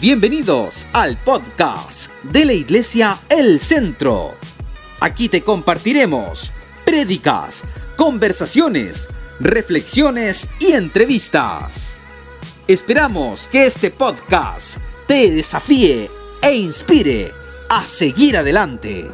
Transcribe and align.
Bienvenidos 0.00 0.86
al 0.92 1.16
podcast 1.16 2.12
de 2.22 2.44
la 2.44 2.52
Iglesia 2.52 3.18
El 3.28 3.58
Centro. 3.58 4.36
Aquí 5.00 5.28
te 5.28 5.42
compartiremos 5.42 6.52
prédicas, 6.84 7.64
conversaciones, 7.96 9.08
reflexiones 9.40 10.50
y 10.60 10.74
entrevistas. 10.74 11.98
Esperamos 12.68 13.48
que 13.48 13.66
este 13.66 13.90
podcast 13.90 14.78
te 15.08 15.32
desafíe 15.32 16.08
e 16.42 16.54
inspire 16.54 17.32
a 17.68 17.82
seguir 17.82 18.36
adelante. 18.36 19.10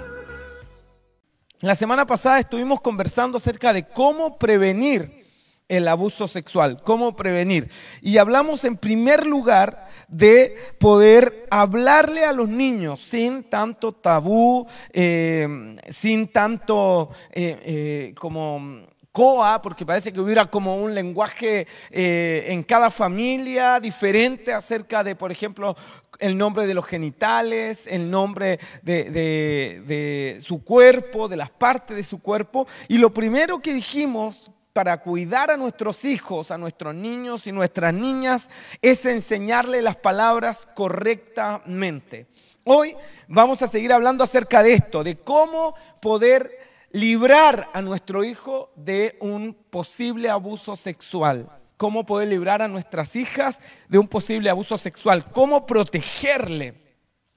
La 1.61 1.75
semana 1.75 2.07
pasada 2.07 2.41
estuvimos 2.41 2.83
conversando 2.83 3.39
acerca 3.39 3.73
de 3.73 3.89
cómo 3.89 4.37
prevenir 4.37 5.24
el 5.69 5.89
abuso 5.89 6.29
sexual, 6.29 6.83
cómo 6.83 7.17
prevenir. 7.17 7.71
Y 8.03 8.19
hablamos 8.19 8.65
en 8.65 8.77
primer 8.77 9.27
lugar 9.27 9.89
de 10.09 10.57
poder 10.79 11.47
hablarle 11.51 12.25
a 12.25 12.33
los 12.33 12.49
niños 12.49 13.01
sin 13.01 13.45
tanto 13.45 13.93
tabú, 13.93 14.67
eh, 14.93 15.77
sin 15.89 16.29
tanto 16.29 17.11
eh, 17.33 17.59
eh, 17.65 18.15
como 18.19 18.87
COA, 19.11 19.63
porque 19.63 19.87
parece 19.87 20.13
que 20.13 20.21
hubiera 20.21 20.47
como 20.47 20.77
un 20.77 20.95
lenguaje 20.95 21.69
en 21.91 22.63
cada 22.65 22.91
familia 22.91 23.79
diferente 23.79 24.53
acerca 24.53 25.05
de, 25.05 25.15
por 25.15 25.31
ejemplo, 25.31 25.77
el 26.19 26.37
nombre 26.37 26.67
de 26.67 26.75
los 26.75 26.85
genitales, 26.85 27.87
el 27.87 28.11
nombre 28.11 28.59
de, 28.83 29.05
de, 29.87 30.39
su 30.41 30.65
cuerpo, 30.65 31.29
de 31.29 31.37
las 31.37 31.51
partes 31.51 31.97
de 31.97 32.03
su 32.03 32.21
cuerpo. 32.21 32.67
Y 32.89 32.99
lo 32.99 33.15
primero 33.15 33.61
que 33.61 33.73
dijimos 33.73 34.51
para 34.75 34.99
cuidar 34.99 35.53
a 35.53 35.57
nuestros 35.57 36.05
hijos, 36.05 36.51
a 36.51 36.59
nuestros 36.59 36.97
niños 36.97 37.47
y 37.47 37.53
nuestras 37.53 37.95
niñas, 37.95 38.51
es 38.83 39.07
enseñarle 39.07 39.81
las 39.81 39.95
palabras 39.95 40.69
correctamente. 40.75 42.27
Hoy 42.65 42.97
vamos 43.29 43.63
a 43.63 43.69
seguir 43.69 43.93
hablando 43.93 44.25
acerca 44.25 44.65
de 44.65 44.75
esto, 44.75 45.05
de 45.05 45.17
cómo 45.17 45.75
poder 46.01 46.59
librar 46.91 47.69
a 47.73 47.83
nuestro 47.83 48.25
hijo 48.25 48.73
de 48.75 49.17
un 49.21 49.55
posible 49.71 50.29
abuso 50.29 50.75
sexual. 50.75 51.49
Cómo 51.77 52.05
poder 52.05 52.29
librar 52.29 52.61
a 52.61 52.69
nuestras 52.69 53.15
hijas 53.15 53.61
de 53.89 53.99
un 53.99 54.09
posible 54.09 54.51
abuso 54.51 54.77
sexual. 54.77 55.31
Cómo 55.31 55.67
protegerle 55.67 56.84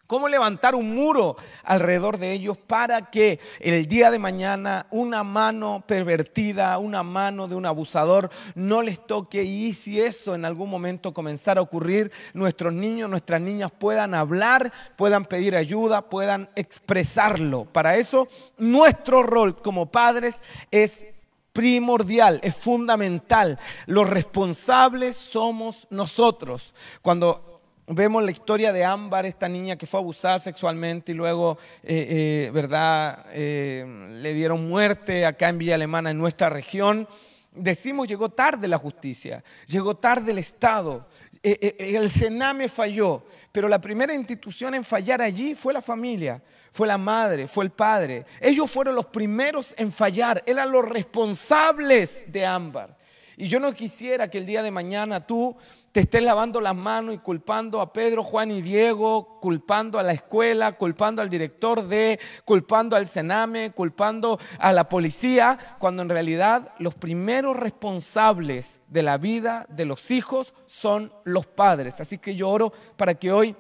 ¿Cómo 0.08 0.30
levantar 0.30 0.74
un 0.74 0.96
muro 0.96 1.36
alrededor 1.66 2.18
de 2.18 2.32
ellos 2.32 2.58
para 2.58 3.12
que 3.12 3.42
el 3.60 3.88
día 3.88 4.10
de 4.10 4.20
mañana 4.20 4.88
una 4.90 5.22
mano 5.26 5.84
pervertida, 5.86 6.78
una 6.78 7.04
mano 7.04 7.50
de 7.50 7.56
un 7.56 7.66
abusador 7.66 8.32
no 8.56 8.82
les 8.82 9.06
toque? 9.06 9.44
Y 9.44 9.74
si 9.74 10.00
eso 10.00 10.34
en 10.34 10.46
algún 10.46 10.70
momento 10.70 11.14
comenzara 11.14 11.60
a 11.60 11.64
ocurrir, 11.64 12.10
nuestros 12.34 12.74
niños, 12.74 13.10
nuestras 13.10 13.42
niñas 13.42 13.70
puedan 13.78 14.14
hablar, 14.14 14.72
puedan 14.96 15.26
pedir 15.26 15.58
ayuda, 15.58 16.08
puedan 16.08 16.50
expresarlo. 16.56 17.66
Para 17.66 17.98
eso, 17.98 18.30
nuestro 18.58 19.24
rol 19.24 19.62
como 19.62 19.88
padres 19.88 20.38
es 20.72 21.06
primordial, 21.52 22.40
es 22.44 22.56
fundamental. 22.56 23.60
Los 23.88 24.10
responsables 24.10 25.18
somos 25.18 25.86
nosotros. 25.90 26.74
Cuando 27.02 27.57
Vemos 27.90 28.22
la 28.22 28.32
historia 28.32 28.74
de 28.74 28.84
Ámbar, 28.84 29.26
esta 29.26 29.48
niña 29.48 29.78
que 29.78 29.86
fue 29.86 30.02
abusada 30.02 30.40
sexualmente 30.40 31.14
y 31.14 31.16
luego, 31.16 31.58
eh, 31.84 32.48
eh, 32.48 32.52
¿verdad?, 32.54 33.26
eh, 33.32 34.10
le 34.12 34.34
dieron 34.34 34.68
muerte 34.68 35.26
acá 35.26 35.48
en 35.48 35.58
Villa 35.58 35.76
Alemana, 35.76 36.12
en 36.12 36.18
nuestra 36.18 36.50
región. 36.50 37.08
Decimos, 37.54 38.10
llegó 38.10 38.28
tarde 38.28 38.68
la 38.68 38.78
justicia, 38.78 39.42
llegó 39.68 39.96
tarde 39.96 40.34
el 40.34 40.40
Estado, 40.40 41.08
el 41.42 42.12
Sename 42.12 42.68
falló, 42.68 43.24
pero 43.54 43.70
la 43.70 43.80
primera 43.80 44.14
institución 44.14 44.76
en 44.76 44.84
fallar 44.84 45.22
allí 45.22 45.56
fue 45.56 45.72
la 45.72 45.82
familia, 45.82 46.44
fue 46.74 46.88
la 46.88 46.98
madre, 46.98 47.48
fue 47.48 47.64
el 47.64 47.72
padre. 47.72 48.26
Ellos 48.42 48.70
fueron 48.70 48.96
los 48.96 49.06
primeros 49.06 49.74
en 49.78 49.94
fallar, 49.94 50.44
eran 50.46 50.70
los 50.74 50.84
responsables 50.84 52.24
de 52.28 52.46
Ámbar. 52.46 52.98
Y 53.38 53.48
yo 53.48 53.60
no 53.60 53.72
quisiera 53.72 54.30
que 54.30 54.40
el 54.40 54.48
día 54.48 54.64
de 54.64 54.72
mañana 54.72 55.26
tú 55.26 55.56
te 55.98 56.02
estés 56.02 56.22
lavando 56.22 56.62
las 56.62 56.76
manos 56.76 57.16
y 57.16 57.18
culpando 57.18 57.82
a 57.82 57.92
Pedro, 57.92 58.24
Juan 58.24 58.52
y 58.52 58.62
Diego, 58.62 59.40
culpando 59.42 59.98
a 59.98 60.04
la 60.04 60.14
escuela, 60.14 60.74
culpando 60.74 61.24
al 61.24 61.30
director 61.32 61.88
de, 61.88 62.20
culpando 62.46 62.96
al 62.96 63.08
Sename, 63.08 63.72
culpando 63.72 64.40
a 64.60 64.74
la 64.74 64.90
policía, 64.90 65.58
cuando 65.80 66.04
en 66.04 66.10
realidad 66.10 66.72
los 66.78 66.94
primeros 66.94 67.58
responsables 67.58 68.80
de 68.90 69.02
la 69.02 69.18
vida 69.18 69.66
de 69.70 69.86
los 69.86 70.12
hijos 70.12 70.54
son 70.68 71.12
los 71.24 71.48
padres. 71.48 72.00
Así 72.00 72.20
que 72.20 72.36
yo 72.36 72.48
oro 72.48 72.72
para 72.96 73.16
que 73.16 73.32
hoy 73.32 73.56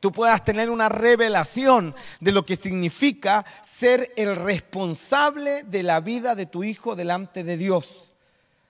tú 0.00 0.10
puedas 0.10 0.42
tener 0.42 0.70
una 0.70 0.88
revelación 0.88 1.94
de 2.18 2.32
lo 2.32 2.46
que 2.46 2.56
significa 2.56 3.44
ser 3.60 4.14
el 4.16 4.36
responsable 4.36 5.64
de 5.64 5.82
la 5.82 6.00
vida 6.00 6.34
de 6.34 6.46
tu 6.46 6.64
hijo 6.64 6.96
delante 6.96 7.44
de 7.44 7.58
Dios 7.58 8.07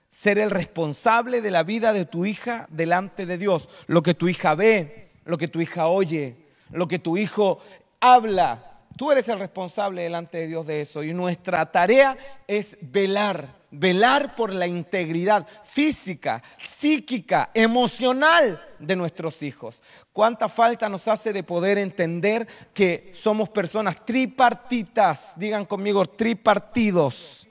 ser 0.09 0.39
el 0.39 0.49
responsable 0.49 1.41
de 1.41 1.51
la 1.51 1.63
vida 1.63 1.93
de 1.93 2.05
tu 2.05 2.25
hija 2.25 2.67
delante 2.69 3.25
de 3.25 3.37
Dios. 3.37 3.69
Lo 3.87 4.01
que 4.01 4.15
tu 4.15 4.27
hija 4.27 4.55
ve, 4.55 5.11
lo 5.25 5.37
que 5.37 5.47
tu 5.47 5.61
hija 5.61 5.87
oye, 5.87 6.35
lo 6.71 6.87
que 6.87 6.99
tu 6.99 7.15
hijo 7.17 7.59
habla. 7.99 8.65
Tú 8.97 9.11
eres 9.11 9.29
el 9.29 9.39
responsable 9.39 10.03
delante 10.03 10.39
de 10.39 10.47
Dios 10.47 10.67
de 10.67 10.81
eso. 10.81 11.03
Y 11.03 11.13
nuestra 11.13 11.71
tarea 11.71 12.17
es 12.47 12.77
velar, 12.81 13.55
velar 13.71 14.35
por 14.35 14.51
la 14.51 14.67
integridad 14.67 15.47
física, 15.63 16.43
psíquica, 16.57 17.51
emocional 17.53 18.61
de 18.79 18.95
nuestros 18.95 19.41
hijos. 19.41 19.81
¿Cuánta 20.11 20.49
falta 20.49 20.89
nos 20.89 21.07
hace 21.07 21.31
de 21.31 21.43
poder 21.43 21.77
entender 21.77 22.47
que 22.73 23.11
somos 23.13 23.47
personas 23.47 24.03
tripartitas? 24.03 25.33
Digan 25.37 25.65
conmigo, 25.65 26.05
tripartidos 26.07 27.48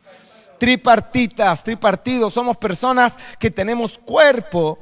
tripartitas, 0.58 1.62
tripartidos. 1.64 2.34
Somos 2.34 2.56
personas 2.56 3.16
que 3.38 3.50
tenemos 3.50 3.98
cuerpo, 3.98 4.78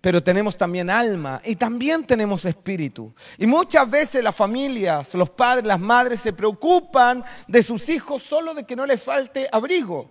pero 0.00 0.22
tenemos 0.22 0.56
también 0.56 0.90
alma 0.90 1.40
y 1.44 1.56
también 1.56 2.06
tenemos 2.06 2.44
espíritu. 2.44 3.12
Y 3.36 3.46
muchas 3.46 3.90
veces 3.90 4.22
las 4.22 4.36
familias, 4.36 5.14
los 5.14 5.30
padres, 5.30 5.66
las 5.66 5.80
madres 5.80 6.20
se 6.20 6.32
preocupan 6.32 7.24
de 7.46 7.62
sus 7.62 7.88
hijos 7.88 8.22
solo 8.22 8.54
de 8.54 8.64
que 8.64 8.76
no 8.76 8.86
les 8.86 9.02
falte 9.02 9.48
abrigo. 9.50 10.10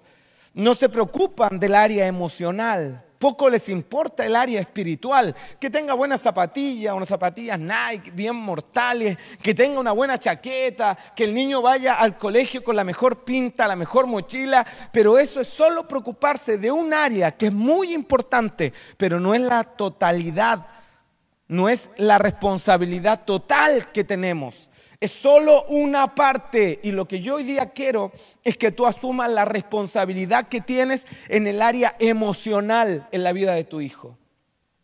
No 0.54 0.76
se 0.76 0.90
preocupan 0.90 1.60
del 1.60 1.76
área 1.76 2.08
emocional. 2.08 3.07
Poco 3.20 3.50
les 3.50 3.68
importa 3.70 4.26
el 4.26 4.36
área 4.36 4.60
espiritual, 4.60 5.36
que 5.60 5.70
tenga 5.70 5.96
buenas 5.96 6.22
zapatillas, 6.22 6.94
unas 6.94 7.08
zapatillas 7.08 7.60
Nike 7.60 8.12
bien 8.12 8.36
mortales, 8.36 9.18
que 9.42 9.56
tenga 9.56 9.80
una 9.80 9.92
buena 9.92 10.20
chaqueta, 10.20 10.96
que 11.16 11.24
el 11.24 11.34
niño 11.34 11.62
vaya 11.62 11.96
al 11.96 12.18
colegio 12.18 12.64
con 12.64 12.76
la 12.76 12.84
mejor 12.84 13.24
pinta, 13.24 13.68
la 13.68 13.76
mejor 13.76 14.06
mochila, 14.06 14.66
pero 14.92 15.18
eso 15.18 15.42
es 15.42 15.48
solo 15.48 15.88
preocuparse 15.88 16.58
de 16.58 16.72
un 16.72 16.94
área 16.94 17.32
que 17.32 17.48
es 17.48 17.54
muy 17.54 17.94
importante, 17.94 18.72
pero 18.98 19.20
no 19.20 19.34
es 19.34 19.42
la 19.42 19.64
totalidad, 19.64 20.68
no 21.48 21.70
es 21.70 21.90
la 21.98 22.20
responsabilidad 22.20 23.26
total 23.26 23.92
que 23.92 24.04
tenemos. 24.04 24.70
Es 25.00 25.12
solo 25.12 25.64
una 25.66 26.16
parte 26.16 26.80
y 26.82 26.92
lo 26.92 27.08
que 27.08 27.22
yo 27.22 27.36
hoy 27.36 27.44
día 27.44 27.70
quiero 27.70 28.12
es 28.44 28.58
que 28.58 28.72
tú 28.72 28.88
asumas 28.88 29.30
la 29.30 29.46
responsabilidad 29.46 30.48
que 30.48 30.60
tienes 30.62 31.06
en 31.28 31.46
el 31.46 31.62
área 31.62 31.96
emocional 32.00 33.08
en 33.12 33.24
la 33.24 33.32
vida 33.32 33.54
de 33.54 33.64
tu 33.64 33.80
hijo. 33.80 34.18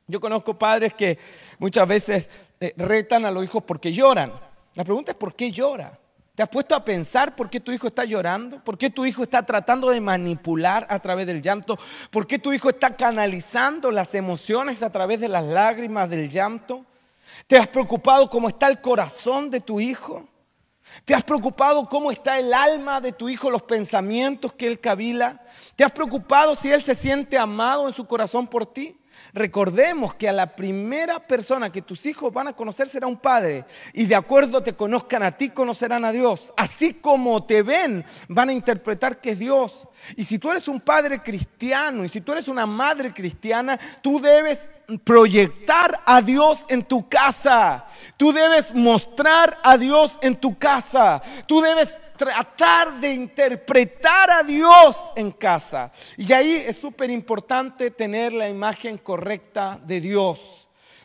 Yo 0.05 0.19
conozco 0.19 0.59
padres 0.59 0.93
que 0.93 1.17
muchas 1.57 1.87
veces 1.87 2.29
eh, 2.59 2.73
retan 2.77 3.25
a 3.25 3.31
los 3.31 3.43
hijos 3.43 3.63
porque 3.63 3.91
lloran. 3.91 4.33
La 4.75 4.83
pregunta 4.83 5.13
es 5.13 5.17
¿por 5.17 5.35
qué 5.35 5.49
llora? 5.49 5.99
¿Te 6.35 6.43
has 6.43 6.49
puesto 6.49 6.75
a 6.75 6.83
pensar 6.83 7.35
por 7.35 7.49
qué 7.49 7.59
tu 7.59 7.71
hijo 7.71 7.87
está 7.87 8.05
llorando? 8.05 8.63
¿Por 8.63 8.77
qué 8.77 8.89
tu 8.89 9.05
hijo 9.05 9.23
está 9.23 9.45
tratando 9.45 9.89
de 9.89 10.01
manipular 10.01 10.85
a 10.89 10.99
través 10.99 11.25
del 11.25 11.41
llanto? 11.41 11.77
¿Por 12.11 12.27
qué 12.27 12.37
tu 12.37 12.53
hijo 12.53 12.69
está 12.69 12.95
canalizando 12.95 13.91
las 13.91 14.13
emociones 14.13 14.83
a 14.83 14.91
través 14.91 15.19
de 15.19 15.29
las 15.29 15.43
lágrimas 15.43 16.09
del 16.09 16.29
llanto? 16.29 16.85
¿Te 17.47 17.57
has 17.57 17.67
preocupado 17.67 18.29
cómo 18.29 18.47
está 18.47 18.67
el 18.67 18.81
corazón 18.81 19.49
de 19.49 19.59
tu 19.59 19.79
hijo? 19.79 20.27
¿Te 21.05 21.15
has 21.15 21.23
preocupado 21.23 21.87
cómo 21.87 22.11
está 22.11 22.37
el 22.37 22.53
alma 22.53 23.01
de 23.01 23.11
tu 23.11 23.27
hijo, 23.27 23.49
los 23.49 23.63
pensamientos 23.63 24.53
que 24.53 24.67
él 24.67 24.79
cabila? 24.79 25.43
¿Te 25.75 25.83
has 25.83 25.91
preocupado 25.91 26.55
si 26.55 26.71
él 26.71 26.83
se 26.83 26.95
siente 26.95 27.37
amado 27.37 27.87
en 27.87 27.93
su 27.93 28.05
corazón 28.05 28.47
por 28.47 28.65
ti? 28.65 28.97
Recordemos 29.31 30.13
que 30.15 30.27
a 30.27 30.33
la 30.33 30.55
primera 30.55 31.19
persona 31.25 31.71
que 31.71 31.81
tus 31.81 32.05
hijos 32.05 32.33
van 32.33 32.49
a 32.49 32.53
conocer 32.53 32.87
será 32.87 33.07
un 33.07 33.17
padre 33.17 33.65
y 33.93 34.05
de 34.05 34.15
acuerdo 34.15 34.61
te 34.61 34.73
conozcan 34.73 35.23
a 35.23 35.31
ti, 35.31 35.49
conocerán 35.49 36.05
a 36.05 36.11
Dios. 36.11 36.53
Así 36.57 36.95
como 36.95 37.43
te 37.45 37.63
ven, 37.63 38.05
van 38.27 38.49
a 38.49 38.53
interpretar 38.53 39.21
que 39.21 39.31
es 39.31 39.39
Dios. 39.39 39.87
Y 40.15 40.23
si 40.23 40.37
tú 40.37 40.51
eres 40.51 40.67
un 40.67 40.81
padre 40.81 41.21
cristiano 41.21 42.03
y 42.03 42.09
si 42.09 42.21
tú 42.21 42.31
eres 42.31 42.47
una 42.47 42.65
madre 42.65 43.13
cristiana, 43.13 43.79
tú 44.01 44.19
debes 44.19 44.69
proyectar 45.03 46.01
a 46.05 46.21
Dios 46.21 46.65
en 46.69 46.83
tu 46.83 47.07
casa. 47.07 47.85
Tú 48.17 48.33
debes 48.33 48.73
mostrar 48.73 49.59
a 49.63 49.77
Dios 49.77 50.19
en 50.21 50.35
tu 50.35 50.57
casa. 50.57 51.21
Tú 51.47 51.61
debes 51.61 51.99
tratar 52.17 52.99
de 52.99 53.13
interpretar 53.13 54.31
a 54.31 54.43
Dios 54.43 55.11
en 55.15 55.31
casa. 55.31 55.91
Y 56.17 56.31
ahí 56.33 56.63
es 56.65 56.77
súper 56.77 57.09
importante 57.09 57.91
tener 57.91 58.33
la 58.33 58.49
imagen 58.49 58.97
correcta 58.97 59.79
de 59.83 59.99
Dios. 60.01 60.59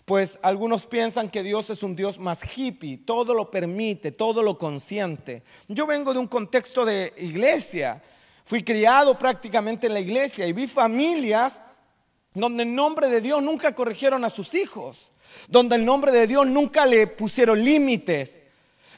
pues 0.05 0.38
algunos 0.40 0.87
piensan 0.87 1.28
que 1.28 1.43
Dios 1.43 1.69
es 1.69 1.82
un 1.82 1.94
Dios 1.94 2.19
más 2.19 2.40
hippie, 2.56 2.96
todo 2.96 3.34
lo 3.34 3.50
permite, 3.50 4.10
todo 4.10 4.43
lo 4.43 4.56
consiente. 4.56 5.43
Yo 5.69 5.87
vengo 5.87 6.14
de 6.14 6.19
un 6.19 6.26
contexto 6.26 6.87
de 6.87 7.12
iglesia, 7.19 8.02
fui 8.46 8.64
criado 8.64 9.19
prácticamente 9.19 9.87
en 9.87 9.93
la 9.93 10.00
iglesia 10.00 10.46
y 10.46 10.54
vi 10.54 10.66
familias 10.66 11.61
donde 12.32 12.62
en 12.62 12.75
nombre 12.75 13.08
de 13.08 13.20
Dios 13.20 13.43
nunca 13.43 13.75
corrigieron 13.75 14.25
a 14.25 14.31
sus 14.31 14.54
hijos, 14.54 15.12
donde 15.49 15.76
en 15.76 15.84
nombre 15.84 16.11
de 16.11 16.26
Dios 16.26 16.46
nunca 16.46 16.87
le 16.87 17.06
pusieron 17.06 17.62
límites. 17.62 18.40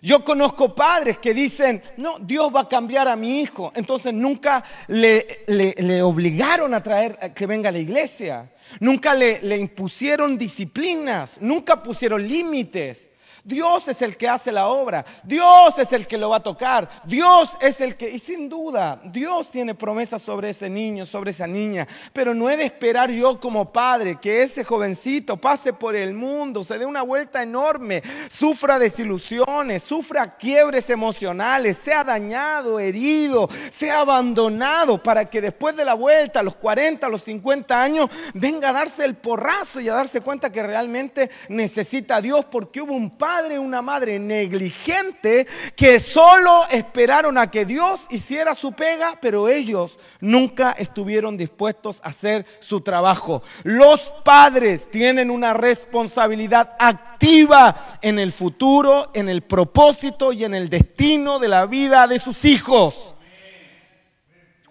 Yo 0.03 0.25
conozco 0.25 0.75
padres 0.75 1.19
que 1.19 1.35
dicen, 1.35 1.83
no, 1.97 2.19
Dios 2.19 2.51
va 2.55 2.63
a 2.63 2.69
cambiar 2.69 3.09
a 3.09 3.17
mi 3.17 3.41
hijo. 3.41 3.73
Entonces 3.75 4.15
nunca 4.15 4.65
le, 4.89 6.03
obligaron 6.03 6.73
a 6.75 6.83
traer 6.83 7.33
que 7.35 7.47
venga 7.47 7.69
a 7.69 7.73
la 7.73 7.79
iglesia. 7.79 8.51
Nunca 8.81 9.15
le 9.15 9.57
impusieron 9.57 10.39
disciplinas. 10.39 11.39
Nunca 11.41 11.83
pusieron 11.83 12.27
límites. 12.27 13.11
Dios 13.45 13.89
es 13.89 14.03
el 14.03 14.17
que 14.17 14.29
hace 14.29 14.53
la 14.53 14.69
obra, 14.69 15.05
Dios 15.25 15.79
es 15.79 15.93
el 15.93 16.07
que 16.07 16.19
lo 16.19 16.31
va 16.31 16.37
a 16.37 16.43
tocar, 16.43 16.89
Dios 17.05 17.57
es 17.61 17.81
el 17.81 17.97
que, 17.97 18.11
y 18.11 18.19
sin 18.19 18.49
duda, 18.49 19.01
Dios 19.05 19.51
tiene 19.51 19.75
promesas 19.75 20.23
sobre 20.23 20.51
ese 20.51 20.69
niño, 20.69 21.07
sobre 21.07 21.31
esa 21.31 21.47
niña, 21.47 21.87
pero 22.13 22.35
no 22.35 22.51
he 22.51 22.57
de 22.57 22.65
esperar 22.65 23.11
yo 23.11 23.39
como 23.41 23.73
padre 23.73 24.19
que 24.21 24.43
ese 24.43 24.65
jovencito 24.65 25.37
pase 25.37 25.73
por 25.73 25.97
el 25.97 26.15
mundo, 26.15 26.63
se 26.63 26.79
dé 26.79 26.87
una 26.87 27.03
vuelta 27.03 27.43
enorme, 27.43 28.03
sufra 28.29 28.79
desilusiones, 28.79 29.83
sufra 29.83 30.37
quiebres 30.37 30.91
emocionales, 30.91 31.79
sea 31.79 32.05
dañado, 32.05 32.79
herido, 32.79 33.49
sea 33.71 34.01
abandonado, 34.01 35.03
para 35.03 35.29
que 35.29 35.41
después 35.41 35.77
de 35.77 35.85
la 35.85 35.95
vuelta, 35.95 36.41
a 36.41 36.43
los 36.43 36.57
40, 36.57 37.07
a 37.07 37.11
los 37.11 37.23
50 37.23 37.83
años, 37.83 38.11
venga 38.35 38.71
a 38.71 38.73
darse 38.73 39.05
el 39.05 39.17
porrazo 39.17 39.81
y 39.81 39.89
a 39.89 39.95
darse 39.95 40.21
cuenta 40.21 40.51
que 40.53 40.63
realmente 40.63 41.31
necesita 41.49 42.17
a 42.17 42.21
Dios 42.21 42.45
porque 42.51 42.81
hubo 42.81 42.95
un 42.95 43.11
padre 43.11 43.30
una 43.59 43.81
madre 43.81 44.19
negligente 44.19 45.47
que 45.77 46.01
solo 46.01 46.67
esperaron 46.71 47.39
a 47.39 47.51
que 47.51 47.65
Dios 47.65 48.07
hiciera 48.11 48.55
su 48.55 48.73
pega, 48.73 49.19
pero 49.21 49.49
ellos 49.49 49.99
nunca 50.21 50.73
estuvieron 50.73 51.37
dispuestos 51.37 52.01
a 52.03 52.09
hacer 52.09 52.45
su 52.59 52.81
trabajo. 52.81 53.43
Los 53.63 54.13
padres 54.25 54.91
tienen 54.91 55.31
una 55.31 55.55
responsabilidad 55.55 56.75
activa 56.79 57.99
en 58.03 58.19
el 58.19 58.33
futuro, 58.33 59.11
en 59.15 59.29
el 59.29 59.43
propósito 59.43 60.33
y 60.33 60.45
en 60.45 60.55
el 60.55 60.69
destino 60.69 61.39
de 61.39 61.49
la 61.49 61.67
vida 61.67 62.09
de 62.09 62.19
sus 62.19 62.45
hijos. 62.45 63.15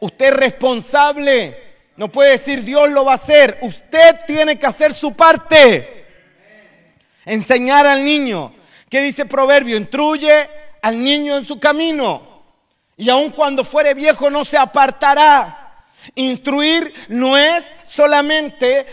Usted 0.01 0.27
es 0.27 0.33
responsable. 0.33 1.69
No 1.95 2.09
puede 2.09 2.31
decir 2.31 2.63
Dios 2.63 2.89
lo 2.89 3.05
va 3.05 3.13
a 3.13 3.15
hacer. 3.15 3.57
Usted 3.61 4.17
tiene 4.27 4.59
que 4.59 4.65
hacer 4.65 4.93
su 4.93 5.13
parte 5.13 5.98
enseñar 7.25 7.85
al 7.85 8.03
niño. 8.03 8.53
¿Qué 8.89 9.01
dice 9.01 9.25
Proverbio? 9.25 9.77
Instruye 9.77 10.49
al 10.81 11.01
niño 11.01 11.37
en 11.37 11.43
su 11.43 11.59
camino. 11.59 12.43
Y 12.97 13.09
aun 13.09 13.29
cuando 13.29 13.63
fuere 13.63 13.93
viejo 13.93 14.29
no 14.29 14.43
se 14.43 14.57
apartará. 14.57 15.85
Instruir 16.15 16.93
no 17.07 17.37
es 17.37 17.75
solamente 17.85 18.85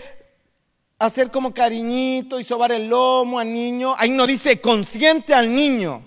hacer 0.99 1.31
como 1.31 1.53
cariñito 1.53 2.39
y 2.39 2.45
sobar 2.45 2.73
el 2.73 2.89
lomo 2.89 3.39
al 3.39 3.53
niño. 3.53 3.95
Ahí 3.99 4.11
no 4.11 4.27
dice 4.27 4.61
consciente 4.61 5.35
al 5.35 5.53
niño. 5.53 6.03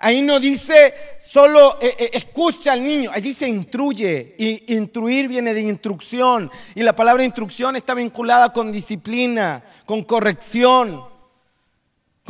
Ahí 0.00 0.22
no 0.22 0.40
dice 0.40 0.94
solo 1.20 1.78
eh, 1.80 1.94
eh, 1.98 2.10
escucha 2.14 2.72
al 2.72 2.82
niño, 2.82 3.10
ahí 3.12 3.20
dice 3.20 3.48
instruye. 3.48 4.34
Y 4.38 4.74
instruir 4.74 5.28
viene 5.28 5.54
de 5.54 5.60
instrucción. 5.60 6.50
Y 6.74 6.82
la 6.82 6.96
palabra 6.96 7.22
instrucción 7.22 7.76
está 7.76 7.94
vinculada 7.94 8.52
con 8.52 8.72
disciplina, 8.72 9.62
con 9.86 10.02
corrección 10.02 11.10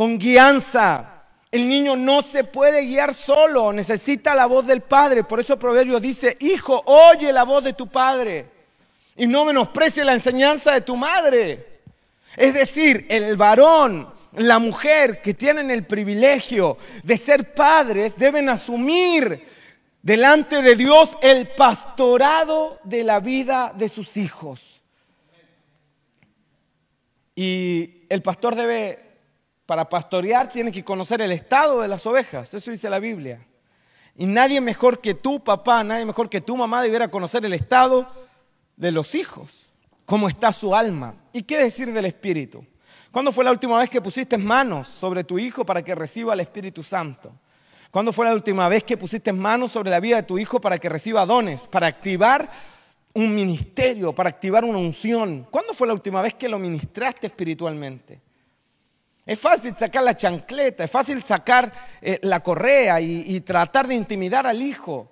con 0.00 0.19
guianza. 0.19 1.25
El 1.50 1.69
niño 1.69 1.94
no 1.94 2.22
se 2.22 2.44
puede 2.44 2.87
guiar 2.87 3.12
solo, 3.12 3.70
necesita 3.70 4.34
la 4.34 4.46
voz 4.46 4.67
del 4.67 4.81
padre. 4.81 5.25
Por 5.25 5.40
eso 5.40 5.52
el 5.52 5.58
proverbio 5.58 6.00
dice, 6.00 6.38
hijo, 6.40 6.82
oye 6.87 7.31
la 7.32 7.43
voz 7.43 7.64
de 7.64 7.75
tu 7.75 7.87
padre 7.87 8.49
y 9.14 9.26
no 9.26 9.44
menosprecie 9.44 10.05
la 10.05 10.14
enseñanza 10.14 10.72
de 10.72 10.81
tu 10.81 10.96
madre. 10.96 11.81
Es 12.34 12.55
decir, 12.55 13.06
el 13.11 13.37
varón, 13.37 14.08
la 14.32 14.59
mujer 14.59 15.21
que 15.23 15.35
tienen 15.35 15.71
el 15.71 15.87
privilegio 15.87 16.79
de 17.03 17.17
ser 17.17 17.55
padres 17.55 18.17
deben 18.17 18.49
asumir 18.49 19.47
delante 20.03 20.62
de 20.62 20.77
Dios 20.77 21.17
el 21.21 21.49
pastorado 21.49 22.79
de 22.85 23.05
la 23.05 23.21
vida 23.21 23.73
de 23.77 23.88
sus 23.88 24.17
hijos. 24.17 24.81
Y 27.35 28.05
el 28.09 28.23
pastor 28.23 28.55
debe 28.55 29.11
para 29.67 29.88
pastorear 29.88 30.50
tienes 30.50 30.75
que 30.75 30.85
conocer 30.85 31.23
el 31.23 31.31
estado 31.31 31.81
de 31.81 31.87
las 31.87 32.05
ovejas, 32.05 32.53
eso 32.55 32.73
dice 32.73 32.91
la 32.91 32.99
Biblia. 32.99 33.47
Y 34.17 34.27
nadie 34.27 34.61
mejor 34.61 35.00
que 35.00 35.15
tú, 35.15 35.43
papá, 35.43 35.85
nadie 35.85 36.05
mejor 36.05 36.29
que 36.29 36.41
tu 36.41 36.56
mamá 36.56 36.82
debiera 36.82 37.09
conocer 37.09 37.47
el 37.47 37.53
estado 37.53 38.11
de 38.77 38.91
los 38.91 39.15
hijos, 39.15 39.69
cómo 40.06 40.29
está 40.29 40.50
su 40.50 40.75
alma. 40.75 41.15
¿Y 41.32 41.44
qué 41.44 41.56
decir 41.56 41.93
del 41.93 42.06
Espíritu? 42.06 42.67
¿Cuándo 43.12 43.33
fue 43.33 43.45
la 43.45 43.51
última 43.51 43.79
vez 43.79 43.91
que 43.91 44.01
pusiste 44.01 44.39
manos 44.39 44.87
sobre 44.87 45.25
tu 45.25 45.39
hijo 45.39 45.65
para 45.65 45.83
que 45.83 45.95
reciba 45.95 46.33
el 46.35 46.41
Espíritu 46.41 46.83
Santo? 46.83 47.33
¿Cuándo 47.91 48.12
fue 48.12 48.25
la 48.25 48.35
última 48.35 48.69
vez 48.69 48.85
que 48.85 48.97
pusiste 48.97 49.33
manos 49.33 49.73
sobre 49.73 49.91
la 49.91 49.99
vida 49.99 50.17
de 50.17 50.23
tu 50.23 50.39
hijo 50.39 50.61
para 50.61 50.79
que 50.79 50.89
reciba 50.89 51.27
dones, 51.27 51.67
para 51.67 51.89
activar 51.89 52.49
un 53.12 53.35
ministerio, 53.35 54.15
para 54.15 54.29
activar 54.29 54.65
una 54.65 54.79
unción? 54.79 55.49
¿Cuándo 55.51 55.75
fue 55.75 55.89
la 55.89 55.93
última 55.93 56.23
vez 56.23 56.35
que 56.35 56.49
lo 56.49 56.61
ministraste 56.61 57.27
espiritualmente? 57.27 58.21
Es 59.27 59.41
fácil 59.41 59.75
sacar 59.75 60.05
la 60.05 60.17
chancleta, 60.17 60.85
es 60.85 60.91
fácil 60.91 61.21
sacar 61.25 61.73
eh, 62.01 62.21
la 62.23 62.41
correa 62.41 63.01
y, 63.01 63.41
tratar 63.41 63.89
de 63.89 63.97
intimidar 63.97 64.47
al 64.47 64.63
hijo. 64.63 65.11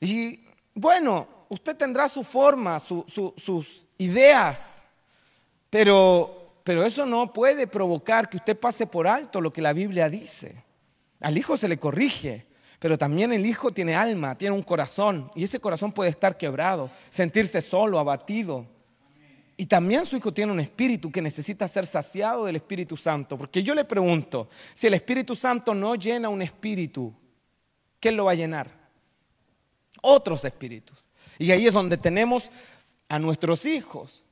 Y 0.00 0.44
bueno, 0.74 1.46
usted 1.48 1.76
tendrá 1.76 2.08
su 2.08 2.24
forma, 2.24 2.78
sus 2.78 3.84
ideas, 3.96 4.82
pero, 5.70 6.39
pero 6.64 6.84
eso 6.84 7.06
no 7.06 7.32
puede 7.32 7.66
provocar 7.66 8.28
que 8.28 8.36
usted 8.36 8.58
pase 8.58 8.86
por 8.86 9.06
alto 9.06 9.40
lo 9.40 9.52
que 9.52 9.62
la 9.62 9.72
Biblia 9.72 10.08
dice. 10.08 10.64
Al 11.20 11.36
hijo 11.36 11.56
se 11.56 11.68
le 11.68 11.78
corrige, 11.78 12.46
pero 12.78 12.96
también 12.96 13.32
el 13.32 13.44
hijo 13.44 13.70
tiene 13.72 13.94
alma, 13.94 14.36
tiene 14.36 14.54
un 14.54 14.62
corazón, 14.62 15.30
y 15.34 15.44
ese 15.44 15.60
corazón 15.60 15.92
puede 15.92 16.10
estar 16.10 16.36
quebrado, 16.36 16.90
sentirse 17.10 17.60
solo, 17.60 17.98
abatido. 17.98 18.66
Y 19.56 19.66
también 19.66 20.06
su 20.06 20.16
hijo 20.16 20.32
tiene 20.32 20.52
un 20.52 20.60
espíritu 20.60 21.12
que 21.12 21.20
necesita 21.20 21.68
ser 21.68 21.84
saciado 21.84 22.46
del 22.46 22.56
Espíritu 22.56 22.96
Santo. 22.96 23.36
Porque 23.36 23.62
yo 23.62 23.74
le 23.74 23.84
pregunto, 23.84 24.48
si 24.72 24.86
el 24.86 24.94
Espíritu 24.94 25.36
Santo 25.36 25.74
no 25.74 25.94
llena 25.96 26.30
un 26.30 26.40
espíritu, 26.40 27.12
¿qué 28.00 28.10
lo 28.10 28.24
va 28.24 28.32
a 28.32 28.36
llenar? 28.36 28.70
Otros 30.00 30.46
espíritus. 30.46 31.06
Y 31.38 31.50
ahí 31.50 31.66
es 31.66 31.74
donde 31.74 31.98
tenemos 31.98 32.50
a 33.10 33.18
nuestros 33.18 33.66
hijos, 33.66 34.24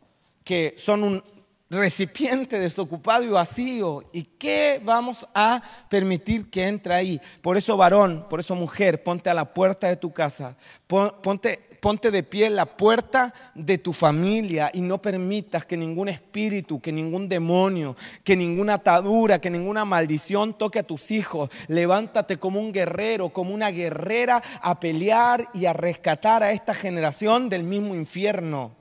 que 0.42 0.74
son 0.78 1.04
un 1.04 1.22
recipiente 1.70 2.58
desocupado 2.58 3.24
y 3.24 3.28
vacío. 3.28 4.02
¿Y 4.12 4.22
qué 4.22 4.80
vamos 4.82 5.26
a 5.34 5.62
permitir 5.88 6.50
que 6.50 6.66
entre 6.66 6.94
ahí? 6.94 7.20
Por 7.42 7.56
eso 7.56 7.76
varón, 7.76 8.26
por 8.28 8.40
eso 8.40 8.54
mujer, 8.54 9.02
ponte 9.02 9.30
a 9.30 9.34
la 9.34 9.52
puerta 9.52 9.88
de 9.88 9.96
tu 9.96 10.12
casa, 10.12 10.56
ponte 10.86 11.68
ponte 11.80 12.10
de 12.10 12.22
pie 12.22 12.46
en 12.46 12.56
la 12.56 12.66
puerta 12.66 13.32
de 13.54 13.78
tu 13.78 13.92
familia 13.92 14.70
y 14.72 14.80
no 14.80 15.00
permitas 15.00 15.64
que 15.64 15.76
ningún 15.76 16.08
espíritu, 16.08 16.80
que 16.80 16.92
ningún 16.92 17.28
demonio, 17.28 17.96
que 18.24 18.36
ninguna 18.36 18.74
atadura, 18.74 19.40
que 19.40 19.50
ninguna 19.50 19.84
maldición 19.84 20.56
toque 20.56 20.80
a 20.80 20.86
tus 20.86 21.10
hijos. 21.10 21.50
Levántate 21.68 22.38
como 22.38 22.60
un 22.60 22.72
guerrero, 22.72 23.30
como 23.30 23.54
una 23.54 23.70
guerrera 23.70 24.42
a 24.60 24.80
pelear 24.80 25.48
y 25.54 25.66
a 25.66 25.72
rescatar 25.72 26.42
a 26.42 26.52
esta 26.52 26.74
generación 26.74 27.48
del 27.48 27.62
mismo 27.62 27.94
infierno. 27.94 28.76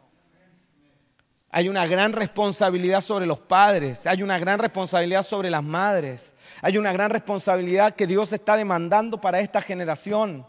Hay 1.58 1.70
una 1.70 1.88
gran 1.88 2.14
responsabilidad 2.14 3.02
sobre 3.02 3.26
los 3.26 3.40
padres, 3.40 4.06
hay 4.06 4.22
una 4.22 4.38
gran 4.38 4.60
responsabilidad 4.60 5.24
sobre 5.24 5.50
las 5.50 5.64
madres, 5.64 6.36
hay 6.62 6.78
una 6.78 6.94
gran 6.94 7.10
responsabilidad 7.10 7.96
que 7.96 8.06
Dios 8.06 8.32
está 8.32 8.56
demandando 8.56 9.20
para 9.20 9.40
esta 9.40 9.60
generación. 9.60 10.46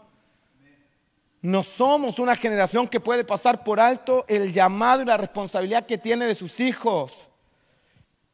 No 1.41 1.63
somos 1.63 2.19
una 2.19 2.35
generación 2.35 2.87
que 2.87 2.99
puede 2.99 3.23
pasar 3.23 3.63
por 3.63 3.79
alto 3.79 4.23
el 4.27 4.53
llamado 4.53 5.01
y 5.01 5.05
la 5.05 5.17
responsabilidad 5.17 5.87
que 5.87 5.97
tiene 5.97 6.27
de 6.27 6.35
sus 6.35 6.59
hijos. 6.59 7.27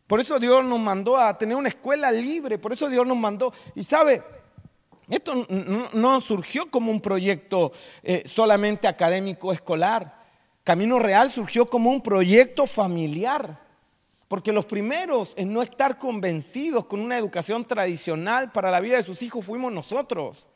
Por 0.06 0.20
eso 0.20 0.38
Dios 0.38 0.66
nos 0.66 0.80
mandó 0.82 1.16
a 1.16 1.38
tener 1.38 1.56
una 1.56 1.70
escuela 1.70 2.12
libre, 2.12 2.58
por 2.58 2.74
eso 2.74 2.90
Dios 2.90 3.08
nos 3.08 3.16
mandó. 3.16 3.54
Y 3.74 3.86
sabe, 3.86 4.22
esto 5.08 5.48
no 5.94 6.20
surgió 6.20 6.70
como 6.70 6.92
un 6.92 7.00
proyecto 7.00 7.72
eh, 8.04 8.24
solamente 8.26 8.86
académico 8.86 9.54
escolar. 9.54 10.15
Camino 10.66 10.98
Real 10.98 11.30
surgió 11.30 11.70
como 11.70 11.92
un 11.92 12.02
proyecto 12.02 12.66
familiar. 12.66 13.64
Porque 14.28 14.52
los 14.52 14.66
primeros 14.66 15.36
en 15.38 15.54
no 15.54 15.62
estar 15.62 16.00
convencidos 16.00 16.86
con 16.86 17.00
una 17.00 17.20
educación 17.20 17.64
tradicional 17.64 18.52
para 18.52 18.72
la 18.72 18.80
vida 18.80 18.98
de 18.98 19.04
sus 19.04 19.22
hijos 19.22 19.46
fuimos 19.46 19.72
nosotros. 19.72 20.48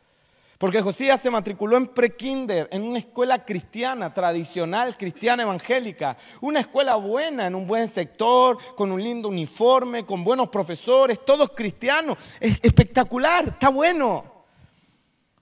Porque 0.58 0.82
Josías 0.82 1.22
se 1.22 1.30
matriculó 1.30 1.78
en 1.78 1.86
prekinder, 1.86 2.68
en 2.72 2.82
una 2.82 2.98
escuela 2.98 3.46
cristiana, 3.46 4.12
tradicional, 4.12 4.98
cristiana 4.98 5.44
evangélica. 5.44 6.18
Una 6.42 6.62
escuela 6.62 6.96
buena, 6.96 7.46
en 7.46 7.54
un 7.54 7.68
buen 7.68 7.88
sector, 7.88 8.58
con 8.76 8.92
un 8.92 9.02
lindo 9.02 9.30
uniforme, 9.30 10.08
con 10.08 10.24
buenos 10.24 10.50
profesores, 10.50 11.24
todos 11.24 11.50
cristianos. 11.56 12.18
Es 12.40 12.60
espectacular, 12.64 13.46
está 13.50 13.70
bueno. 13.70 14.39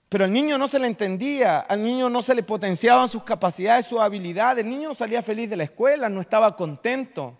Pero 0.08 0.24
al 0.24 0.32
niño 0.32 0.56
no 0.56 0.68
se 0.68 0.78
le 0.78 0.86
entendía, 0.86 1.60
al 1.60 1.82
niño 1.82 2.08
no 2.08 2.22
se 2.22 2.34
le 2.34 2.42
potenciaban 2.42 3.08
sus 3.08 3.24
capacidades, 3.24 3.86
sus 3.86 4.00
habilidades. 4.00 4.64
El 4.64 4.70
niño 4.70 4.88
no 4.88 4.94
salía 4.94 5.22
feliz 5.22 5.50
de 5.50 5.56
la 5.56 5.64
escuela, 5.64 6.08
no 6.08 6.20
estaba 6.20 6.56
contento. 6.56 7.38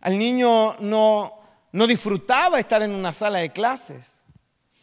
Al 0.00 0.16
niño 0.16 0.76
no, 0.78 1.40
no 1.72 1.86
disfrutaba 1.86 2.60
estar 2.60 2.82
en 2.82 2.92
una 2.92 3.12
sala 3.12 3.40
de 3.40 3.50
clases. 3.50 4.16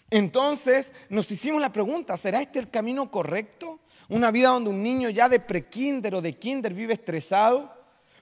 Entonces 0.10 0.92
nos 1.10 1.32
hicimos 1.32 1.62
la 1.62 1.72
pregunta, 1.72 2.18
¿será 2.18 2.42
este 2.42 2.60
el 2.60 2.70
camino 2.70 3.10
correcto? 3.10 3.80
Una 4.10 4.30
vida 4.30 4.50
donde 4.50 4.70
un 4.70 4.84
niño 4.84 5.10
ya 5.10 5.30
de 5.30 5.40
prekinder 5.40 6.14
o 6.16 6.22
de 6.22 6.38
kinder 6.38 6.74
vive 6.74 6.94
estresado, 6.94 7.74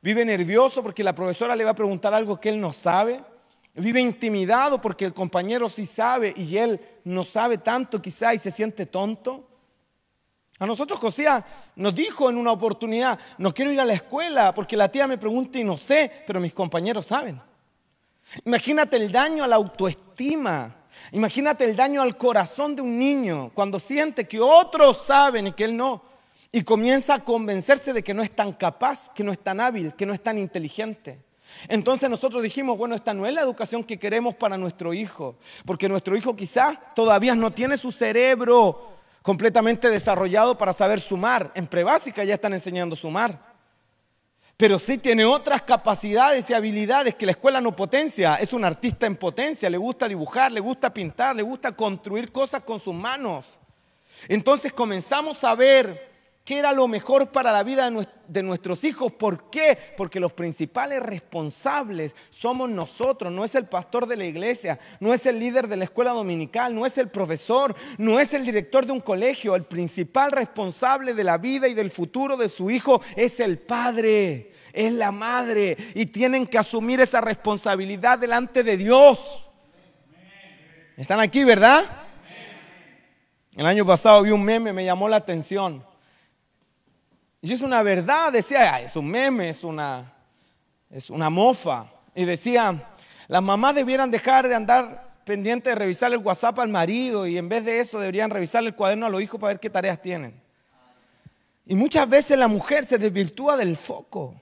vive 0.02 0.24
nervioso 0.24 0.84
porque 0.84 1.04
la 1.04 1.16
profesora 1.16 1.56
le 1.56 1.64
va 1.64 1.72
a 1.72 1.76
preguntar 1.76 2.14
algo 2.14 2.40
que 2.40 2.50
él 2.50 2.62
no 2.62 2.72
sabe, 2.72 3.24
vive 3.76 4.02
intimidado 4.02 4.82
porque 4.82 5.06
el 5.06 5.14
compañero 5.14 5.70
sí 5.70 5.86
sabe 5.86 6.34
y 6.36 6.58
él 6.58 6.80
no 7.04 7.24
sabe 7.24 7.58
tanto 7.58 8.02
quizá 8.02 8.34
y 8.34 8.40
se 8.40 8.52
siente 8.52 8.86
tonto. 8.86 9.48
A 10.60 10.66
nosotros 10.66 11.00
José 11.00 11.28
nos 11.76 11.96
dijo 11.96 12.30
en 12.30 12.38
una 12.38 12.52
oportunidad, 12.52 13.20
no 13.38 13.54
quiero 13.54 13.72
ir 13.72 13.80
a 13.80 13.86
la 13.86 13.94
escuela 13.94 14.54
porque 14.54 14.78
la 14.78 14.92
tía 14.92 15.08
me 15.08 15.18
pregunta 15.18 15.58
y 15.58 15.64
no 15.64 15.78
sé, 15.78 16.12
pero 16.28 16.40
mis 16.40 16.54
compañeros 16.54 17.08
saben. 17.08 17.42
Imagínate 18.46 18.98
el 18.98 19.12
daño 19.12 19.44
a 19.44 19.48
la 19.48 19.56
autoestima 19.56 20.82
Imagínate 21.12 21.66
el 21.66 21.76
daño 21.76 22.02
al 22.02 22.18
corazón 22.18 22.76
de 22.76 22.82
un 22.82 22.98
niño 22.98 23.52
cuando 23.54 23.80
siente 23.80 24.28
que 24.28 24.40
otros 24.40 25.06
saben 25.06 25.48
y 25.48 25.52
que 25.52 25.66
él 25.66 25.76
no. 25.76 26.04
Y 26.52 26.64
comienza 26.64 27.16
a 27.16 27.24
convencerse 27.24 27.94
de 27.94 28.04
que 28.04 28.14
no 28.14 28.24
es 28.24 28.32
tan 28.32 28.54
capaz, 28.54 29.10
que 29.14 29.24
no 29.24 29.32
es 29.32 29.40
tan 29.40 29.60
hábil, 29.60 29.94
que 29.94 30.06
no 30.06 30.14
es 30.14 30.22
tan 30.22 30.38
inteligente. 30.38 31.20
Entonces 31.68 32.10
nosotros 32.10 32.44
dijimos, 32.44 32.78
bueno, 32.78 32.96
esta 32.96 33.14
no 33.14 33.26
es 33.26 33.34
la 33.34 33.42
educación 33.42 33.84
que 33.84 34.00
queremos 34.00 34.36
para 34.36 34.58
nuestro 34.58 34.94
hijo, 34.94 35.38
porque 35.66 35.90
nuestro 35.90 36.16
hijo 36.16 36.36
quizás 36.36 36.78
todavía 36.96 37.36
no 37.36 37.52
tiene 37.52 37.78
su 37.78 37.92
cerebro 37.92 38.92
completamente 39.22 39.90
desarrollado 39.90 40.58
para 40.58 40.74
saber 40.74 41.00
sumar. 41.00 41.52
En 41.56 41.68
prebásica 41.68 42.24
ya 42.24 42.36
están 42.36 42.54
enseñando 42.54 42.96
sumar 42.96 43.52
pero 44.62 44.78
sí 44.78 45.00
tiene 45.00 45.26
otras 45.26 45.64
capacidades 45.64 46.48
y 46.48 46.54
habilidades 46.54 47.16
que 47.16 47.26
la 47.26 47.32
escuela 47.32 47.60
no 47.60 47.76
potencia. 47.76 48.36
Es 48.36 48.54
un 48.54 48.64
artista 48.64 49.08
en 49.08 49.16
potencia, 49.16 49.68
le 49.72 49.78
gusta 49.80 50.08
dibujar, 50.08 50.52
le 50.52 50.60
gusta 50.60 50.94
pintar, 50.94 51.36
le 51.36 51.42
gusta 51.42 51.72
construir 51.72 52.32
cosas 52.32 52.62
con 52.62 52.80
sus 52.80 52.94
manos. 52.94 53.58
Entonces 54.28 54.72
comenzamos 54.72 55.44
a 55.44 55.56
ver 55.56 56.11
qué 56.44 56.60
era 56.60 56.72
lo 56.72 56.88
mejor 56.88 57.32
para 57.32 57.52
la 57.52 57.64
vida 57.64 57.90
de 58.28 58.44
nuestros 58.44 58.84
hijos. 58.84 59.12
¿Por 59.12 59.50
qué? 59.50 59.78
Porque 59.98 60.20
los 60.20 60.34
principales 60.34 61.02
responsables 61.02 62.16
somos 62.30 62.70
nosotros, 62.70 63.32
no 63.32 63.44
es 63.44 63.56
el 63.56 63.66
pastor 63.66 64.08
de 64.08 64.18
la 64.18 64.26
iglesia, 64.26 64.80
no 65.00 65.14
es 65.14 65.26
el 65.26 65.40
líder 65.40 65.68
de 65.68 65.78
la 65.78 65.84
escuela 65.86 66.12
dominical, 66.12 66.74
no 66.74 66.86
es 66.86 66.98
el 66.98 67.10
profesor, 67.10 67.76
no 67.98 68.20
es 68.20 68.34
el 68.34 68.46
director 68.46 68.86
de 68.86 68.92
un 68.92 69.02
colegio. 69.02 69.56
El 69.56 69.64
principal 69.64 70.32
responsable 70.32 71.14
de 71.14 71.24
la 71.24 71.38
vida 71.38 71.68
y 71.68 71.74
del 71.74 71.92
futuro 71.92 72.38
de 72.38 72.50
su 72.50 72.72
hijo 72.72 73.02
es 73.16 73.40
el 73.40 73.60
padre 73.60 74.52
es 74.74 74.94
la 74.94 75.12
madre 75.12 75.76
y 75.96 76.06
tienen 76.06 76.48
que 76.48 76.58
asumir 76.58 77.02
esa 77.02 77.20
responsabilidad 77.20 78.18
delante 78.18 78.64
de 78.64 78.78
Dios. 78.78 79.50
¿Están 80.96 81.20
aquí, 81.20 81.44
verdad? 81.44 81.84
El 83.56 83.66
año 83.66 83.86
pasado 83.86 84.22
vi 84.22 84.32
un 84.32 84.44
meme, 84.44 84.72
me 84.72 84.86
llamó 84.86 85.10
la 85.10 85.18
atención. 85.18 85.84
Y 87.42 87.52
es 87.52 87.62
una 87.62 87.82
verdad, 87.82 88.32
decía, 88.32 88.80
es 88.82 88.96
un 88.96 89.08
meme, 89.08 89.50
es 89.50 89.64
una, 89.64 90.14
es 90.90 91.10
una 91.10 91.30
mofa. 91.30 91.88
Y 92.14 92.26
decía, 92.26 92.88
las 93.28 93.42
mamás 93.42 93.76
debieran 93.76 94.12
dejar 94.12 94.48
de 94.48 94.54
andar 94.54 95.12
pendientes 95.26 95.72
de 95.72 95.76
revisar 95.76 96.12
el 96.12 96.20
WhatsApp 96.20 96.60
al 96.60 96.70
marido 96.70 97.26
y 97.26 97.38
en 97.38 97.50
vez 97.50 97.66
de 97.66 97.80
eso 97.80 98.00
deberían 98.00 98.30
revisar 98.30 98.64
el 98.64 98.76
cuaderno 98.76 99.06
a 99.06 99.10
los 99.10 99.22
hijos 99.22 99.40
para 99.40 99.54
ver 99.54 99.60
qué 99.60 99.70
tareas 99.70 100.02
tienen. 100.02 100.40
Y 101.66 101.76
muchas 101.76 102.08
veces 102.10 102.38
la 102.38 102.48
mujer 102.48 102.86
se 102.86 102.98
desvirtúa 102.98 103.58
del 103.58 103.76
foco. 103.76 104.40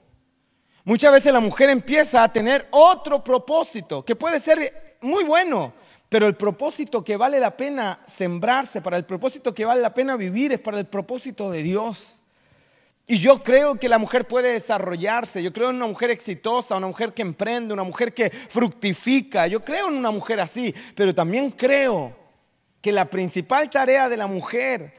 Muchas 0.84 1.12
veces 1.12 1.32
la 1.32 1.40
mujer 1.40 1.70
empieza 1.70 2.22
a 2.22 2.32
tener 2.32 2.66
otro 2.70 3.22
propósito, 3.22 4.04
que 4.04 4.16
puede 4.16 4.40
ser 4.40 4.96
muy 5.00 5.24
bueno, 5.24 5.72
pero 6.08 6.26
el 6.26 6.34
propósito 6.34 7.04
que 7.04 7.16
vale 7.16 7.38
la 7.38 7.56
pena 7.56 8.00
sembrarse, 8.06 8.80
para 8.82 8.96
el 8.96 9.04
propósito 9.04 9.54
que 9.54 9.64
vale 9.64 9.80
la 9.80 9.94
pena 9.94 10.16
vivir, 10.16 10.52
es 10.52 10.60
para 10.60 10.78
el 10.78 10.86
propósito 10.86 11.50
de 11.50 11.62
Dios. 11.62 12.19
Y 13.10 13.18
yo 13.18 13.42
creo 13.42 13.74
que 13.74 13.88
la 13.88 13.98
mujer 13.98 14.28
puede 14.28 14.52
desarrollarse, 14.52 15.42
yo 15.42 15.52
creo 15.52 15.70
en 15.70 15.76
una 15.76 15.88
mujer 15.88 16.10
exitosa, 16.10 16.76
una 16.76 16.86
mujer 16.86 17.12
que 17.12 17.22
emprende, 17.22 17.74
una 17.74 17.82
mujer 17.82 18.14
que 18.14 18.30
fructifica, 18.30 19.48
yo 19.48 19.64
creo 19.64 19.88
en 19.88 19.96
una 19.96 20.12
mujer 20.12 20.38
así, 20.38 20.72
pero 20.94 21.12
también 21.12 21.50
creo 21.50 22.16
que 22.80 22.92
la 22.92 23.06
principal 23.06 23.68
tarea 23.68 24.08
de 24.08 24.16
la 24.16 24.28
mujer, 24.28 24.94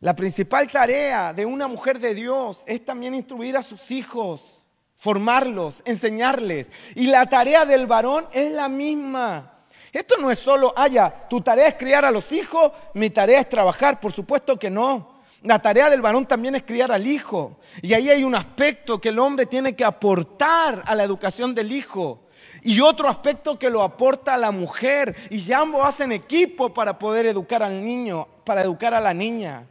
la 0.00 0.16
principal 0.16 0.66
tarea 0.68 1.34
de 1.34 1.44
una 1.44 1.68
mujer 1.68 1.98
de 1.98 2.14
Dios 2.14 2.64
es 2.66 2.82
también 2.86 3.12
instruir 3.12 3.54
a 3.58 3.62
sus 3.62 3.90
hijos 3.90 4.64
formarlos, 4.96 5.82
enseñarles. 5.84 6.72
Y 6.94 7.06
la 7.06 7.26
tarea 7.26 7.66
del 7.66 7.86
varón 7.86 8.28
es 8.32 8.50
la 8.52 8.70
misma. 8.70 9.66
Esto 9.92 10.16
no 10.18 10.30
es 10.30 10.38
solo, 10.38 10.72
haya, 10.74 11.28
tu 11.28 11.42
tarea 11.42 11.68
es 11.68 11.74
criar 11.74 12.06
a 12.06 12.10
los 12.10 12.32
hijos, 12.32 12.72
mi 12.94 13.10
tarea 13.10 13.40
es 13.40 13.48
trabajar, 13.50 14.00
por 14.00 14.10
supuesto 14.10 14.58
que 14.58 14.70
no. 14.70 15.09
La 15.42 15.58
tarea 15.60 15.88
del 15.88 16.02
varón 16.02 16.26
también 16.26 16.54
es 16.54 16.64
criar 16.64 16.92
al 16.92 17.06
hijo. 17.06 17.58
Y 17.80 17.94
ahí 17.94 18.10
hay 18.10 18.24
un 18.24 18.34
aspecto 18.34 19.00
que 19.00 19.08
el 19.08 19.18
hombre 19.18 19.46
tiene 19.46 19.74
que 19.74 19.84
aportar 19.84 20.82
a 20.86 20.94
la 20.94 21.02
educación 21.02 21.54
del 21.54 21.72
hijo. 21.72 22.26
Y 22.62 22.80
otro 22.80 23.08
aspecto 23.08 23.58
que 23.58 23.70
lo 23.70 23.82
aporta 23.82 24.34
a 24.34 24.38
la 24.38 24.50
mujer. 24.50 25.16
Y 25.30 25.40
ya 25.40 25.60
ambos 25.60 25.86
hacen 25.86 26.12
equipo 26.12 26.74
para 26.74 26.98
poder 26.98 27.24
educar 27.24 27.62
al 27.62 27.82
niño, 27.82 28.28
para 28.44 28.62
educar 28.62 28.92
a 28.92 29.00
la 29.00 29.14
niña. 29.14 29.66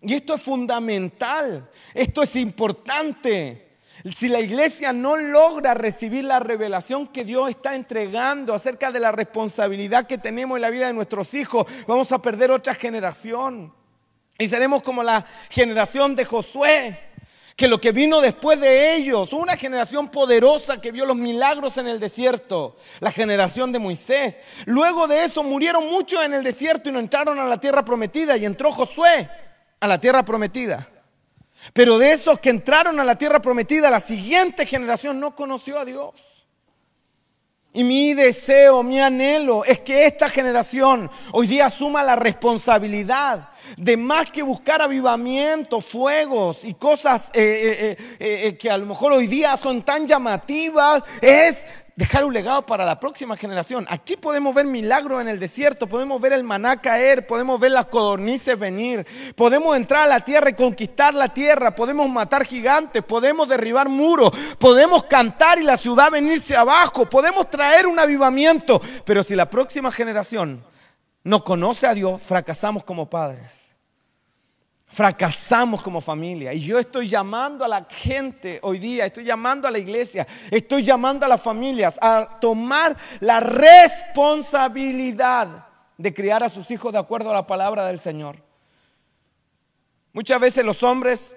Y 0.00 0.14
esto 0.14 0.34
es 0.34 0.42
fundamental, 0.42 1.68
esto 1.92 2.22
es 2.22 2.36
importante. 2.36 3.68
Si 4.16 4.28
la 4.28 4.40
iglesia 4.40 4.92
no 4.92 5.16
logra 5.16 5.74
recibir 5.74 6.24
la 6.24 6.38
revelación 6.38 7.08
que 7.08 7.24
Dios 7.24 7.50
está 7.50 7.74
entregando 7.74 8.54
acerca 8.54 8.92
de 8.92 9.00
la 9.00 9.10
responsabilidad 9.10 10.06
que 10.06 10.18
tenemos 10.18 10.56
en 10.56 10.62
la 10.62 10.70
vida 10.70 10.86
de 10.86 10.92
nuestros 10.92 11.34
hijos, 11.34 11.66
vamos 11.86 12.12
a 12.12 12.22
perder 12.22 12.52
otra 12.52 12.74
generación. 12.74 13.72
Y 14.40 14.46
seremos 14.46 14.82
como 14.82 15.02
la 15.02 15.26
generación 15.50 16.14
de 16.14 16.24
Josué, 16.24 16.96
que 17.56 17.66
lo 17.66 17.80
que 17.80 17.90
vino 17.90 18.20
después 18.20 18.60
de 18.60 18.94
ellos, 18.94 19.32
una 19.32 19.56
generación 19.56 20.08
poderosa 20.10 20.80
que 20.80 20.92
vio 20.92 21.04
los 21.04 21.16
milagros 21.16 21.76
en 21.76 21.88
el 21.88 21.98
desierto, 21.98 22.76
la 23.00 23.10
generación 23.10 23.72
de 23.72 23.80
Moisés. 23.80 24.40
Luego 24.64 25.08
de 25.08 25.24
eso 25.24 25.42
murieron 25.42 25.88
muchos 25.88 26.22
en 26.24 26.34
el 26.34 26.44
desierto 26.44 26.88
y 26.88 26.92
no 26.92 27.00
entraron 27.00 27.36
a 27.40 27.46
la 27.46 27.60
tierra 27.60 27.84
prometida 27.84 28.36
y 28.36 28.44
entró 28.44 28.70
Josué 28.70 29.28
a 29.80 29.88
la 29.88 30.00
tierra 30.00 30.24
prometida. 30.24 30.88
Pero 31.72 31.98
de 31.98 32.12
esos 32.12 32.38
que 32.38 32.50
entraron 32.50 33.00
a 33.00 33.04
la 33.04 33.18
tierra 33.18 33.42
prometida, 33.42 33.90
la 33.90 33.98
siguiente 33.98 34.66
generación 34.66 35.18
no 35.18 35.34
conoció 35.34 35.80
a 35.80 35.84
Dios. 35.84 36.37
Y 37.72 37.84
mi 37.84 38.14
deseo, 38.14 38.82
mi 38.82 38.98
anhelo 38.98 39.62
es 39.62 39.80
que 39.80 40.06
esta 40.06 40.28
generación 40.30 41.10
hoy 41.32 41.46
día 41.46 41.66
asuma 41.66 42.02
la 42.02 42.16
responsabilidad 42.16 43.50
de 43.76 43.96
más 43.96 44.30
que 44.30 44.42
buscar 44.42 44.80
avivamiento, 44.80 45.82
fuegos 45.82 46.64
y 46.64 46.72
cosas 46.72 47.30
eh, 47.34 47.96
eh, 47.98 48.46
eh, 48.46 48.56
que 48.56 48.70
a 48.70 48.78
lo 48.78 48.86
mejor 48.86 49.12
hoy 49.12 49.26
día 49.26 49.54
son 49.58 49.82
tan 49.82 50.06
llamativas, 50.06 51.02
es 51.20 51.66
dejar 51.98 52.24
un 52.24 52.32
legado 52.32 52.64
para 52.64 52.84
la 52.84 53.00
próxima 53.00 53.36
generación. 53.36 53.84
Aquí 53.88 54.16
podemos 54.16 54.54
ver 54.54 54.66
milagros 54.66 55.20
en 55.20 55.26
el 55.26 55.40
desierto, 55.40 55.88
podemos 55.88 56.20
ver 56.20 56.32
el 56.32 56.44
maná 56.44 56.80
caer, 56.80 57.26
podemos 57.26 57.58
ver 57.58 57.72
las 57.72 57.86
codornices 57.86 58.56
venir, 58.56 59.04
podemos 59.34 59.76
entrar 59.76 60.04
a 60.04 60.06
la 60.06 60.20
tierra 60.20 60.50
y 60.50 60.54
conquistar 60.54 61.12
la 61.12 61.34
tierra, 61.34 61.74
podemos 61.74 62.08
matar 62.08 62.44
gigantes, 62.44 63.02
podemos 63.02 63.48
derribar 63.48 63.88
muros, 63.88 64.30
podemos 64.60 65.02
cantar 65.04 65.58
y 65.58 65.64
la 65.64 65.76
ciudad 65.76 66.12
venirse 66.12 66.56
abajo, 66.56 67.10
podemos 67.10 67.50
traer 67.50 67.88
un 67.88 67.98
avivamiento, 67.98 68.80
pero 69.04 69.24
si 69.24 69.34
la 69.34 69.50
próxima 69.50 69.90
generación 69.90 70.62
no 71.24 71.42
conoce 71.42 71.88
a 71.88 71.94
Dios, 71.94 72.22
fracasamos 72.22 72.84
como 72.84 73.10
padres. 73.10 73.67
Fracasamos 74.88 75.82
como 75.82 76.00
familia. 76.00 76.54
Y 76.54 76.60
yo 76.60 76.78
estoy 76.78 77.08
llamando 77.08 77.64
a 77.64 77.68
la 77.68 77.86
gente 77.90 78.60
hoy 78.62 78.78
día, 78.78 79.04
estoy 79.04 79.24
llamando 79.24 79.66
a 79.68 79.70
la 79.70 79.78
iglesia, 79.78 80.26
estoy 80.50 80.82
llamando 80.82 81.26
a 81.26 81.28
las 81.28 81.42
familias 81.42 81.98
a 82.00 82.38
tomar 82.40 82.96
la 83.20 83.40
responsabilidad 83.40 85.66
de 85.98 86.14
criar 86.14 86.42
a 86.42 86.48
sus 86.48 86.70
hijos 86.70 86.90
de 86.92 86.98
acuerdo 86.98 87.28
a 87.30 87.34
la 87.34 87.46
palabra 87.46 87.84
del 87.84 87.98
Señor. 87.98 88.36
Muchas 90.14 90.40
veces 90.40 90.64
los 90.64 90.82
hombres, 90.82 91.36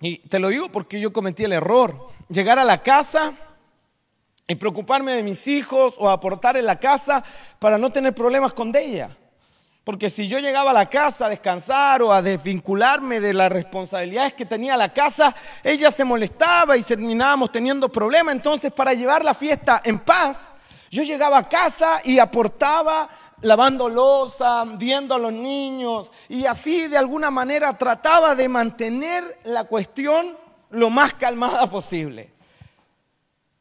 y 0.00 0.16
te 0.18 0.38
lo 0.38 0.48
digo 0.48 0.72
porque 0.72 0.98
yo 0.98 1.12
cometí 1.12 1.44
el 1.44 1.52
error, 1.52 2.08
llegar 2.28 2.58
a 2.58 2.64
la 2.64 2.82
casa 2.82 3.34
y 4.46 4.54
preocuparme 4.54 5.12
de 5.12 5.22
mis 5.22 5.46
hijos 5.46 5.96
o 5.98 6.08
aportar 6.08 6.56
en 6.56 6.64
la 6.64 6.80
casa 6.80 7.22
para 7.58 7.76
no 7.76 7.92
tener 7.92 8.14
problemas 8.14 8.54
con 8.54 8.74
ella. 8.74 9.14
Porque 9.88 10.10
si 10.10 10.28
yo 10.28 10.38
llegaba 10.38 10.72
a 10.72 10.74
la 10.74 10.90
casa 10.90 11.24
a 11.24 11.28
descansar 11.30 12.02
o 12.02 12.12
a 12.12 12.20
desvincularme 12.20 13.20
de 13.20 13.32
las 13.32 13.50
responsabilidades 13.50 14.34
que 14.34 14.44
tenía 14.44 14.76
la 14.76 14.92
casa, 14.92 15.34
ella 15.64 15.90
se 15.90 16.04
molestaba 16.04 16.76
y 16.76 16.82
terminábamos 16.82 17.50
teniendo 17.50 17.88
problemas. 17.88 18.34
Entonces, 18.34 18.70
para 18.70 18.92
llevar 18.92 19.24
la 19.24 19.32
fiesta 19.32 19.80
en 19.82 19.98
paz, 19.98 20.50
yo 20.90 21.02
llegaba 21.04 21.38
a 21.38 21.48
casa 21.48 22.02
y 22.04 22.18
aportaba 22.18 23.08
lavando 23.40 23.88
losa, 23.88 24.62
viendo 24.76 25.14
a 25.14 25.18
los 25.18 25.32
niños 25.32 26.10
y 26.28 26.44
así 26.44 26.86
de 26.88 26.98
alguna 26.98 27.30
manera 27.30 27.78
trataba 27.78 28.34
de 28.34 28.46
mantener 28.46 29.38
la 29.44 29.64
cuestión 29.64 30.36
lo 30.68 30.90
más 30.90 31.14
calmada 31.14 31.66
posible. 31.70 32.30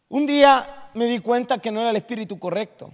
Un 0.10 0.26
día 0.26 0.90
me 0.94 1.06
di 1.06 1.20
cuenta 1.20 1.60
que 1.60 1.72
no 1.72 1.80
era 1.80 1.92
el 1.92 1.96
espíritu 1.96 2.38
correcto. 2.38 2.92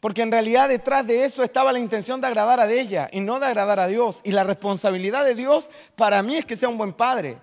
Porque 0.00 0.22
en 0.22 0.32
realidad 0.32 0.68
detrás 0.68 1.06
de 1.06 1.24
eso 1.24 1.44
estaba 1.44 1.72
la 1.72 1.78
intención 1.78 2.20
de 2.20 2.26
agradar 2.26 2.58
a 2.58 2.70
ella 2.70 3.08
y 3.12 3.20
no 3.20 3.38
de 3.38 3.46
agradar 3.46 3.78
a 3.78 3.86
Dios. 3.86 4.22
Y 4.24 4.32
la 4.32 4.44
responsabilidad 4.44 5.24
de 5.24 5.34
Dios 5.34 5.70
para 5.94 6.22
mí 6.22 6.36
es 6.36 6.46
que 6.46 6.56
sea 6.56 6.70
un 6.70 6.78
buen 6.78 6.94
padre. 6.94 7.38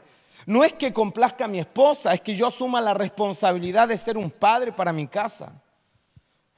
No 0.47 0.63
es 0.63 0.73
que 0.73 0.91
complazca 0.91 1.45
a 1.45 1.49
mi 1.49 1.59
esposa, 1.59 2.13
es 2.13 2.21
que 2.21 2.35
yo 2.35 2.47
asuma 2.47 2.81
la 2.81 2.93
responsabilidad 2.93 3.87
de 3.87 3.97
ser 3.97 4.17
un 4.17 4.31
padre 4.31 4.71
para 4.71 4.91
mi 4.91 5.05
casa. 5.07 5.53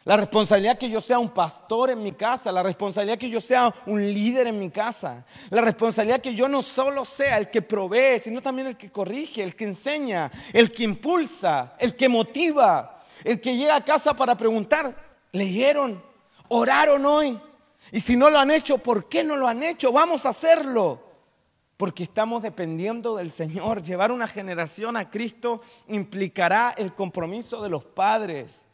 La 0.06 0.16
responsabilidad 0.16 0.78
que 0.78 0.90
yo 0.90 1.02
sea 1.02 1.20
un 1.20 1.30
pastor 1.30 1.90
en 1.90 2.02
mi 2.02 2.14
casa, 2.14 2.52
la 2.52 2.64
responsabilidad 2.64 3.18
que 3.18 3.30
yo 3.30 3.42
sea 3.42 3.74
un 3.86 4.02
líder 4.02 4.48
en 4.48 4.58
mi 4.58 4.70
casa, 4.70 5.26
la 5.50 5.62
responsabilidad 5.62 6.22
que 6.22 6.34
yo 6.34 6.48
no 6.48 6.62
solo 6.62 7.04
sea 7.04 7.38
el 7.38 7.50
que 7.50 7.62
provee, 7.62 8.20
sino 8.20 8.42
también 8.42 8.68
el 8.68 8.78
que 8.78 8.90
corrige, 8.90 9.44
el 9.44 9.56
que 9.56 9.66
enseña, 9.66 10.32
el 10.54 10.72
que 10.72 10.84
impulsa, 10.84 11.74
el 11.78 11.96
que 11.96 12.08
motiva, 12.08 13.02
el 13.24 13.42
que 13.42 13.58
llega 13.58 13.76
a 13.76 13.84
casa 13.84 14.14
para 14.14 14.38
preguntar, 14.38 15.09
leyeron, 15.32 16.02
oraron 16.48 17.06
hoy. 17.06 17.40
Y 17.92 18.00
si 18.00 18.16
no 18.16 18.30
lo 18.30 18.40
han 18.40 18.52
hecho, 18.52 18.78
¿por 18.78 19.08
qué 19.08 19.24
no 19.24 19.36
lo 19.36 19.48
han 19.48 19.64
hecho? 19.64 19.92
Vamos 19.92 20.26
a 20.26 20.30
hacerlo. 20.30 21.02
Porque 21.78 22.04
estamos 22.04 22.44
dependiendo 22.44 23.16
del 23.16 23.32
Señor. 23.32 23.82
Llevar 23.82 24.12
una 24.12 24.28
generación 24.28 24.98
a 24.98 25.10
Cristo 25.10 25.62
implicará 25.88 26.74
el 26.78 26.94
compromiso 26.94 27.62
de 27.62 27.70
los 27.70 27.86
padres. 27.86 28.66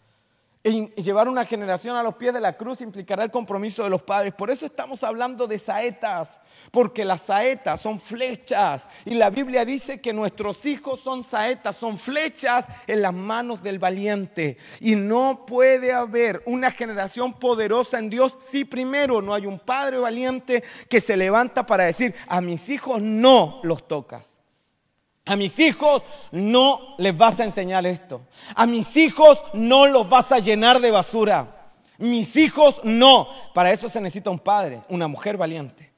Y 0.67 0.87
llevar 0.99 1.27
una 1.27 1.45
generación 1.45 1.95
a 1.95 2.01
los 2.01 2.15
pies 2.15 2.33
de 2.33 2.41
la 2.41 2.57
cruz 2.57 2.81
implicará 2.81 3.23
el 3.23 3.29
compromiso 3.29 3.83
de 3.83 3.91
los 3.91 4.01
padres. 4.01 4.33
Por 4.33 4.49
eso 4.49 4.65
estamos 4.65 5.03
hablando 5.03 5.45
de 5.45 5.59
saetas, 5.59 6.39
porque 6.71 7.05
las 7.05 7.21
saetas 7.21 7.79
son 7.79 7.99
flechas. 7.99 8.87
Y 9.05 9.13
la 9.13 9.29
Biblia 9.29 9.63
dice 9.63 10.01
que 10.01 10.11
nuestros 10.11 10.65
hijos 10.65 11.01
son 11.01 11.23
saetas, 11.23 11.75
son 11.75 11.99
flechas 11.99 12.65
en 12.87 13.03
las 13.03 13.13
manos 13.13 13.61
del 13.61 13.77
valiente. 13.77 14.57
Y 14.79 14.95
no 14.95 15.45
puede 15.45 15.93
haber 15.93 16.41
una 16.47 16.71
generación 16.71 17.33
poderosa 17.33 17.99
en 17.99 18.09
Dios 18.09 18.35
si 18.39 18.65
primero 18.65 19.21
no 19.21 19.35
hay 19.35 19.45
un 19.45 19.59
padre 19.59 19.99
valiente 19.99 20.63
que 20.89 20.99
se 20.99 21.15
levanta 21.15 21.67
para 21.67 21.83
decir, 21.83 22.15
a 22.27 22.41
mis 22.41 22.69
hijos 22.69 22.99
no 22.99 23.59
los 23.61 23.87
tocas. 23.87 24.34
A 25.25 25.35
mis 25.35 25.57
hijos 25.59 26.03
no 26.31 26.95
les 26.97 27.17
vas 27.17 27.39
a 27.39 27.45
enseñar 27.45 27.85
esto. 27.85 28.21
A 28.55 28.67
mis 28.67 28.95
hijos 28.95 29.43
no 29.53 29.87
los 29.87 30.07
vas 30.07 30.31
a 30.31 30.39
llenar 30.39 30.79
de 30.79 30.91
basura. 30.91 31.73
Mis 31.97 32.35
hijos 32.35 32.79
no. 32.83 33.27
Para 33.53 33.71
eso 33.71 33.89
se 33.89 34.01
necesita 34.01 34.29
un 34.29 34.39
padre, 34.39 34.83
una 34.89 35.07
mujer 35.07 35.37
valiente. 35.37 35.91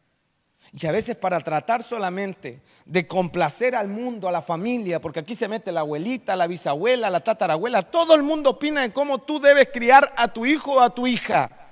Y 0.72 0.86
a 0.86 0.92
veces 0.92 1.16
para 1.16 1.40
tratar 1.40 1.84
solamente 1.84 2.62
de 2.86 3.08
complacer 3.08 3.76
al 3.76 3.88
mundo, 3.88 4.28
a 4.28 4.32
la 4.32 4.42
familia, 4.42 5.02
porque 5.02 5.20
aquí 5.20 5.36
se 5.36 5.48
mete 5.48 5.72
la 5.72 5.82
abuelita, 5.82 6.36
la 6.36 6.48
bisabuela, 6.48 7.10
la 7.10 7.22
tatarabuela, 7.22 7.84
todo 7.84 8.16
el 8.16 8.24
mundo 8.24 8.52
opina 8.52 8.82
de 8.82 8.94
cómo 8.94 9.20
tú 9.20 9.40
debes 9.40 9.70
criar 9.74 10.14
a 10.16 10.28
tu 10.28 10.46
hijo 10.46 10.74
o 10.74 10.82
a 10.82 10.90
tu 10.90 11.08
hija. 11.08 11.67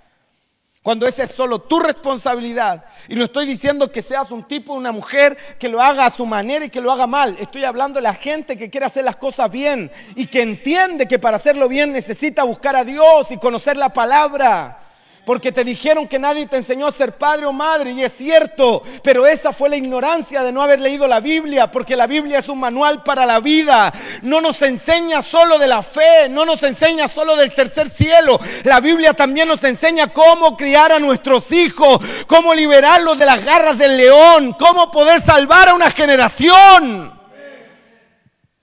Cuando 0.86 1.08
esa 1.08 1.24
es 1.24 1.32
solo 1.32 1.64
tu 1.64 1.80
responsabilidad. 1.80 2.86
Y 3.10 3.16
no 3.16 3.24
estoy 3.24 3.48
diciendo 3.48 3.92
que 3.92 4.04
seas 4.04 4.30
un 4.30 4.44
tipo, 4.44 4.76
una 4.76 4.92
mujer 4.92 5.36
que 5.58 5.68
lo 5.68 5.82
haga 5.82 6.06
a 6.06 6.12
su 6.12 6.28
manera 6.28 6.66
y 6.66 6.70
que 6.70 6.80
lo 6.80 6.92
haga 6.92 7.08
mal. 7.08 7.36
Estoy 7.40 7.64
hablando 7.64 7.98
de 7.98 8.04
la 8.04 8.14
gente 8.14 8.56
que 8.56 8.70
quiere 8.70 8.86
hacer 8.86 9.04
las 9.04 9.16
cosas 9.16 9.50
bien 9.50 9.92
y 10.16 10.28
que 10.28 10.44
entiende 10.44 11.08
que 11.08 11.18
para 11.18 11.38
hacerlo 11.38 11.68
bien 11.68 11.92
necesita 11.92 12.44
buscar 12.44 12.76
a 12.76 12.84
Dios 12.84 13.32
y 13.32 13.40
conocer 13.40 13.78
la 13.78 13.90
palabra 13.90 14.85
porque 15.26 15.52
te 15.52 15.64
dijeron 15.64 16.08
que 16.08 16.20
nadie 16.20 16.46
te 16.46 16.58
enseñó 16.58 16.88
a 16.88 16.92
ser 16.92 17.18
padre 17.18 17.46
o 17.46 17.54
madre, 17.54 17.92
y 17.92 18.04
es 18.04 18.16
cierto, 18.16 18.84
pero 19.04 19.26
esa 19.26 19.52
fue 19.52 19.70
la 19.70 19.76
ignorancia 19.76 20.44
de 20.44 20.52
no 20.52 20.62
haber 20.62 20.80
leído 20.80 21.08
la 21.08 21.20
Biblia, 21.20 21.72
porque 21.72 21.96
la 21.96 22.08
Biblia 22.08 22.40
es 22.40 22.50
un 22.50 22.60
manual 22.60 23.04
para 23.04 23.26
la 23.26 23.40
vida. 23.40 23.92
No 24.22 24.40
nos 24.40 24.62
enseña 24.62 25.22
solo 25.22 25.58
de 25.58 25.68
la 25.68 25.82
fe, 25.82 26.30
no 26.30 26.46
nos 26.46 26.62
enseña 26.64 27.08
solo 27.08 27.36
del 27.36 27.54
tercer 27.54 27.90
cielo. 27.90 28.40
La 28.64 28.80
Biblia 28.80 29.14
también 29.14 29.48
nos 29.48 29.64
enseña 29.64 30.08
cómo 30.08 30.56
criar 30.56 30.92
a 30.92 31.00
nuestros 31.00 31.52
hijos, 31.52 32.00
cómo 32.28 32.54
liberarlos 32.54 33.18
de 33.18 33.26
las 33.26 33.44
garras 33.44 33.78
del 33.78 33.98
león, 33.98 34.56
cómo 34.60 34.92
poder 34.92 35.20
salvar 35.22 35.70
a 35.70 35.74
una 35.74 35.90
generación. 35.90 37.14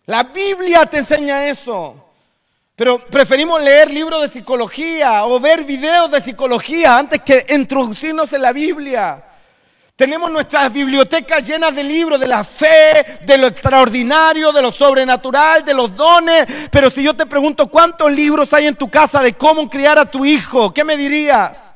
La 0.06 0.24
Biblia 0.24 0.86
te 0.86 0.98
enseña 0.98 1.46
eso. 1.46 2.11
Pero 2.74 2.98
preferimos 3.06 3.60
leer 3.60 3.90
libros 3.90 4.22
de 4.22 4.28
psicología 4.28 5.26
o 5.26 5.38
ver 5.38 5.64
videos 5.64 6.10
de 6.10 6.20
psicología 6.20 6.96
antes 6.96 7.20
que 7.20 7.44
introducirnos 7.50 8.32
en 8.32 8.42
la 8.42 8.52
Biblia. 8.52 9.24
Tenemos 9.94 10.30
nuestras 10.30 10.72
bibliotecas 10.72 11.46
llenas 11.46 11.74
de 11.74 11.84
libros 11.84 12.18
de 12.18 12.26
la 12.26 12.42
fe, 12.42 13.20
de 13.24 13.36
lo 13.36 13.46
extraordinario, 13.46 14.50
de 14.50 14.62
lo 14.62 14.72
sobrenatural, 14.72 15.64
de 15.64 15.74
los 15.74 15.94
dones. 15.94 16.46
Pero 16.70 16.88
si 16.88 17.02
yo 17.02 17.14
te 17.14 17.26
pregunto 17.26 17.68
cuántos 17.68 18.10
libros 18.10 18.52
hay 18.54 18.66
en 18.66 18.74
tu 18.74 18.90
casa 18.90 19.22
de 19.22 19.34
cómo 19.34 19.68
criar 19.68 19.98
a 19.98 20.10
tu 20.10 20.24
hijo, 20.24 20.72
¿qué 20.72 20.82
me 20.82 20.96
dirías? 20.96 21.74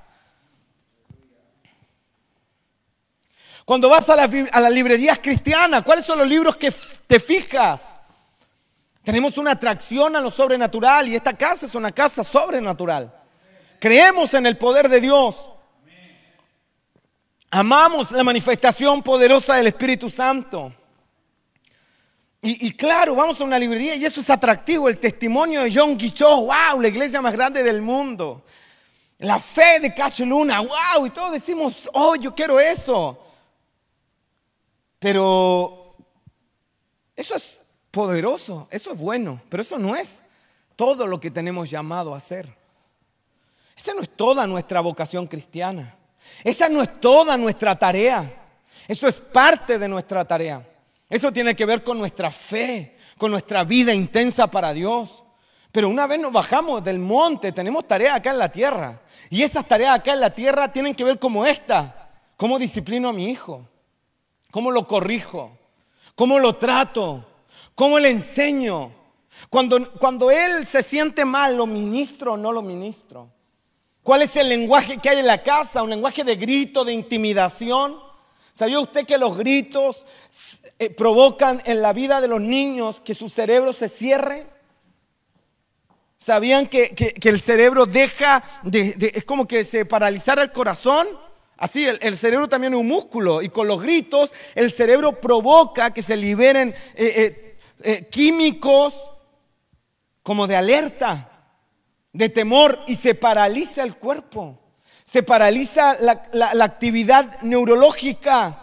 Cuando 3.66 3.90
vas 3.90 4.08
a, 4.08 4.14
a 4.14 4.60
las 4.60 4.72
librerías 4.72 5.18
cristianas, 5.18 5.82
¿cuáles 5.82 6.06
son 6.06 6.18
los 6.18 6.26
libros 6.26 6.56
que 6.56 6.72
te 7.06 7.20
fijas? 7.20 7.95
Tenemos 9.06 9.38
una 9.38 9.52
atracción 9.52 10.16
a 10.16 10.20
lo 10.20 10.32
sobrenatural 10.32 11.06
y 11.06 11.14
esta 11.14 11.32
casa 11.32 11.66
es 11.66 11.76
una 11.76 11.92
casa 11.92 12.24
sobrenatural. 12.24 13.14
Creemos 13.78 14.34
en 14.34 14.46
el 14.46 14.58
poder 14.58 14.88
de 14.88 15.00
Dios. 15.00 15.48
Amamos 17.48 18.10
la 18.10 18.24
manifestación 18.24 19.04
poderosa 19.04 19.54
del 19.54 19.68
Espíritu 19.68 20.10
Santo. 20.10 20.74
Y, 22.42 22.72
claro, 22.72 23.14
vamos 23.14 23.40
a 23.40 23.44
una 23.44 23.60
librería 23.60 23.94
y 23.94 24.04
eso 24.04 24.20
es 24.20 24.28
atractivo. 24.28 24.88
El 24.88 24.98
testimonio 24.98 25.62
de 25.62 25.72
John 25.72 25.96
Guichot, 25.96 26.40
wow, 26.40 26.80
la 26.80 26.88
iglesia 26.88 27.22
más 27.22 27.32
grande 27.32 27.62
del 27.62 27.80
mundo. 27.80 28.42
La 29.18 29.38
fe 29.38 29.78
de 29.78 29.94
Cacho 29.94 30.26
Luna, 30.26 30.58
wow, 30.62 31.06
y 31.06 31.10
todos 31.10 31.30
decimos, 31.30 31.88
oh, 31.92 32.16
yo 32.16 32.34
quiero 32.34 32.58
eso. 32.58 33.24
Pero 34.98 35.94
eso 37.14 37.36
es 37.36 37.65
poderoso, 37.96 38.68
eso 38.70 38.92
es 38.92 38.98
bueno, 38.98 39.40
pero 39.48 39.62
eso 39.62 39.78
no 39.78 39.96
es 39.96 40.22
todo 40.76 41.06
lo 41.06 41.18
que 41.18 41.30
tenemos 41.30 41.70
llamado 41.70 42.12
a 42.12 42.18
hacer. 42.18 42.54
Esa 43.74 43.94
no 43.94 44.02
es 44.02 44.10
toda 44.10 44.46
nuestra 44.46 44.82
vocación 44.82 45.26
cristiana. 45.26 45.96
Esa 46.44 46.68
no 46.68 46.82
es 46.82 47.00
toda 47.00 47.38
nuestra 47.38 47.74
tarea. 47.74 48.30
Eso 48.86 49.08
es 49.08 49.18
parte 49.18 49.78
de 49.78 49.88
nuestra 49.88 50.26
tarea. 50.26 50.62
Eso 51.08 51.32
tiene 51.32 51.56
que 51.56 51.64
ver 51.64 51.82
con 51.82 51.96
nuestra 51.96 52.30
fe, 52.30 52.98
con 53.16 53.30
nuestra 53.30 53.64
vida 53.64 53.94
intensa 53.94 54.46
para 54.46 54.74
Dios. 54.74 55.24
Pero 55.72 55.88
una 55.88 56.06
vez 56.06 56.20
nos 56.20 56.34
bajamos 56.34 56.84
del 56.84 56.98
monte, 56.98 57.50
tenemos 57.50 57.86
tareas 57.86 58.16
acá 58.16 58.30
en 58.30 58.38
la 58.38 58.52
tierra. 58.52 59.00
Y 59.30 59.42
esas 59.42 59.66
tareas 59.66 59.98
acá 59.98 60.12
en 60.12 60.20
la 60.20 60.28
tierra 60.28 60.70
tienen 60.70 60.94
que 60.94 61.04
ver 61.04 61.18
como 61.18 61.46
esta. 61.46 62.10
¿Cómo 62.36 62.58
disciplino 62.58 63.08
a 63.08 63.14
mi 63.14 63.30
hijo? 63.30 63.66
¿Cómo 64.50 64.70
lo 64.70 64.86
corrijo? 64.86 65.56
¿Cómo 66.14 66.38
lo 66.38 66.56
trato? 66.56 67.26
¿Cómo 67.76 67.98
le 67.98 68.10
enseño? 68.10 68.90
Cuando, 69.50 69.92
cuando 69.92 70.30
él 70.30 70.66
se 70.66 70.82
siente 70.82 71.26
mal, 71.26 71.56
¿lo 71.56 71.66
ministro 71.66 72.32
o 72.32 72.36
no 72.36 72.50
lo 72.50 72.62
ministro? 72.62 73.30
¿Cuál 74.02 74.22
es 74.22 74.34
el 74.34 74.48
lenguaje 74.48 74.96
que 74.96 75.10
hay 75.10 75.18
en 75.18 75.26
la 75.26 75.42
casa? 75.42 75.82
¿Un 75.82 75.90
lenguaje 75.90 76.24
de 76.24 76.36
grito, 76.36 76.86
de 76.86 76.94
intimidación? 76.94 78.00
¿Sabía 78.54 78.80
usted 78.80 79.04
que 79.04 79.18
los 79.18 79.36
gritos 79.36 80.06
eh, 80.78 80.88
provocan 80.88 81.62
en 81.66 81.82
la 81.82 81.92
vida 81.92 82.22
de 82.22 82.28
los 82.28 82.40
niños 82.40 83.02
que 83.02 83.12
su 83.12 83.28
cerebro 83.28 83.74
se 83.74 83.90
cierre? 83.90 84.46
¿Sabían 86.16 86.68
que, 86.68 87.14
el 87.22 87.40
cerebro 87.42 87.84
deja, 87.84 88.42
de, 88.62 89.12
es 89.14 89.24
como 89.24 89.46
que 89.46 89.64
se 89.64 89.84
paralizara 89.84 90.42
el 90.42 90.50
corazón? 90.50 91.06
Así, 91.58 91.86
el, 91.86 92.16
cerebro 92.16 92.48
también 92.48 92.72
es 92.72 92.80
un 92.80 92.88
músculo 92.88 93.42
y 93.42 93.50
con 93.50 93.68
los 93.68 93.82
gritos 93.82 94.32
el 94.54 94.72
cerebro 94.72 95.20
provoca 95.20 95.92
que 95.92 96.00
se 96.00 96.16
liberen 96.16 96.74
eh, 96.94 97.12
eh, 97.16 97.45
eh, 97.82 98.08
químicos 98.10 99.10
como 100.22 100.46
de 100.46 100.56
alerta, 100.56 101.30
de 102.12 102.28
temor, 102.28 102.80
y 102.86 102.96
se 102.96 103.14
paraliza 103.14 103.82
el 103.82 103.96
cuerpo, 103.96 104.58
se 105.04 105.22
paraliza 105.22 105.96
la, 106.00 106.64
actividad 106.64 107.40
neurológica. 107.42 108.62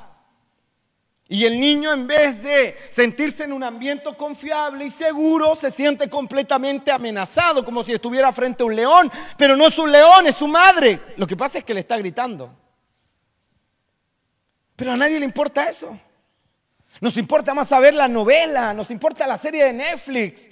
Y 1.29 1.45
el 1.45 1.59
niño 1.59 1.93
en 1.93 2.05
vez 2.05 2.43
de 2.43 2.75
sentirse 2.89 3.45
en 3.45 3.53
un 3.53 3.63
ambiente 3.63 4.13
confiable 4.15 4.85
y 4.85 4.89
seguro, 4.89 5.55
se 5.55 5.71
siente 5.71 6.09
completamente 6.09 6.91
amenazado, 6.91 7.63
como 7.63 7.81
si 7.81 7.93
estuviera 7.93 8.31
frente 8.33 8.61
a 8.63 8.65
un 8.65 8.75
león, 8.75 9.11
pero 9.37 9.55
no 9.55 9.67
es 9.67 9.77
un 9.77 9.91
león, 9.91 10.27
es 10.27 10.35
su 10.35 10.47
madre. 10.47 10.99
Lo 11.15 11.25
que 11.25 11.37
pasa 11.37 11.59
es 11.59 11.63
que 11.63 11.73
le 11.73 11.79
está 11.79 11.97
gritando. 11.97 12.53
Pero 14.75 14.91
a 14.91 14.97
nadie 14.97 15.19
le 15.19 15.25
importa 15.25 15.69
eso. 15.69 15.97
Nos 17.03 17.17
importa 17.17 17.53
más 17.53 17.67
saber 17.67 17.93
la 17.93 18.07
novela, 18.07 18.73
nos 18.73 18.89
importa 18.89 19.27
la 19.27 19.37
serie 19.37 19.65
de 19.65 19.73
Netflix, 19.73 20.49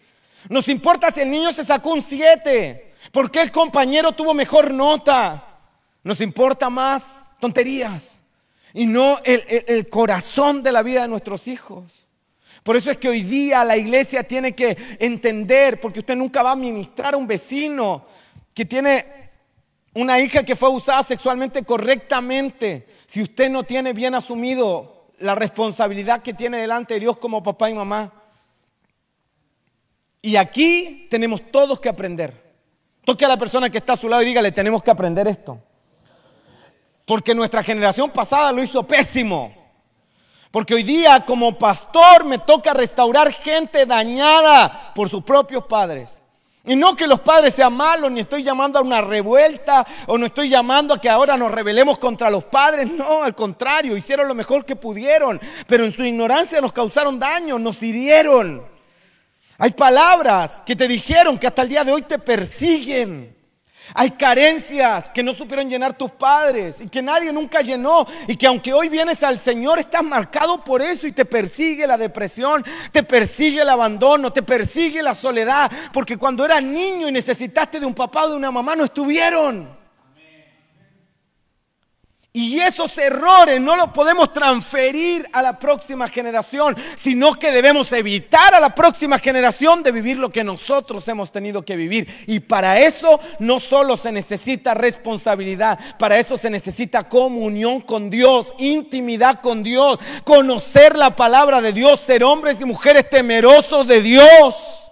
nos 0.50 0.68
importa 0.68 1.10
si 1.10 1.22
el 1.22 1.32
niño 1.32 1.54
se 1.54 1.64
sacó 1.64 1.94
un 1.94 2.02
7, 2.02 2.94
por 3.14 3.32
qué 3.32 3.42
el 3.42 3.54
compañero 3.54 4.12
tuvo 4.12 4.34
mejor 4.34 4.74
nota. 4.74 5.48
Nos 6.04 6.20
importa 6.20 6.70
más 6.70 7.32
tonterías 7.40 8.22
y 8.74 8.86
no 8.86 9.20
el, 9.24 9.88
corazón 9.88 10.62
de 10.62 10.74
la 10.74 10.84
vida 10.84 11.04
de 11.04 11.08
nuestros 11.08 11.48
hijos. 11.48 11.86
Por 12.64 12.76
eso 12.76 12.92
es 12.92 12.98
que 12.98 13.08
hoy 13.08 13.22
día 13.22 13.64
la 13.64 13.78
iglesia 13.78 14.22
tiene 14.22 14.54
que 14.54 14.78
entender, 15.00 15.80
porque 15.80 16.00
usted 16.00 16.18
nunca 16.18 16.44
va 16.44 16.52
a 16.52 16.58
ministrar 16.58 17.14
a 17.14 17.18
un 17.18 17.28
vecino 17.28 18.06
que 18.54 18.66
tiene 18.66 19.06
una 19.94 20.20
hija 20.20 20.44
que 20.44 20.58
fue 20.58 20.68
usada 20.68 21.02
sexualmente 21.02 21.64
correctamente, 21.64 22.88
si 23.06 23.22
usted 23.22 23.50
no 23.50 23.64
tiene 23.64 23.94
bien 23.94 24.16
asumido 24.16 25.01
la 25.22 25.36
responsabilidad 25.36 26.22
que 26.22 26.34
tiene 26.34 26.58
delante 26.58 26.96
de 26.96 27.00
Dios 27.00 27.18
como 27.18 27.44
papá 27.44 27.70
y 27.70 27.74
mamá. 27.74 28.12
Y 30.22 30.36
aquí 30.36 31.08
tenemos 31.10 31.52
todos 31.52 31.80
que 31.80 31.90
aprender. 31.90 32.52
Toque 33.04 33.26
a 33.26 33.28
la 33.28 33.38
persona 33.38 33.70
que 33.70 33.80
está 33.80 33.94
a 33.94 33.98
su 33.98 34.08
lado 34.08 34.22
y 34.22 34.28
dígale, 34.28 34.52
tenemos 34.52 34.84
que 34.84 34.92
aprender 34.92 35.28
esto. 35.28 35.60
Porque 37.06 37.34
nuestra 37.34 37.64
generación 37.64 38.12
pasada 38.12 38.52
lo 38.52 38.62
hizo 38.62 38.86
pésimo. 38.86 39.54
Porque 40.52 40.76
hoy 40.76 40.84
día 40.84 41.26
como 41.26 41.58
pastor 41.58 42.26
me 42.26 42.38
toca 42.38 42.74
restaurar 42.74 43.32
gente 43.32 43.86
dañada 43.86 44.94
por 44.94 45.10
sus 45.10 45.24
propios 45.24 45.66
padres. 45.66 46.21
Y 46.64 46.76
no 46.76 46.96
que 46.96 47.08
los 47.08 47.22
padres 47.22 47.56
sean 47.56 47.74
malos, 47.74 48.12
ni 48.12 48.20
estoy 48.20 48.44
llamando 48.44 48.78
a 48.78 48.84
una 48.84 49.02
revuelta, 49.02 49.86
o 50.06 50.18
no 50.18 50.28
estoy 50.28 50.48
llamando 50.48 50.94
a 50.94 51.02
que 51.02 51.10
ahora 51.10 51.36
nos 51.36 51.52
rebelemos 51.52 51.98
contra 51.98 52.30
los 52.30 52.44
padres. 52.44 52.92
No, 52.92 53.24
al 53.24 53.34
contrario, 53.34 53.98
hicieron 53.98 54.28
lo 54.28 54.36
mejor 54.36 54.64
que 54.64 54.76
pudieron, 54.76 55.42
pero 55.66 55.84
en 55.84 55.92
su 55.92 56.04
ignorancia 56.04 56.62
nos 56.62 56.72
causaron 56.72 57.18
daño, 57.18 57.58
nos 57.58 57.82
hirieron. 57.82 58.64
Hay 59.58 59.72
palabras 59.72 60.62
que 60.66 60.76
te 60.76 60.88
dijeron 60.88 61.38
que 61.38 61.48
hasta 61.48 61.64
el 61.64 61.70
día 61.70 61.84
de 61.84 61.92
hoy 61.92 62.04
te 62.04 62.20
persiguen. 62.20 63.41
Hay 63.94 64.12
carencias 64.12 65.10
que 65.12 65.24
no 65.24 65.34
supieron 65.34 65.70
llenar 65.70 65.98
tus 65.98 66.12
padres 66.12 66.82
y 66.82 66.88
que 66.88 67.02
nadie 67.02 67.34
nunca 67.34 67.62
llenó 67.62 68.08
y 68.28 68.36
que 68.38 68.48
aunque 68.48 68.74
hoy 68.74 68.90
vienes 68.90 69.22
al 69.24 69.40
Señor 69.40 69.80
estás 69.80 70.04
marcado 70.04 70.64
por 70.64 70.82
eso 70.82 71.08
y 71.08 71.12
te 71.12 71.26
persigue 71.26 71.86
la 71.88 71.98
depresión, 71.98 72.64
te 72.92 73.04
persigue 73.04 73.62
el 73.62 73.70
abandono, 73.70 74.32
te 74.32 74.44
persigue 74.44 75.04
la 75.04 75.14
soledad, 75.14 75.72
porque 75.92 76.18
cuando 76.18 76.46
eras 76.46 76.64
niño 76.64 77.10
y 77.10 77.12
necesitaste 77.12 77.80
de 77.80 77.86
un 77.86 77.94
papá 77.94 78.24
o 78.26 78.30
de 78.30 78.36
una 78.36 78.52
mamá 78.52 78.76
no 78.76 78.86
estuvieron. 78.86 79.81
Y 82.34 82.60
esos 82.60 82.98
errores 82.98 83.60
no 83.60 83.76
los 83.76 83.90
podemos 83.90 84.32
transferir 84.32 85.28
a 85.34 85.42
la 85.42 85.60
próxima 85.60 86.08
generación, 86.08 86.78
sino 86.96 87.34
que 87.34 87.52
debemos 87.52 87.92
evitar 87.92 88.54
a 88.54 88.60
la 88.62 88.74
próxima 88.74 89.20
generación 89.20 89.84
de 89.84 89.92
vivir 89.92 90.16
lo 90.18 90.30
que 90.30 90.42
nosotros 90.42 91.06
hemos 91.10 91.30
tenido 91.30 91.66
que 91.66 91.76
vivir. 91.76 92.24
Y 92.28 92.40
para 92.40 92.80
eso 92.80 93.20
no 93.40 93.60
solo 93.60 93.98
se 93.98 94.14
necesita 94.14 94.74
responsabilidad, 94.74 95.78
para 96.00 96.20
eso 96.20 96.38
se 96.38 96.50
necesita 96.50 97.10
comunión 97.10 97.82
con 97.82 98.10
Dios, 98.10 98.56
intimidad 98.60 99.42
con 99.42 99.62
Dios, 99.62 100.00
conocer 100.24 100.96
la 100.96 101.14
palabra 101.14 101.60
de 101.60 101.74
Dios, 101.74 102.00
ser 102.00 102.24
hombres 102.24 102.62
y 102.62 102.66
mujeres 102.66 103.10
temerosos 103.10 103.86
de 103.86 104.02
Dios. 104.02 104.90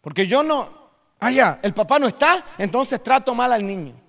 Porque 0.00 0.28
yo 0.28 0.44
no, 0.44 0.70
ah 1.18 1.58
el 1.62 1.74
papá 1.74 1.98
no 1.98 2.06
está, 2.06 2.44
entonces 2.58 3.02
trato 3.02 3.34
mal 3.34 3.52
al 3.52 3.66
niño. 3.66 4.03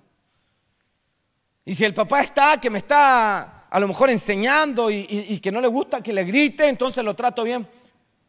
Y 1.68 1.74
si 1.74 1.84
el 1.84 1.92
papá 1.92 2.20
está, 2.20 2.58
que 2.60 2.70
me 2.70 2.78
está 2.78 3.66
a 3.68 3.80
lo 3.80 3.88
mejor 3.88 4.08
enseñando 4.08 4.88
y, 4.88 5.40
que 5.42 5.50
no 5.50 5.60
le 5.60 5.66
gusta 5.66 6.00
que 6.00 6.12
le 6.12 6.24
grite, 6.24 6.68
entonces 6.68 7.04
lo 7.04 7.14
trato 7.14 7.42
bien. 7.42 7.66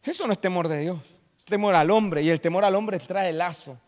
Eso 0.02 0.26
no 0.26 0.32
es 0.32 0.40
temor 0.40 0.66
de 0.66 0.80
Dios, 0.80 0.98
es 1.38 1.44
temor 1.44 1.74
al 1.76 1.90
hombre 1.92 2.20
y 2.20 2.30
el 2.30 2.40
temor 2.40 2.64
al 2.64 2.74
hombre 2.74 2.98
trae 2.98 3.32
lazo. 3.32 3.78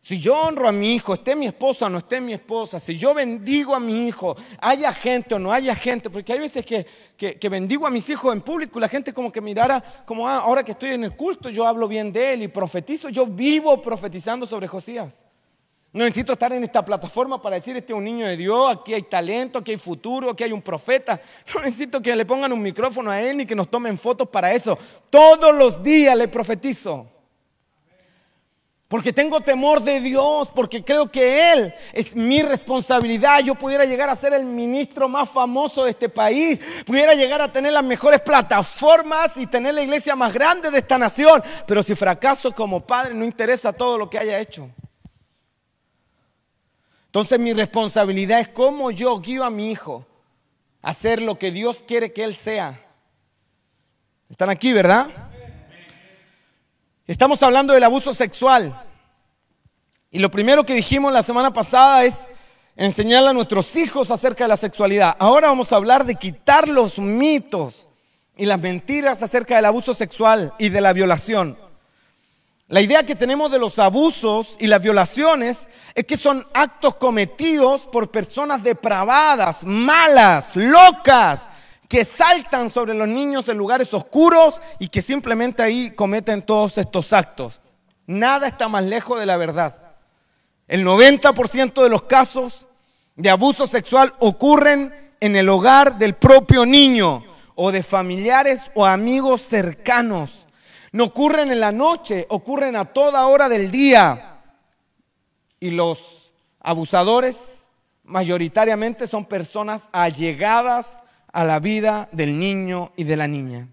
Si 0.00 0.18
yo 0.18 0.34
honro 0.40 0.66
a 0.66 0.72
mi 0.72 0.94
hijo, 0.94 1.14
esté 1.14 1.36
mi 1.36 1.46
esposa 1.46 1.86
o 1.86 1.88
no 1.88 1.98
esté 1.98 2.20
mi 2.20 2.32
esposa, 2.32 2.80
si 2.80 2.96
yo 2.96 3.14
bendigo 3.14 3.76
a 3.76 3.80
mi 3.80 4.08
hijo, 4.08 4.36
haya 4.60 4.92
gente 4.92 5.36
o 5.36 5.38
no 5.38 5.52
haya 5.52 5.74
gente, 5.76 6.10
porque 6.10 6.32
hay 6.32 6.40
veces 6.40 6.66
que, 6.66 6.86
que, 7.16 7.48
bendigo 7.48 7.86
a 7.86 7.90
mis 7.90 8.08
hijos 8.08 8.32
en 8.32 8.40
público 8.40 8.78
y 8.78 8.80
la 8.80 8.88
gente 8.88 9.12
como 9.12 9.30
que 9.30 9.42
mirara, 9.42 9.80
como 10.04 10.26
ah, 10.26 10.38
ahora 10.38 10.64
que 10.64 10.72
estoy 10.72 10.90
en 10.90 11.04
el 11.04 11.14
culto, 11.14 11.50
yo 11.50 11.66
hablo 11.66 11.86
bien 11.86 12.12
de 12.12 12.32
él 12.32 12.42
y 12.42 12.48
profetizo, 12.48 13.10
yo 13.10 13.26
vivo 13.26 13.80
profetizando 13.80 14.46
sobre 14.46 14.66
Josías. 14.66 15.24
No 15.92 16.04
necesito 16.04 16.34
estar 16.34 16.52
en 16.52 16.62
esta 16.62 16.84
plataforma 16.84 17.42
para 17.42 17.56
decir, 17.56 17.76
este 17.76 17.92
es 17.92 17.96
un 17.96 18.04
niño 18.04 18.24
de 18.24 18.36
Dios, 18.36 18.72
aquí 18.72 18.94
hay 18.94 19.02
talento, 19.02 19.58
aquí 19.58 19.72
hay 19.72 19.76
futuro, 19.76 20.30
aquí 20.30 20.44
hay 20.44 20.52
un 20.52 20.62
profeta. 20.62 21.20
No 21.52 21.62
necesito 21.62 22.00
que 22.00 22.14
le 22.14 22.24
pongan 22.24 22.52
un 22.52 22.62
micrófono 22.62 23.10
a 23.10 23.20
él 23.20 23.38
ni 23.38 23.46
que 23.46 23.56
nos 23.56 23.68
tomen 23.68 23.98
fotos 23.98 24.28
para 24.28 24.52
eso. 24.52 24.78
Todos 25.10 25.52
los 25.54 25.82
días 25.82 26.16
le 26.16 26.28
profetizo. 26.28 27.08
Porque 28.90 29.12
tengo 29.12 29.40
temor 29.40 29.80
de 29.82 30.00
Dios, 30.00 30.50
porque 30.52 30.84
creo 30.84 31.12
que 31.12 31.52
Él 31.52 31.72
es 31.92 32.16
mi 32.16 32.42
responsabilidad. 32.42 33.38
Yo 33.38 33.54
pudiera 33.54 33.84
llegar 33.84 34.08
a 34.08 34.16
ser 34.16 34.32
el 34.32 34.44
ministro 34.44 35.08
más 35.08 35.30
famoso 35.30 35.84
de 35.84 35.90
este 35.90 36.08
país, 36.08 36.60
pudiera 36.84 37.14
llegar 37.14 37.40
a 37.40 37.52
tener 37.52 37.72
las 37.72 37.84
mejores 37.84 38.20
plataformas 38.20 39.36
y 39.36 39.46
tener 39.46 39.74
la 39.74 39.82
iglesia 39.82 40.16
más 40.16 40.34
grande 40.34 40.72
de 40.72 40.78
esta 40.78 40.98
nación. 40.98 41.40
Pero 41.68 41.84
si 41.84 41.94
fracaso 41.94 42.52
como 42.52 42.84
padre, 42.84 43.14
no 43.14 43.24
interesa 43.24 43.72
todo 43.72 43.96
lo 43.96 44.10
que 44.10 44.18
haya 44.18 44.40
hecho. 44.40 44.68
Entonces 47.10 47.40
mi 47.40 47.52
responsabilidad 47.52 48.38
es 48.38 48.46
cómo 48.50 48.92
yo 48.92 49.20
guío 49.20 49.42
a 49.42 49.50
mi 49.50 49.72
hijo 49.72 50.06
a 50.80 50.90
hacer 50.90 51.20
lo 51.20 51.40
que 51.40 51.50
Dios 51.50 51.82
quiere 51.82 52.12
que 52.12 52.22
él 52.22 52.36
sea. 52.36 52.80
¿Están 54.28 54.48
aquí, 54.48 54.72
verdad? 54.72 55.08
Estamos 57.08 57.42
hablando 57.42 57.74
del 57.74 57.82
abuso 57.82 58.14
sexual. 58.14 58.80
Y 60.12 60.20
lo 60.20 60.30
primero 60.30 60.64
que 60.64 60.74
dijimos 60.74 61.12
la 61.12 61.24
semana 61.24 61.52
pasada 61.52 62.04
es 62.04 62.28
enseñarle 62.76 63.30
a 63.30 63.32
nuestros 63.32 63.74
hijos 63.74 64.12
acerca 64.12 64.44
de 64.44 64.48
la 64.48 64.56
sexualidad. 64.56 65.16
Ahora 65.18 65.48
vamos 65.48 65.72
a 65.72 65.76
hablar 65.76 66.06
de 66.06 66.14
quitar 66.14 66.68
los 66.68 67.00
mitos 67.00 67.88
y 68.36 68.46
las 68.46 68.60
mentiras 68.60 69.20
acerca 69.24 69.56
del 69.56 69.64
abuso 69.64 69.94
sexual 69.94 70.54
y 70.60 70.68
de 70.68 70.80
la 70.80 70.92
violación. 70.92 71.58
La 72.70 72.80
idea 72.80 73.02
que 73.02 73.16
tenemos 73.16 73.50
de 73.50 73.58
los 73.58 73.80
abusos 73.80 74.54
y 74.60 74.68
las 74.68 74.80
violaciones 74.80 75.66
es 75.92 76.04
que 76.04 76.16
son 76.16 76.46
actos 76.54 76.94
cometidos 76.94 77.88
por 77.88 78.12
personas 78.12 78.62
depravadas, 78.62 79.64
malas, 79.64 80.54
locas, 80.54 81.48
que 81.88 82.04
saltan 82.04 82.70
sobre 82.70 82.94
los 82.94 83.08
niños 83.08 83.48
en 83.48 83.58
lugares 83.58 83.92
oscuros 83.92 84.62
y 84.78 84.86
que 84.86 85.02
simplemente 85.02 85.64
ahí 85.64 85.90
cometen 85.96 86.42
todos 86.42 86.78
estos 86.78 87.12
actos. 87.12 87.60
Nada 88.06 88.46
está 88.46 88.68
más 88.68 88.84
lejos 88.84 89.18
de 89.18 89.26
la 89.26 89.36
verdad. 89.36 89.74
El 90.68 90.86
90% 90.86 91.82
de 91.82 91.88
los 91.88 92.02
casos 92.02 92.68
de 93.16 93.30
abuso 93.30 93.66
sexual 93.66 94.14
ocurren 94.20 95.10
en 95.18 95.34
el 95.34 95.48
hogar 95.48 95.98
del 95.98 96.14
propio 96.14 96.64
niño 96.64 97.24
o 97.56 97.72
de 97.72 97.82
familiares 97.82 98.70
o 98.76 98.86
amigos 98.86 99.48
cercanos. 99.48 100.46
No 100.92 101.04
ocurren 101.04 101.52
en 101.52 101.60
la 101.60 101.72
noche, 101.72 102.26
ocurren 102.30 102.76
a 102.76 102.86
toda 102.86 103.26
hora 103.26 103.48
del 103.48 103.70
día. 103.70 104.40
Y 105.60 105.70
los 105.70 106.32
abusadores 106.60 107.66
mayoritariamente 108.04 109.06
son 109.06 109.24
personas 109.24 109.88
allegadas 109.92 111.00
a 111.32 111.44
la 111.44 111.60
vida 111.60 112.08
del 112.12 112.38
niño 112.38 112.92
y 112.96 113.04
de 113.04 113.16
la 113.16 113.28
niña. 113.28 113.68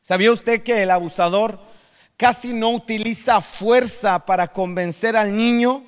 ¿Sabía 0.00 0.32
usted 0.32 0.62
que 0.62 0.82
el 0.82 0.90
abusador 0.90 1.60
casi 2.16 2.52
no 2.52 2.70
utiliza 2.70 3.40
fuerza 3.40 4.26
para 4.26 4.48
convencer 4.48 5.16
al 5.16 5.34
niño, 5.34 5.84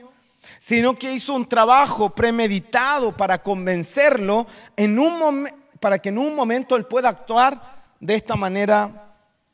sino 0.59 0.97
que 0.97 1.13
hizo 1.13 1.35
un 1.35 1.49
trabajo 1.49 2.11
premeditado 2.11 3.17
para 3.17 3.43
convencerlo 3.43 4.47
en 4.77 4.99
un 4.99 5.49
para 5.81 5.99
que 5.99 6.11
en 6.11 6.19
un 6.19 6.35
momento 6.35 6.77
él 6.77 6.87
pueda 6.87 7.09
actuar 7.09 7.83
de 7.99 8.15
esta 8.15 8.37
manera 8.37 9.12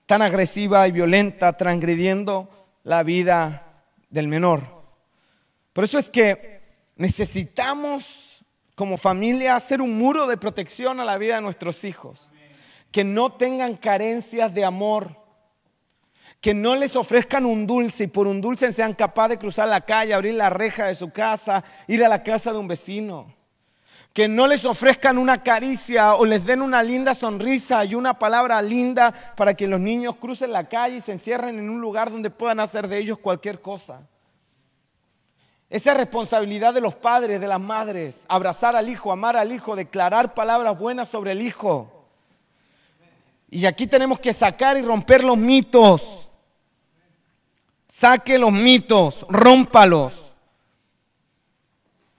tan 0.09 0.23
agresiva 0.23 0.89
y 0.89 0.91
violenta, 0.91 1.53
transgrediendo 1.53 2.49
la 2.83 3.03
vida 3.03 3.85
del 4.09 4.27
menor. 4.27 4.63
Por 5.75 5.85
eso 5.85 5.99
es 5.99 6.09
que 6.09 6.63
necesitamos 6.97 8.43
como 8.75 8.97
familia 8.97 9.55
hacer 9.55 9.83
un 9.83 9.99
muro 9.99 10.27
de 10.27 10.39
protección 10.39 10.99
a 10.99 11.05
la 11.05 11.19
vida 11.19 11.35
de 11.35 11.43
nuestros 11.43 11.85
hijos, 11.85 12.31
que 12.91 13.05
no 13.05 13.35
tengan 13.35 13.77
carencias 13.77 14.55
de 14.55 14.65
amor, 14.65 15.15
que 16.41 16.55
no 16.55 16.75
les 16.75 16.97
ofrezcan 16.97 17.45
un 17.45 17.67
dulce 17.67 18.05
y 18.05 18.07
por 18.07 18.27
un 18.27 18.41
dulce 18.41 18.73
sean 18.73 18.95
capaces 18.95 19.33
de 19.33 19.39
cruzar 19.39 19.69
la 19.69 19.83
calle, 19.83 20.15
abrir 20.15 20.37
la 20.37 20.49
reja 20.49 20.87
de 20.87 20.95
su 20.95 21.11
casa, 21.11 21.63
ir 21.87 22.03
a 22.03 22.09
la 22.09 22.23
casa 22.23 22.51
de 22.51 22.59
un 22.59 22.67
vecino 22.67 23.38
que 24.19 24.27
no 24.27 24.49
les 24.49 24.65
ofrezcan 24.65 25.17
una 25.17 25.41
caricia 25.41 26.17
o 26.17 26.25
les 26.25 26.45
den 26.45 26.61
una 26.61 26.83
linda 26.83 27.15
sonrisa 27.15 27.85
y 27.85 27.95
una 27.95 28.19
palabra 28.19 28.61
linda 28.61 29.15
para 29.37 29.55
que 29.55 29.69
los 29.69 29.79
niños 29.79 30.17
crucen 30.17 30.51
la 30.51 30.69
calle 30.69 30.97
y 30.97 31.01
se 31.01 31.13
encierren 31.13 31.57
en 31.57 31.71
un 31.71 31.81
lugar 31.81 32.11
donde 32.11 32.29
puedan 32.29 32.59
hacer 32.59 32.89
de 32.89 32.99
ellos 32.99 33.19
cualquier 33.19 33.61
cosa. 33.61 34.01
Esa 35.71 35.95
responsabilidad 35.95 36.75
de 36.75 36.81
los 36.81 36.97
padres, 36.97 37.41
de 37.41 37.47
las 37.47 37.61
madres, 37.61 38.27
abrazar 38.29 38.75
al 38.75 38.89
hijo, 38.89 39.13
amar 39.13 39.37
al 39.37 39.53
hijo, 39.53 39.77
declarar 39.77 40.35
palabras 40.35 40.77
buenas 40.77 41.09
sobre 41.09 41.31
el 41.31 41.41
hijo. 41.41 42.09
Y 43.49 43.67
aquí 43.67 43.87
tenemos 43.87 44.19
que 44.19 44.33
sacar 44.33 44.77
y 44.79 44.83
romper 44.83 45.23
los 45.23 45.39
mitos. 45.39 46.29
Saque 47.87 48.37
los 48.37 48.51
mitos, 48.51 49.25
rómpalos. 49.29 50.18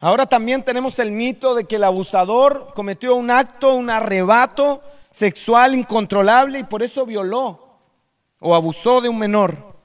Ahora 0.01 0.25
también 0.25 0.63
tenemos 0.63 0.97
el 0.99 1.11
mito 1.11 1.53
de 1.55 1.65
que 1.65 1.75
el 1.75 1.83
abusador 1.83 2.71
cometió 2.73 3.15
un 3.15 3.29
acto, 3.29 3.73
un 3.73 3.89
arrebato 3.89 4.81
sexual 5.11 5.75
incontrolable 5.75 6.59
y 6.59 6.63
por 6.63 6.83
eso 6.83 7.05
violó 7.05 7.79
o 8.39 8.55
abusó 8.55 9.01
de 9.01 9.09
un 9.09 9.17
menor. 9.17 9.75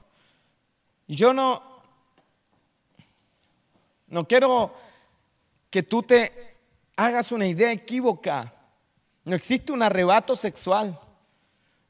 Yo 1.07 1.33
no, 1.33 1.61
no 4.07 4.25
quiero 4.25 4.73
que 5.69 5.83
tú 5.83 6.01
te 6.01 6.55
hagas 6.95 7.33
una 7.33 7.45
idea 7.45 7.73
equívoca. 7.73 8.53
No 9.25 9.35
existe 9.35 9.73
un 9.73 9.83
arrebato 9.83 10.35
sexual. 10.35 10.97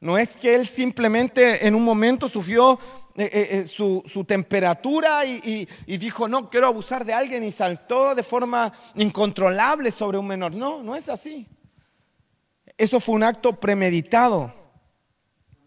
No 0.05 0.19
es 0.19 0.37
que 0.37 0.53
él 0.53 0.67
simplemente 0.67 1.65
en 1.65 1.73
un 1.73 1.83
momento 1.83 2.29
sufrió 2.29 2.77
eh, 3.15 3.23
eh, 3.23 3.47
eh, 3.51 3.65
su, 3.65 4.23
temperatura 4.27 5.25
y, 5.25 5.67
y, 5.87 5.97
dijo, 5.97 6.27
no, 6.27 6.47
quiero 6.47 6.67
abusar 6.67 7.03
de 7.03 7.11
alguien 7.11 7.43
y 7.43 7.51
saltó 7.51 8.13
de 8.13 8.21
forma 8.21 8.71
incontrolable 8.93 9.89
sobre 9.89 10.19
un 10.19 10.27
menor. 10.27 10.53
No, 10.53 10.83
no 10.83 10.95
es 10.95 11.09
así. 11.09 11.47
Eso 12.77 12.99
fue 12.99 13.15
un 13.15 13.23
acto 13.23 13.59
premeditado. 13.59 14.53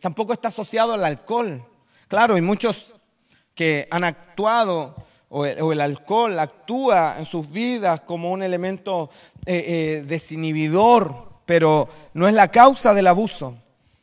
Tampoco 0.00 0.34
está 0.34 0.46
asociado 0.46 0.92
al 0.92 1.04
alcohol. 1.04 1.66
Claro, 2.06 2.36
hay 2.36 2.40
muchos 2.40 2.94
que 3.56 3.88
han 3.90 4.04
actuado 4.04 4.94
o 5.30 5.46
el, 5.46 5.80
alcohol 5.80 6.38
actúa 6.38 7.16
en 7.18 7.24
sus 7.24 7.50
vidas 7.50 8.02
como 8.02 8.30
un 8.30 8.44
elemento 8.44 9.10
desinhibidor, 9.44 11.40
pero 11.44 11.88
no 12.14 12.28
es 12.28 12.34
la 12.34 12.52
causa 12.52 12.94
del 12.94 13.08
abuso. 13.08 13.56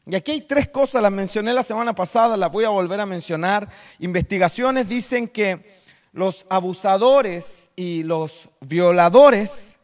Y 0.08 0.16
aquí 0.16 0.32
hay 0.32 0.42
tres 0.42 0.70
cosas, 0.70 1.02
las 1.02 1.12
mencioné 1.12 1.52
la 1.52 1.64
semana 1.64 1.94
pasada, 1.94 2.38
las 2.38 2.52
voy 2.52 2.64
a 2.64 2.70
volver 2.70 3.00
a 3.00 3.08
mencionar. 3.08 3.68
Investigaciones 4.00 4.88
dicen 4.88 5.28
que 5.28 5.80
los 6.14 6.46
abusadores 6.48 7.70
y 7.76 8.04
los 8.04 8.50
violadores 8.62 9.80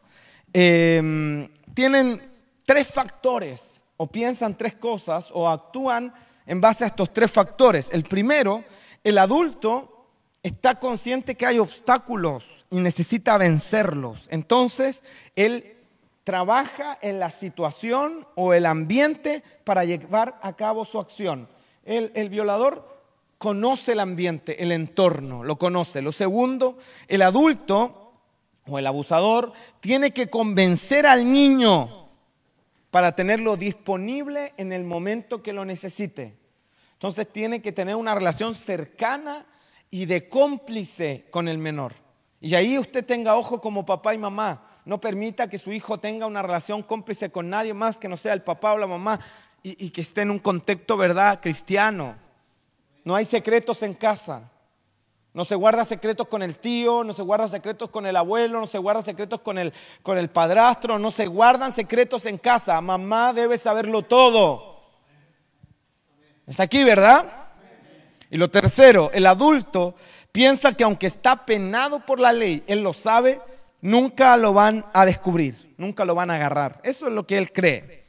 em, 0.52 1.48
tienen 1.74 2.22
tres 2.64 2.88
factores, 2.88 3.82
o 3.96 4.06
piensan 4.06 4.56
tres 4.56 4.76
cosas, 4.76 5.28
o 5.32 5.48
actúan 5.48 6.14
en 6.46 6.60
base 6.60 6.84
a 6.84 6.86
estos 6.88 7.12
tres 7.12 7.30
factores. 7.30 7.90
El 7.92 8.04
primero, 8.04 8.64
el 9.02 9.18
adulto 9.18 10.06
está 10.42 10.78
consciente 10.78 11.34
que 11.34 11.46
hay 11.46 11.58
obstáculos 11.58 12.64
y 12.70 12.78
necesita 12.78 13.38
vencerlos. 13.38 14.28
Entonces, 14.30 15.02
él 15.34 15.81
trabaja 16.24 16.98
en 17.00 17.18
la 17.18 17.30
situación 17.30 18.26
o 18.34 18.54
el 18.54 18.66
ambiente 18.66 19.42
para 19.64 19.84
llevar 19.84 20.38
a 20.42 20.54
cabo 20.54 20.84
su 20.84 20.98
acción. 20.98 21.48
El, 21.84 22.28
violador 22.28 23.00
conoce 23.38 23.92
el 23.92 24.00
ambiente, 24.00 24.62
el 24.62 24.70
entorno, 24.70 25.42
lo 25.42 25.56
conoce. 25.56 26.00
Lo 26.00 26.12
segundo, 26.12 26.78
el 27.08 27.22
adulto 27.22 28.14
o 28.68 28.78
el 28.78 28.86
abusador 28.86 29.52
tiene 29.80 30.12
que 30.12 30.30
convencer 30.30 31.06
al 31.06 31.30
niño 31.30 32.08
para 32.92 33.16
tenerlo 33.16 33.56
disponible 33.56 34.54
en 34.56 34.72
el 34.72 34.84
momento 34.84 35.42
que 35.42 35.52
lo 35.52 35.64
necesite. 35.64 36.36
Entonces 36.92 37.26
tiene 37.32 37.60
que 37.60 37.72
tener 37.72 37.96
una 37.96 38.14
relación 38.14 38.54
cercana 38.54 39.44
y 39.90 40.06
de 40.06 40.28
cómplice 40.28 41.26
con 41.30 41.48
el 41.48 41.58
menor. 41.58 41.94
Y 42.40 42.54
ahí 42.54 42.78
usted 42.78 43.04
tenga 43.04 43.34
ojo 43.34 43.60
como 43.60 43.84
papá 43.84 44.14
y 44.14 44.18
mamá 44.18 44.71
no 44.84 45.00
permita 45.00 45.48
que 45.48 45.58
su 45.58 45.72
hijo 45.72 45.98
tenga 45.98 46.26
una 46.26 46.42
relación 46.42 46.82
cómplice 46.82 47.30
con 47.30 47.48
nadie 47.48 47.74
más 47.74 47.98
que 47.98 48.08
no 48.08 48.16
sea 48.16 48.32
el 48.32 48.42
papá 48.42 48.72
o 48.72 48.78
la 48.78 48.86
mamá 48.86 49.20
y, 49.62 49.90
que 49.90 50.00
esté 50.00 50.22
en 50.22 50.32
un 50.32 50.40
contexto, 50.40 50.96
¿verdad?, 50.96 51.40
cristiano. 51.40 52.16
No 53.04 53.14
hay 53.14 53.24
secretos 53.24 53.82
en 53.82 53.94
casa. 53.94 54.50
No 55.34 55.44
se 55.44 55.54
guarda 55.54 55.84
secretos 55.84 56.26
con 56.28 56.42
el 56.42 56.56
tío, 56.56 57.04
no 57.04 57.14
se 57.14 57.22
guarda 57.22 57.48
secretos 57.48 57.88
con 57.90 58.04
el 58.04 58.16
abuelo, 58.16 58.60
no 58.60 58.66
se 58.66 58.78
guarda 58.78 59.02
secretos 59.02 59.40
con 59.40 59.56
el, 59.56 59.72
con 60.02 60.18
el 60.18 60.28
padrastro, 60.28 60.98
no 60.98 61.10
se 61.10 61.26
guardan 61.26 61.72
secretos 61.72 62.26
en 62.26 62.36
casa. 62.36 62.80
Mamá 62.80 63.32
debe 63.32 63.56
saberlo 63.56 64.02
todo. 64.02 64.82
Está 66.46 66.64
aquí, 66.64 66.82
¿verdad? 66.84 67.24
Y 68.30 68.36
lo 68.36 68.50
tercero, 68.50 69.10
el 69.14 69.26
adulto 69.26 69.94
piensa 70.32 70.72
que 70.72 70.84
aunque 70.84 71.06
está 71.06 71.46
penado 71.46 72.00
por 72.00 72.18
la 72.18 72.32
ley, 72.32 72.64
él 72.66 72.80
lo 72.80 72.92
sabe, 72.92 73.40
nunca 73.82 74.36
lo 74.38 74.54
van 74.54 74.86
a 74.94 75.04
descubrir, 75.04 75.74
nunca 75.76 76.06
lo 76.06 76.14
van 76.14 76.30
a 76.30 76.36
agarrar. 76.36 76.80
Eso 76.82 77.06
es 77.08 77.12
lo 77.12 77.26
que 77.26 77.36
él 77.36 77.52
cree. 77.52 78.06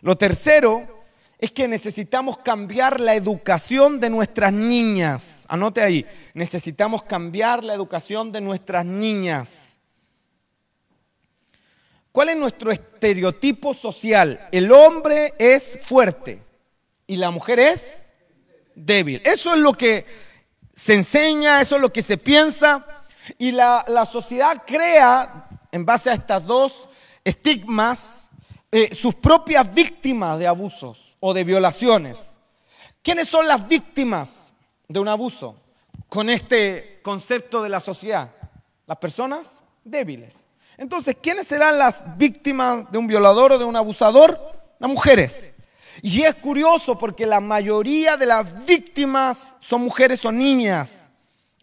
Lo 0.00 0.16
tercero 0.16 1.04
es 1.38 1.50
que 1.50 1.68
necesitamos 1.68 2.38
cambiar 2.38 3.00
la 3.00 3.14
educación 3.14 4.00
de 4.00 4.08
nuestras 4.08 4.52
niñas. 4.52 5.44
Anote 5.48 5.82
ahí, 5.82 6.06
necesitamos 6.32 7.02
cambiar 7.02 7.62
la 7.62 7.74
educación 7.74 8.32
de 8.32 8.40
nuestras 8.40 8.86
niñas. 8.86 9.78
¿Cuál 12.10 12.30
es 12.30 12.36
nuestro 12.38 12.72
estereotipo 12.72 13.74
social? 13.74 14.48
El 14.50 14.72
hombre 14.72 15.34
es 15.38 15.78
fuerte 15.82 16.42
y 17.06 17.16
la 17.16 17.30
mujer 17.30 17.58
es 17.58 18.06
débil. 18.74 19.20
Eso 19.22 19.52
es 19.52 19.60
lo 19.60 19.74
que 19.74 20.06
se 20.72 20.94
enseña, 20.94 21.60
eso 21.60 21.76
es 21.76 21.82
lo 21.82 21.92
que 21.92 22.00
se 22.00 22.16
piensa. 22.16 22.95
Y 23.38 23.52
la, 23.52 23.84
sociedad 24.10 24.62
crea, 24.66 25.48
en 25.72 25.84
base 25.84 26.10
a 26.10 26.14
estas 26.14 26.44
dos 26.44 26.88
estigmas, 27.24 28.30
eh, 28.70 28.94
sus 28.94 29.14
propias 29.14 29.72
víctimas 29.72 30.38
de 30.38 30.46
abusos 30.46 31.16
o 31.20 31.32
de 31.34 31.44
violaciones. 31.44 32.34
¿Quiénes 33.02 33.28
son 33.28 33.46
las 33.46 33.66
víctimas 33.66 34.54
de 34.88 35.00
un 35.00 35.08
abuso 35.08 35.56
con 36.08 36.28
este 36.28 37.00
concepto 37.02 37.62
de 37.62 37.68
la 37.68 37.80
sociedad? 37.80 38.30
Las 38.86 38.98
personas 38.98 39.62
débiles. 39.84 40.44
Entonces, 40.76 41.16
¿quiénes 41.20 41.46
serán 41.46 41.78
las 41.78 42.04
víctimas 42.18 42.90
de 42.90 42.98
un 42.98 43.06
violador 43.06 43.52
o 43.52 43.58
de 43.58 43.64
un 43.64 43.76
abusador? 43.76 44.38
Las 44.78 44.90
mujeres. 44.90 45.54
Y 46.02 46.22
es 46.22 46.34
curioso 46.34 46.98
porque 46.98 47.26
la 47.26 47.40
mayoría 47.40 48.16
de 48.16 48.26
las 48.26 48.66
víctimas 48.66 49.56
son 49.60 49.82
mujeres 49.82 50.24
o 50.24 50.32
niñas. 50.32 51.05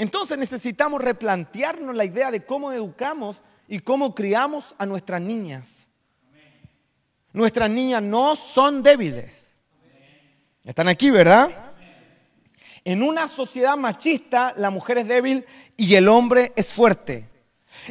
Entonces 0.03 0.37
necesitamos 0.37 1.01
replantearnos 1.01 1.95
la 1.95 2.03
idea 2.03 2.29
de 2.29 2.43
cómo 2.43 2.73
educamos 2.73 3.41
y 3.69 3.79
cómo 3.79 4.13
criamos 4.13 4.75
a 4.77 4.85
nuestras 4.85 5.21
niñas. 5.21 5.87
Nuestras 7.31 7.69
niñas 7.69 8.03
no 8.03 8.35
son 8.35 8.83
débiles. 8.83 9.61
Están 10.65 10.89
aquí, 10.89 11.09
¿verdad? 11.09 11.71
En 12.83 13.01
una 13.01 13.29
sociedad 13.29 13.77
machista, 13.77 14.53
la 14.57 14.69
mujer 14.71 14.97
es 14.97 15.07
débil 15.07 15.45
y 15.77 15.95
el 15.95 16.09
hombre 16.09 16.51
es 16.57 16.73
fuerte. 16.73 17.29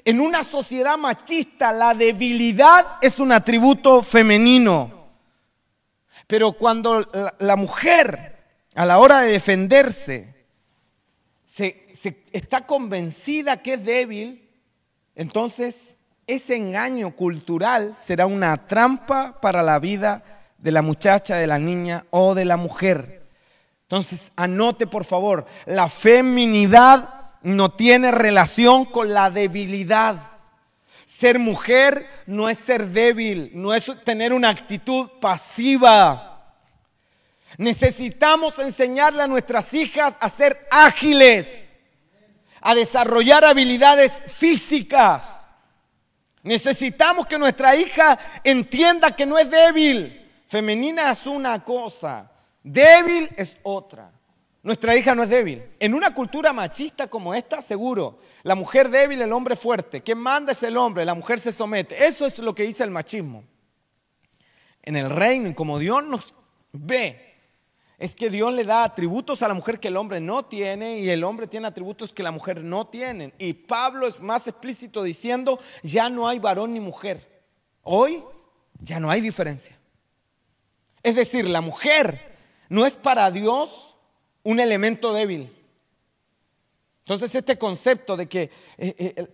En 0.04 0.20
una 0.20 0.44
sociedad 0.44 0.98
machista, 0.98 1.72
la 1.72 1.94
debilidad 1.94 2.98
es 3.00 3.20
un 3.20 3.32
atributo 3.32 4.02
femenino. 4.02 5.08
Pero 6.26 6.52
cuando 6.52 7.08
la, 7.38 7.56
mujer, 7.56 8.36
a 8.74 8.84
la 8.84 8.98
hora 8.98 9.22
de 9.22 9.32
defenderse, 9.32 10.31
se, 11.52 12.24
está 12.32 12.66
convencida 12.66 13.58
que 13.58 13.74
es 13.74 13.84
débil, 13.84 14.48
entonces 15.14 15.98
ese 16.26 16.56
engaño 16.56 17.14
cultural 17.14 17.94
será 17.98 18.24
una 18.24 18.66
trampa 18.66 19.38
para 19.38 19.62
la 19.62 19.78
vida 19.78 20.24
de 20.56 20.72
la 20.72 20.80
muchacha, 20.80 21.36
de 21.36 21.46
la 21.46 21.58
niña 21.58 22.06
o 22.08 22.34
de 22.34 22.46
la 22.46 22.56
mujer. 22.56 23.28
Entonces, 23.82 24.32
anote 24.34 24.86
por 24.86 25.04
favor, 25.04 25.44
la 25.66 25.90
feminidad 25.90 27.32
no 27.42 27.72
tiene 27.72 28.10
relación 28.12 28.86
con 28.86 29.12
la 29.12 29.30
debilidad. 29.30 30.30
Ser 31.04 31.38
mujer 31.38 32.08
no 32.26 32.48
es 32.48 32.56
ser 32.58 32.88
débil, 32.88 33.50
no 33.52 33.74
es 33.74 33.92
tener 34.04 34.32
una 34.32 34.48
actitud 34.48 35.10
pasiva. 35.20 36.31
Necesitamos 37.58 38.58
enseñarle 38.58 39.22
a 39.22 39.26
nuestras 39.26 39.72
hijas 39.74 40.16
a 40.20 40.28
ser 40.28 40.66
ágiles, 40.70 41.72
a 42.60 42.74
desarrollar 42.74 43.44
habilidades 43.44 44.12
físicas. 44.26 45.46
Necesitamos 46.42 47.26
que 47.26 47.38
nuestra 47.38 47.76
hija 47.76 48.18
entienda 48.42 49.14
que 49.14 49.26
no 49.26 49.38
es 49.38 49.48
débil. 49.50 50.18
Femenina 50.46 51.10
es 51.10 51.26
una 51.26 51.62
cosa, 51.64 52.30
débil 52.62 53.30
es 53.36 53.56
otra. 53.62 54.10
Nuestra 54.62 54.96
hija 54.96 55.14
no 55.14 55.24
es 55.24 55.28
débil. 55.28 55.62
En 55.80 55.92
una 55.92 56.14
cultura 56.14 56.52
machista 56.52 57.08
como 57.08 57.34
esta, 57.34 57.60
seguro, 57.60 58.20
la 58.44 58.54
mujer 58.54 58.88
débil, 58.90 59.20
el 59.20 59.32
hombre 59.32 59.56
fuerte. 59.56 60.02
Quien 60.02 60.18
manda 60.18 60.52
es 60.52 60.62
el 60.62 60.76
hombre, 60.76 61.04
la 61.04 61.14
mujer 61.14 61.40
se 61.40 61.50
somete. 61.50 62.06
Eso 62.06 62.26
es 62.26 62.38
lo 62.38 62.54
que 62.54 62.62
dice 62.62 62.84
el 62.84 62.90
machismo. 62.90 63.44
En 64.82 64.96
el 64.96 65.10
reino, 65.10 65.52
como 65.54 65.78
Dios 65.78 66.04
nos 66.04 66.34
ve, 66.72 67.31
es 68.02 68.16
que 68.16 68.30
Dios 68.30 68.52
le 68.52 68.64
da 68.64 68.82
atributos 68.82 69.42
a 69.42 69.48
la 69.48 69.54
mujer 69.54 69.78
que 69.78 69.86
el 69.86 69.96
hombre 69.96 70.18
no 70.18 70.44
tiene 70.44 70.98
y 70.98 71.08
el 71.08 71.22
hombre 71.22 71.46
tiene 71.46 71.68
atributos 71.68 72.12
que 72.12 72.24
la 72.24 72.32
mujer 72.32 72.64
no 72.64 72.88
tiene. 72.88 73.32
Y 73.38 73.52
Pablo 73.52 74.08
es 74.08 74.18
más 74.18 74.48
explícito 74.48 75.04
diciendo, 75.04 75.60
ya 75.84 76.10
no 76.10 76.26
hay 76.26 76.40
varón 76.40 76.74
ni 76.74 76.80
mujer. 76.80 77.44
Hoy 77.82 78.24
ya 78.80 78.98
no 78.98 79.08
hay 79.08 79.20
diferencia. 79.20 79.78
Es 81.04 81.14
decir, 81.14 81.48
la 81.48 81.60
mujer 81.60 82.36
no 82.68 82.86
es 82.86 82.96
para 82.96 83.30
Dios 83.30 83.94
un 84.42 84.58
elemento 84.58 85.12
débil. 85.12 85.56
Entonces 87.04 87.32
este 87.36 87.56
concepto 87.56 88.16
de 88.16 88.26
que 88.26 88.42
eh, 88.78 88.96
eh, 88.98 89.28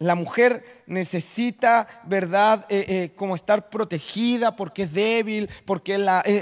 la 0.00 0.16
mujer 0.16 0.82
necesita, 0.86 1.86
¿verdad?, 2.06 2.66
eh, 2.68 3.12
como 3.14 3.36
estar 3.36 3.70
protegida 3.70 4.56
porque 4.56 4.82
es 4.84 4.92
débil, 4.92 5.48
porque 5.64 5.96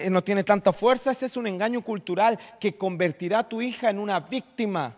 no 0.08 0.24
tiene 0.24 0.44
tanta 0.44 0.72
fuerza, 0.72 1.10
ese 1.10 1.26
es 1.26 1.36
un 1.36 1.46
engaño 1.46 1.82
cultural 1.82 2.38
que 2.58 2.78
convertirá 2.78 3.40
a 3.40 3.48
tu 3.48 3.60
hija 3.60 3.90
en 3.90 3.98
una 3.98 4.20
víctima 4.20 4.96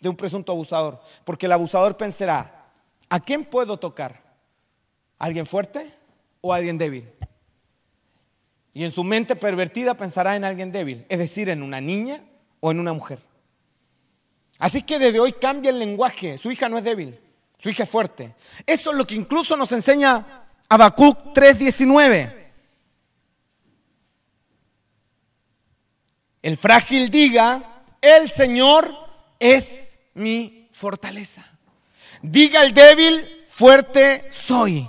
de 0.00 0.08
un 0.08 0.16
presunto 0.16 0.52
abusador. 0.52 1.00
Porque 1.24 1.46
el 1.46 1.52
abusador 1.52 1.96
pensará, 1.96 2.66
¿a 3.08 3.20
quién 3.20 3.44
puedo 3.44 3.78
tocar? 3.78 4.20
¿A 5.18 5.26
alguien 5.26 5.46
fuerte 5.46 5.88
o 6.40 6.52
alguien 6.52 6.76
débil? 6.76 7.08
Y 8.74 8.82
en 8.82 8.90
su 8.90 9.04
mente 9.04 9.36
pervertida 9.36 9.94
pensará 9.94 10.34
en 10.34 10.44
alguien 10.44 10.72
débil, 10.72 11.06
es 11.08 11.18
decir, 11.18 11.48
en 11.50 11.62
una 11.62 11.80
niña 11.80 12.24
o 12.58 12.72
en 12.72 12.80
una 12.80 12.92
mujer. 12.92 13.20
Así 14.58 14.82
que 14.82 14.98
desde 14.98 15.20
hoy 15.20 15.34
cambia 15.34 15.70
el 15.70 15.78
lenguaje. 15.78 16.36
Su 16.36 16.50
hija 16.50 16.68
no 16.68 16.78
es 16.78 16.84
débil, 16.84 17.20
su 17.62 17.70
hija 17.70 17.84
es 17.84 17.90
fuerte. 17.90 18.34
Eso 18.66 18.90
es 18.90 18.96
lo 18.96 19.06
que 19.06 19.14
incluso 19.14 19.56
nos 19.56 19.70
enseña 19.70 20.46
Habacuc 20.68 21.32
3:19. 21.32 22.50
El 26.42 26.56
frágil 26.56 27.08
diga, 27.08 27.84
el 28.00 28.28
Señor 28.28 28.92
es 29.38 29.96
mi 30.14 30.68
fortaleza. 30.72 31.46
Diga 32.20 32.64
el 32.64 32.74
débil, 32.74 33.44
fuerte 33.46 34.26
soy. 34.30 34.88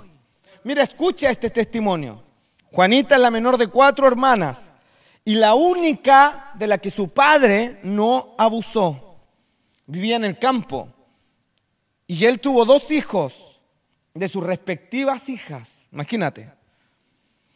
Mira, 0.64 0.82
escucha 0.82 1.30
este 1.30 1.50
testimonio. 1.50 2.24
Juanita 2.72 3.14
es 3.14 3.20
la 3.20 3.30
menor 3.30 3.56
de 3.56 3.68
cuatro 3.68 4.08
hermanas 4.08 4.72
y 5.24 5.36
la 5.36 5.54
única 5.54 6.50
de 6.54 6.66
la 6.66 6.78
que 6.78 6.90
su 6.90 7.10
padre 7.10 7.78
no 7.84 8.34
abusó. 8.36 9.20
Vivía 9.86 10.16
en 10.16 10.24
el 10.24 10.40
campo 10.40 10.93
y 12.06 12.24
él 12.24 12.40
tuvo 12.40 12.64
dos 12.64 12.90
hijos 12.90 13.60
de 14.12 14.28
sus 14.28 14.44
respectivas 14.44 15.28
hijas. 15.28 15.86
Imagínate. 15.92 16.50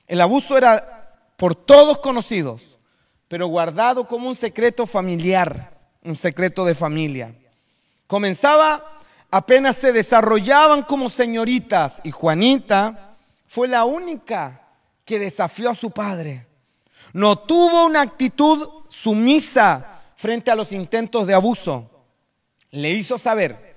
El 0.06 0.20
abuso 0.20 0.56
era 0.56 1.16
por 1.36 1.54
todos 1.54 1.98
conocidos, 1.98 2.78
pero 3.28 3.46
guardado 3.46 4.08
como 4.08 4.28
un 4.28 4.34
secreto 4.34 4.86
familiar, 4.86 5.78
un 6.02 6.16
secreto 6.16 6.64
de 6.64 6.74
familia. 6.74 7.34
Comenzaba 8.06 9.00
apenas 9.30 9.76
se 9.76 9.92
desarrollaban 9.92 10.82
como 10.82 11.10
señoritas 11.10 12.00
y 12.02 12.10
Juanita 12.10 13.16
fue 13.46 13.68
la 13.68 13.84
única 13.84 14.62
que 15.04 15.18
desafió 15.18 15.70
a 15.70 15.74
su 15.74 15.90
padre. 15.90 16.46
No 17.12 17.38
tuvo 17.38 17.86
una 17.86 18.02
actitud 18.02 18.68
sumisa 18.88 20.02
frente 20.16 20.50
a 20.50 20.54
los 20.54 20.72
intentos 20.72 21.26
de 21.26 21.34
abuso. 21.34 21.90
Le 22.70 22.90
hizo 22.90 23.16
saber, 23.18 23.67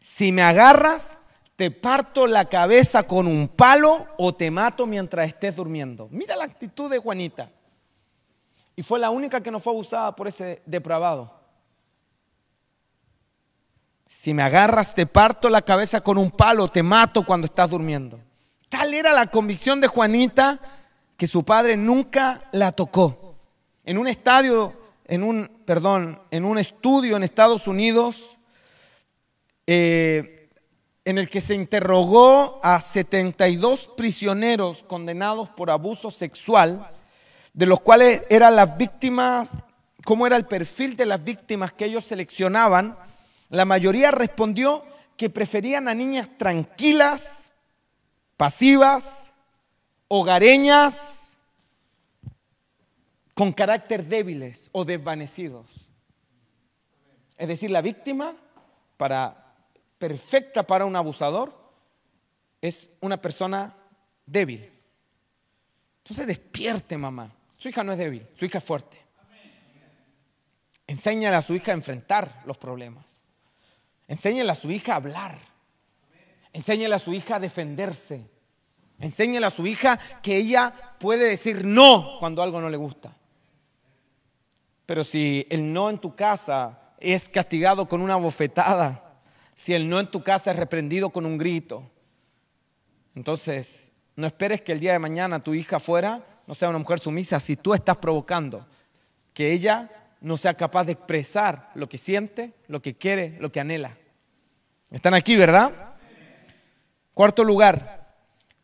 si 0.00 0.32
me 0.32 0.42
agarras, 0.42 1.18
te 1.56 1.70
parto 1.70 2.26
la 2.26 2.44
cabeza 2.44 3.02
con 3.02 3.26
un 3.26 3.48
palo 3.48 4.06
o 4.16 4.32
te 4.32 4.50
mato 4.50 4.86
mientras 4.86 5.26
estés 5.26 5.56
durmiendo. 5.56 6.08
Mira 6.10 6.36
la 6.36 6.44
actitud 6.44 6.88
de 6.88 6.98
Juanita. 6.98 7.50
Y 8.76 8.82
fue 8.84 9.00
la 9.00 9.10
única 9.10 9.42
que 9.42 9.50
no 9.50 9.58
fue 9.58 9.72
abusada 9.72 10.14
por 10.14 10.28
ese 10.28 10.62
depravado. 10.64 11.36
Si 14.06 14.32
me 14.32 14.42
agarras, 14.42 14.94
te 14.94 15.04
parto 15.04 15.50
la 15.50 15.62
cabeza 15.62 16.00
con 16.00 16.16
un 16.16 16.30
palo, 16.30 16.68
te 16.68 16.82
mato 16.82 17.26
cuando 17.26 17.46
estás 17.46 17.68
durmiendo. 17.70 18.20
Tal 18.68 18.94
era 18.94 19.12
la 19.12 19.26
convicción 19.26 19.80
de 19.80 19.88
Juanita 19.88 20.60
que 21.16 21.26
su 21.26 21.44
padre 21.44 21.76
nunca 21.76 22.48
la 22.52 22.70
tocó. 22.70 23.36
En 23.84 23.98
un 23.98 24.06
estadio, 24.06 24.74
en 25.06 25.24
un, 25.24 25.50
perdón, 25.66 26.22
en 26.30 26.44
un 26.44 26.58
estudio 26.58 27.16
en 27.16 27.24
Estados 27.24 27.66
Unidos, 27.66 28.37
eh, 29.70 30.48
en 31.04 31.18
el 31.18 31.28
que 31.28 31.42
se 31.42 31.54
interrogó 31.54 32.58
a 32.62 32.80
72 32.80 33.90
prisioneros 33.98 34.82
condenados 34.82 35.50
por 35.50 35.70
abuso 35.70 36.10
sexual, 36.10 36.90
de 37.52 37.66
los 37.66 37.78
cuales 37.80 38.22
eran 38.30 38.56
las 38.56 38.78
víctimas, 38.78 39.50
cómo 40.06 40.26
era 40.26 40.36
el 40.36 40.46
perfil 40.46 40.96
de 40.96 41.04
las 41.04 41.22
víctimas 41.22 41.74
que 41.74 41.84
ellos 41.84 42.06
seleccionaban, 42.06 42.96
la 43.50 43.66
mayoría 43.66 44.10
respondió 44.10 44.86
que 45.18 45.28
preferían 45.28 45.86
a 45.86 45.94
niñas 45.94 46.30
tranquilas, 46.38 47.52
pasivas, 48.38 49.34
hogareñas, 50.08 51.36
con 53.34 53.52
carácter 53.52 54.06
débiles 54.06 54.70
o 54.72 54.86
desvanecidos. 54.86 55.66
Es 57.36 57.48
decir, 57.48 57.70
la 57.70 57.82
víctima, 57.82 58.34
para, 58.96 59.47
perfecta 59.98 60.62
para 60.62 60.84
un 60.86 60.96
abusador, 60.96 61.52
es 62.60 62.90
una 63.00 63.20
persona 63.20 63.76
débil. 64.24 64.72
Entonces 65.98 66.26
despierte, 66.26 66.96
mamá. 66.96 67.34
Su 67.56 67.68
hija 67.68 67.84
no 67.84 67.92
es 67.92 67.98
débil, 67.98 68.26
su 68.34 68.44
hija 68.44 68.58
es 68.58 68.64
fuerte. 68.64 68.98
Enséñale 70.86 71.36
a 71.36 71.42
su 71.42 71.54
hija 71.54 71.72
a 71.72 71.74
enfrentar 71.74 72.42
los 72.46 72.56
problemas. 72.56 73.04
Enséñale 74.06 74.50
a 74.50 74.54
su 74.54 74.70
hija 74.70 74.94
a 74.94 74.96
hablar. 74.96 75.38
Enséñale 76.52 76.94
a 76.94 76.98
su 76.98 77.12
hija 77.12 77.36
a 77.36 77.40
defenderse. 77.40 78.24
Enséñale 78.98 79.44
a 79.44 79.50
su 79.50 79.66
hija 79.66 79.98
que 80.22 80.36
ella 80.36 80.72
puede 80.98 81.28
decir 81.28 81.64
no 81.64 82.16
cuando 82.18 82.42
algo 82.42 82.60
no 82.60 82.70
le 82.70 82.78
gusta. 82.78 83.14
Pero 84.86 85.04
si 85.04 85.46
el 85.50 85.70
no 85.70 85.90
en 85.90 85.98
tu 85.98 86.16
casa 86.16 86.94
es 86.98 87.28
castigado 87.28 87.86
con 87.86 88.00
una 88.00 88.16
bofetada, 88.16 89.07
si 89.58 89.74
el 89.74 89.88
no 89.88 89.98
en 89.98 90.06
tu 90.06 90.22
casa 90.22 90.52
es 90.52 90.56
reprendido 90.56 91.10
con 91.10 91.26
un 91.26 91.36
grito, 91.36 91.82
entonces 93.16 93.90
no 94.14 94.28
esperes 94.28 94.62
que 94.62 94.70
el 94.70 94.78
día 94.78 94.92
de 94.92 95.00
mañana 95.00 95.42
tu 95.42 95.52
hija 95.52 95.80
fuera 95.80 96.24
no 96.46 96.54
sea 96.54 96.68
una 96.68 96.78
mujer 96.78 97.00
sumisa 97.00 97.40
si 97.40 97.56
tú 97.56 97.74
estás 97.74 97.96
provocando 97.96 98.64
que 99.34 99.50
ella 99.50 99.90
no 100.20 100.36
sea 100.36 100.54
capaz 100.54 100.84
de 100.84 100.92
expresar 100.92 101.72
lo 101.74 101.88
que 101.88 101.98
siente, 101.98 102.52
lo 102.68 102.80
que 102.80 102.96
quiere, 102.96 103.36
lo 103.40 103.50
que 103.50 103.58
anhela. 103.58 103.98
¿Están 104.92 105.14
aquí, 105.14 105.34
verdad? 105.34 105.96
Cuarto 107.12 107.42
lugar, 107.42 108.14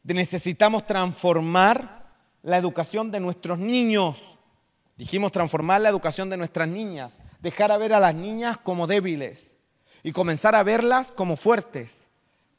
necesitamos 0.05 0.87
transformar 0.87 2.07
la 2.41 2.57
educación 2.57 3.11
de 3.11 3.19
nuestros 3.19 3.59
niños. 3.59 4.39
Dijimos 4.97 5.33
transformar 5.33 5.81
la 5.81 5.89
educación 5.89 6.31
de 6.31 6.37
nuestras 6.37 6.69
niñas, 6.69 7.19
dejar 7.41 7.73
a 7.73 7.79
ver 7.79 7.95
a 7.95 8.01
las 8.01 8.15
niñas 8.15 8.59
como 8.59 8.87
débiles 8.87 9.54
y 10.05 10.13
comenzar 10.13 10.55
a 10.55 10.63
verlas 10.63 11.11
como 11.11 11.35
fuertes, 11.35 12.07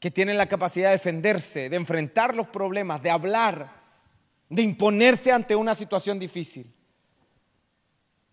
que 0.00 0.10
tienen 0.10 0.36
la 0.36 0.48
capacidad 0.48 0.88
de 0.88 0.96
defenderse, 0.96 1.70
de 1.70 1.76
enfrentar 1.76 2.34
los 2.34 2.48
problemas, 2.48 3.00
de 3.02 3.10
hablar, 3.10 3.72
de 4.50 4.62
imponerse 4.62 5.30
ante 5.32 5.54
una 5.54 5.74
situación 5.76 6.18
difícil. 6.18 6.74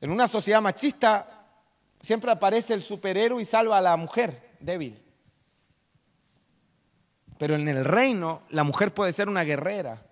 En 0.02 0.10
una 0.10 0.28
sociedad 0.28 0.62
machista 0.62 1.46
siempre 2.00 2.32
aparece 2.32 2.74
el 2.74 2.82
superhéroe 2.82 3.42
y 3.42 3.46
salva 3.46 3.78
a 3.78 3.82
la 3.82 3.96
mujer 3.96 4.56
débil. 4.60 5.00
Pero 7.38 7.56
en 7.56 7.68
el 7.68 7.86
reino 7.86 8.42
la 8.50 8.64
mujer 8.64 8.96
puede 8.96 9.14
ser 9.14 9.30
una 9.30 9.44
guerrera. 9.44 10.04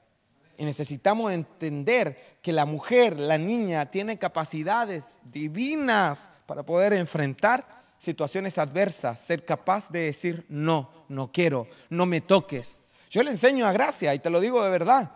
Y 0.57 0.63
necesitamos 0.63 1.31
entender 1.31 2.37
que 2.43 2.53
la 2.53 2.65
mujer, 2.65 3.19
la 3.19 3.39
niña, 3.39 3.89
tiene 3.89 4.19
capacidades 4.19 5.19
divinas 5.23 6.29
para 6.45 6.61
poder 6.61 6.93
enfrentar 6.93 7.80
situaciones 8.01 8.57
adversas, 8.57 9.19
ser 9.19 9.45
capaz 9.45 9.91
de 9.91 9.99
decir 9.99 10.43
no, 10.49 10.89
no 11.07 11.31
quiero, 11.31 11.67
no 11.91 12.07
me 12.07 12.19
toques. 12.19 12.81
Yo 13.11 13.21
le 13.21 13.29
enseño 13.29 13.67
a 13.67 13.71
Gracia 13.71 14.15
y 14.15 14.19
te 14.19 14.31
lo 14.31 14.39
digo 14.39 14.63
de 14.63 14.71
verdad. 14.71 15.11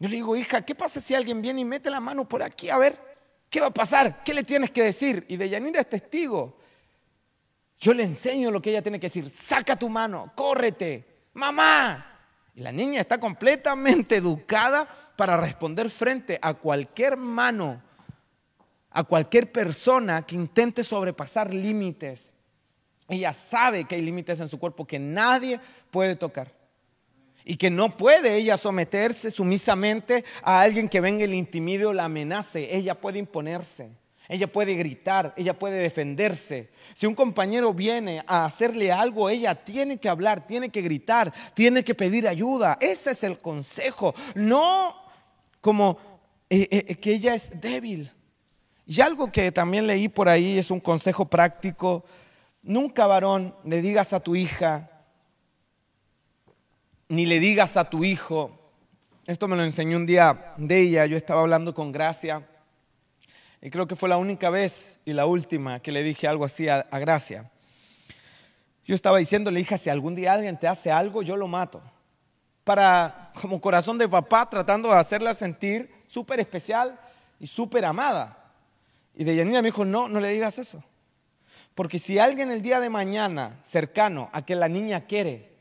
Yo 0.00 0.08
le 0.08 0.16
digo, 0.16 0.34
hija, 0.34 0.62
¿qué 0.62 0.74
pasa 0.74 1.00
si 1.00 1.14
alguien 1.14 1.40
viene 1.40 1.60
y 1.60 1.64
mete 1.64 1.88
la 1.88 2.00
mano 2.00 2.28
por 2.28 2.42
aquí? 2.42 2.68
A 2.68 2.78
ver, 2.78 2.98
¿qué 3.48 3.60
va 3.60 3.68
a 3.68 3.72
pasar? 3.72 4.24
¿Qué 4.24 4.34
le 4.34 4.42
tienes 4.42 4.72
que 4.72 4.82
decir? 4.82 5.24
Y 5.28 5.36
de 5.36 5.50
Yanira 5.50 5.82
es 5.82 5.88
testigo. 5.88 6.58
Yo 7.78 7.94
le 7.94 8.02
enseño 8.02 8.50
lo 8.50 8.60
que 8.60 8.70
ella 8.70 8.82
tiene 8.82 8.98
que 8.98 9.06
decir. 9.06 9.30
Saca 9.30 9.76
tu 9.76 9.88
mano, 9.88 10.32
córrete, 10.34 11.28
mamá. 11.34 12.18
Y 12.56 12.60
la 12.60 12.72
niña 12.72 13.02
está 13.02 13.20
completamente 13.20 14.16
educada 14.16 14.88
para 15.16 15.36
responder 15.36 15.88
frente 15.88 16.40
a 16.42 16.54
cualquier 16.54 17.16
mano, 17.16 17.80
a 18.90 19.04
cualquier 19.04 19.52
persona 19.52 20.22
que 20.22 20.34
intente 20.34 20.82
sobrepasar 20.82 21.52
límites. 21.54 22.32
Ella 23.08 23.32
sabe 23.32 23.84
que 23.84 23.96
hay 23.96 24.02
límites 24.02 24.40
en 24.40 24.48
su 24.48 24.58
cuerpo 24.58 24.86
que 24.86 24.98
nadie 24.98 25.60
puede 25.90 26.16
tocar. 26.16 26.58
y 27.42 27.56
que 27.56 27.70
no 27.70 27.96
puede 27.96 28.36
ella 28.36 28.58
someterse 28.58 29.30
sumisamente 29.30 30.24
a 30.42 30.60
alguien 30.60 30.88
que 30.88 31.00
venga 31.00 31.26
le 31.26 31.36
intimide 31.36 31.86
o 31.86 31.92
la 31.92 32.04
amenace. 32.04 32.76
Ella 32.76 33.00
puede 33.00 33.18
imponerse, 33.18 33.90
ella 34.28 34.46
puede 34.46 34.74
gritar, 34.74 35.32
ella 35.38 35.58
puede 35.58 35.78
defenderse. 35.78 36.70
Si 36.94 37.06
un 37.06 37.14
compañero 37.14 37.72
viene 37.72 38.22
a 38.26 38.44
hacerle 38.44 38.92
algo, 38.92 39.30
ella 39.30 39.54
tiene 39.54 39.98
que 39.98 40.10
hablar, 40.10 40.46
tiene 40.46 40.68
que 40.68 40.82
gritar, 40.82 41.32
tiene 41.54 41.82
que 41.82 41.94
pedir 41.94 42.28
ayuda. 42.28 42.76
Ese 42.78 43.12
es 43.12 43.24
el 43.24 43.38
consejo, 43.38 44.14
no 44.34 44.94
como 45.62 45.98
eh, 46.50 46.68
eh, 46.70 46.94
que 46.96 47.12
ella 47.12 47.34
es 47.34 47.58
débil. 47.58 48.12
Y 48.90 49.02
algo 49.02 49.30
que 49.30 49.52
también 49.52 49.86
leí 49.86 50.08
por 50.08 50.28
ahí 50.28 50.58
es 50.58 50.68
un 50.68 50.80
consejo 50.80 51.24
práctico. 51.24 52.04
Nunca, 52.60 53.06
varón, 53.06 53.54
le 53.62 53.82
digas 53.82 54.12
a 54.12 54.18
tu 54.18 54.34
hija, 54.34 54.90
ni 57.06 57.24
le 57.24 57.38
digas 57.38 57.76
a 57.76 57.88
tu 57.88 58.02
hijo, 58.02 58.72
esto 59.28 59.46
me 59.46 59.54
lo 59.54 59.62
enseñó 59.62 59.96
un 59.96 60.06
día 60.06 60.54
de 60.56 60.80
ella, 60.80 61.06
yo 61.06 61.16
estaba 61.16 61.42
hablando 61.42 61.72
con 61.72 61.92
Gracia, 61.92 62.44
y 63.60 63.70
creo 63.70 63.86
que 63.86 63.94
fue 63.94 64.08
la 64.08 64.16
única 64.16 64.50
vez 64.50 64.98
y 65.04 65.12
la 65.12 65.24
última 65.24 65.78
que 65.78 65.92
le 65.92 66.02
dije 66.02 66.26
algo 66.26 66.44
así 66.44 66.68
a, 66.68 66.82
Gracia. 66.98 67.48
Yo 68.84 68.96
estaba 68.96 69.18
diciéndole, 69.18 69.60
hija, 69.60 69.78
si 69.78 69.88
algún 69.88 70.16
día 70.16 70.32
alguien 70.32 70.58
te 70.58 70.66
hace 70.66 70.90
algo, 70.90 71.22
yo 71.22 71.36
lo 71.36 71.46
mato. 71.46 71.80
Para, 72.64 73.30
como 73.40 73.60
corazón 73.60 73.98
de 73.98 74.08
papá, 74.08 74.50
tratando 74.50 74.88
de 74.88 74.96
hacerla 74.96 75.32
sentir 75.32 75.94
súper 76.08 76.40
especial 76.40 76.98
y 77.38 77.46
súper 77.46 77.84
amada. 77.84 78.38
Y 79.14 79.24
de 79.24 79.36
Yanina 79.36 79.62
me 79.62 79.68
dijo, 79.68 79.84
no, 79.84 80.08
no 80.08 80.20
le 80.20 80.28
digas 80.28 80.58
eso. 80.58 80.82
Porque 81.74 81.98
si 81.98 82.18
alguien 82.18 82.50
el 82.50 82.62
día 82.62 82.80
de 82.80 82.90
mañana, 82.90 83.58
cercano 83.62 84.28
a 84.32 84.44
que 84.44 84.54
la 84.54 84.68
niña 84.68 85.06
quiere, 85.06 85.52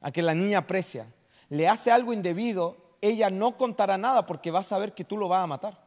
a 0.00 0.10
que 0.10 0.22
la 0.22 0.34
niña 0.34 0.58
aprecia, 0.58 1.06
le 1.48 1.68
hace 1.68 1.90
algo 1.90 2.12
indebido, 2.12 2.96
ella 3.00 3.30
no 3.30 3.56
contará 3.56 3.98
nada 3.98 4.26
porque 4.26 4.50
va 4.50 4.60
a 4.60 4.64
saber 4.64 4.94
que 4.94 5.04
tú 5.04 5.16
lo 5.16 5.28
vas 5.28 5.42
a 5.42 5.46
matar. 5.46 5.78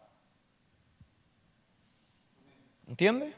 ¿Entiende? 2.87 3.33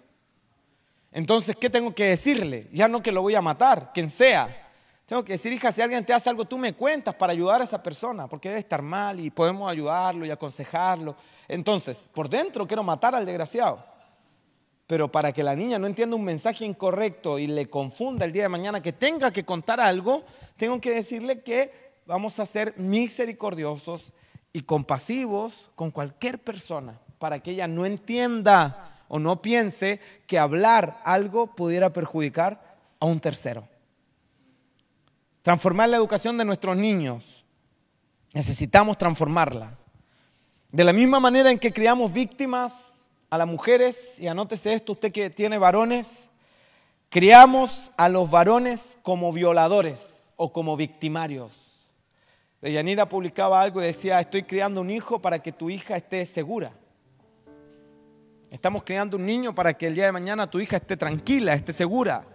Entonces, 1.11 1.55
¿qué 1.55 1.69
tengo 1.69 1.95
que 1.95 2.05
decirle? 2.05 2.67
Ya 2.73 2.87
no 2.87 3.01
que 3.01 3.11
lo 3.11 3.21
voy 3.21 3.35
a 3.35 3.41
matar, 3.41 3.91
quien 3.93 4.09
sea. 4.09 4.63
Tengo 5.05 5.23
que 5.23 5.33
decir, 5.33 5.53
hija, 5.53 5.71
si 5.71 5.81
alguien 5.81 6.03
te 6.03 6.13
hace 6.13 6.29
algo, 6.29 6.45
tú 6.45 6.57
me 6.57 6.73
cuentas 6.73 7.13
para 7.15 7.31
ayudar 7.31 7.61
a 7.61 7.63
esa 7.63 7.81
persona, 7.81 8.27
porque 8.27 8.49
debe 8.49 8.59
estar 8.59 8.81
mal 8.81 9.19
y 9.19 9.29
podemos 9.29 9.71
ayudarlo 9.71 10.25
y 10.25 10.31
aconsejarlo. 10.31 11.15
Entonces, 11.47 12.09
por 12.13 12.29
dentro 12.29 12.67
quiero 12.67 12.83
matar 12.83 13.15
al 13.15 13.25
desgraciado. 13.25 13.83
Pero 14.87 15.11
para 15.11 15.31
que 15.31 15.43
la 15.43 15.55
niña 15.55 15.79
no 15.79 15.87
entienda 15.87 16.15
un 16.15 16.23
mensaje 16.23 16.63
incorrecto 16.63 17.39
y 17.39 17.47
le 17.47 17.67
confunda 17.67 18.25
el 18.25 18.31
día 18.31 18.43
de 18.43 18.49
mañana 18.49 18.81
que 18.81 18.93
tenga 18.93 19.31
que 19.31 19.43
contar 19.43 19.79
algo, 19.79 20.23
tengo 20.57 20.79
que 20.79 20.91
decirle 20.91 21.41
que 21.41 21.93
vamos 22.05 22.39
a 22.39 22.45
ser 22.45 22.77
misericordiosos 22.77 24.13
y 24.53 24.61
compasivos 24.61 25.71
con 25.75 25.91
cualquier 25.91 26.39
persona 26.39 26.99
para 27.17 27.39
que 27.39 27.51
ella 27.51 27.67
no 27.67 27.85
entienda 27.85 29.03
o 29.07 29.19
no 29.19 29.41
piense 29.41 29.99
que 30.27 30.37
hablar 30.37 31.01
algo 31.03 31.47
pudiera 31.47 31.91
perjudicar 31.91 32.77
a 32.99 33.05
un 33.05 33.19
tercero. 33.19 33.67
Transformar 35.41 35.89
la 35.89 35.97
educación 35.97 36.37
de 36.37 36.45
nuestros 36.45 36.77
niños. 36.77 37.43
Necesitamos 38.33 38.97
transformarla. 38.97 39.77
De 40.75 40.83
la 40.83 40.91
misma 40.91 41.21
manera 41.21 41.49
en 41.51 41.57
que 41.57 41.71
criamos 41.71 42.11
víctimas 42.11 43.09
a 43.29 43.37
las 43.37 43.47
mujeres, 43.47 44.19
y 44.19 44.27
anótese 44.27 44.73
esto, 44.73 44.91
usted 44.91 45.09
que 45.09 45.29
tiene 45.29 45.57
varones, 45.57 46.29
criamos 47.07 47.93
a 47.95 48.09
los 48.09 48.29
varones 48.29 48.97
como 49.01 49.31
violadores 49.31 50.33
o 50.35 50.51
como 50.51 50.75
victimarios. 50.75 51.87
De 52.61 52.73
Yanira 52.73 53.07
publicaba 53.07 53.61
algo 53.61 53.81
y 53.81 53.85
decía, 53.85 54.19
estoy 54.19 54.43
criando 54.43 54.81
un 54.81 54.89
hijo 54.89 55.21
para 55.21 55.39
que 55.39 55.53
tu 55.53 55.69
hija 55.69 55.95
esté 55.95 56.25
segura. 56.25 56.73
Estamos 58.51 58.83
criando 58.83 59.15
un 59.15 59.25
niño 59.25 59.55
para 59.55 59.75
que 59.75 59.87
el 59.87 59.95
día 59.95 60.07
de 60.07 60.11
mañana 60.11 60.49
tu 60.51 60.59
hija 60.59 60.75
esté 60.75 60.97
tranquila, 60.97 61.53
esté 61.53 61.71
segura. 61.71 62.25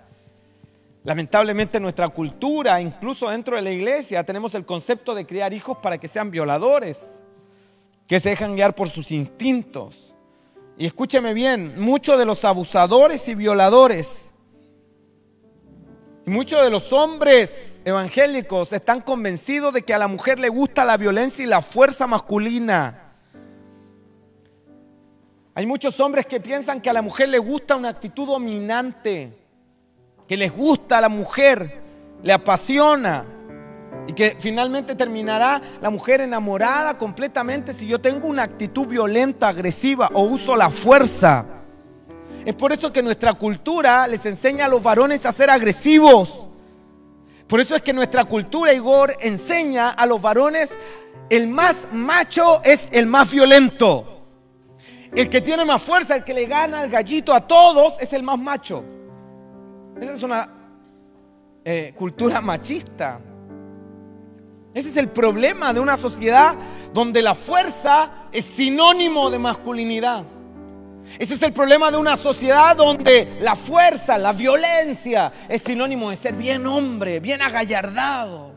Lamentablemente 1.04 1.78
nuestra 1.78 2.08
cultura, 2.08 2.80
incluso 2.80 3.28
dentro 3.28 3.56
de 3.56 3.60
la 3.60 3.70
iglesia, 3.70 4.24
tenemos 4.24 4.54
el 4.54 4.64
concepto 4.64 5.14
de 5.14 5.26
criar 5.26 5.52
hijos 5.52 5.76
para 5.76 5.98
que 5.98 6.08
sean 6.08 6.30
violadores, 6.30 7.19
que 8.10 8.18
se 8.18 8.30
dejan 8.30 8.56
guiar 8.56 8.74
por 8.74 8.88
sus 8.88 9.12
instintos. 9.12 10.12
Y 10.76 10.84
escúcheme 10.84 11.32
bien, 11.32 11.80
muchos 11.80 12.18
de 12.18 12.24
los 12.24 12.44
abusadores 12.44 13.28
y 13.28 13.36
violadores, 13.36 14.32
y 16.26 16.30
muchos 16.30 16.64
de 16.64 16.70
los 16.70 16.92
hombres 16.92 17.80
evangélicos 17.84 18.72
están 18.72 19.00
convencidos 19.00 19.72
de 19.72 19.82
que 19.82 19.94
a 19.94 19.98
la 19.98 20.08
mujer 20.08 20.40
le 20.40 20.48
gusta 20.48 20.84
la 20.84 20.96
violencia 20.96 21.44
y 21.44 21.46
la 21.46 21.62
fuerza 21.62 22.08
masculina. 22.08 23.14
Hay 25.54 25.66
muchos 25.66 26.00
hombres 26.00 26.26
que 26.26 26.40
piensan 26.40 26.80
que 26.80 26.90
a 26.90 26.94
la 26.94 27.02
mujer 27.02 27.28
le 27.28 27.38
gusta 27.38 27.76
una 27.76 27.90
actitud 27.90 28.26
dominante, 28.26 29.38
que 30.26 30.36
les 30.36 30.50
gusta 30.50 30.98
a 30.98 31.02
la 31.02 31.08
mujer, 31.08 31.80
le 32.24 32.32
apasiona. 32.32 33.24
Y 34.06 34.12
que 34.12 34.36
finalmente 34.38 34.94
terminará 34.94 35.60
la 35.80 35.90
mujer 35.90 36.20
enamorada 36.20 36.98
completamente 36.98 37.72
si 37.72 37.86
yo 37.86 38.00
tengo 38.00 38.26
una 38.26 38.42
actitud 38.42 38.86
violenta, 38.86 39.48
agresiva 39.48 40.10
o 40.14 40.22
uso 40.22 40.56
la 40.56 40.70
fuerza. 40.70 41.46
Es 42.44 42.54
por 42.54 42.72
eso 42.72 42.92
que 42.92 43.02
nuestra 43.02 43.34
cultura 43.34 44.06
les 44.06 44.24
enseña 44.26 44.64
a 44.64 44.68
los 44.68 44.82
varones 44.82 45.26
a 45.26 45.32
ser 45.32 45.50
agresivos. 45.50 46.46
Por 47.46 47.60
eso 47.60 47.76
es 47.76 47.82
que 47.82 47.92
nuestra 47.92 48.24
cultura, 48.24 48.72
Igor, 48.72 49.16
enseña 49.20 49.90
a 49.90 50.06
los 50.06 50.22
varones, 50.22 50.76
el 51.28 51.48
más 51.48 51.86
macho 51.92 52.62
es 52.64 52.88
el 52.92 53.06
más 53.06 53.30
violento. 53.30 54.20
El 55.14 55.28
que 55.28 55.40
tiene 55.40 55.64
más 55.64 55.82
fuerza, 55.82 56.16
el 56.16 56.24
que 56.24 56.32
le 56.32 56.46
gana 56.46 56.84
el 56.84 56.90
gallito 56.90 57.34
a 57.34 57.40
todos, 57.40 58.00
es 58.00 58.12
el 58.12 58.22
más 58.22 58.38
macho. 58.38 58.84
Esa 60.00 60.14
es 60.14 60.22
una 60.22 60.48
eh, 61.64 61.92
cultura 61.96 62.40
machista. 62.40 63.20
Ese 64.72 64.88
es 64.88 64.96
el 64.96 65.08
problema 65.08 65.72
de 65.72 65.80
una 65.80 65.96
sociedad 65.96 66.54
donde 66.92 67.22
la 67.22 67.34
fuerza 67.34 68.10
es 68.30 68.44
sinónimo 68.44 69.30
de 69.30 69.38
masculinidad. 69.38 70.24
Ese 71.18 71.34
es 71.34 71.42
el 71.42 71.52
problema 71.52 71.90
de 71.90 71.96
una 71.96 72.16
sociedad 72.16 72.76
donde 72.76 73.38
la 73.40 73.56
fuerza, 73.56 74.16
la 74.16 74.32
violencia 74.32 75.32
es 75.48 75.62
sinónimo 75.62 76.10
de 76.10 76.16
ser 76.16 76.34
bien 76.34 76.66
hombre, 76.66 77.18
bien 77.18 77.42
agallardado. 77.42 78.52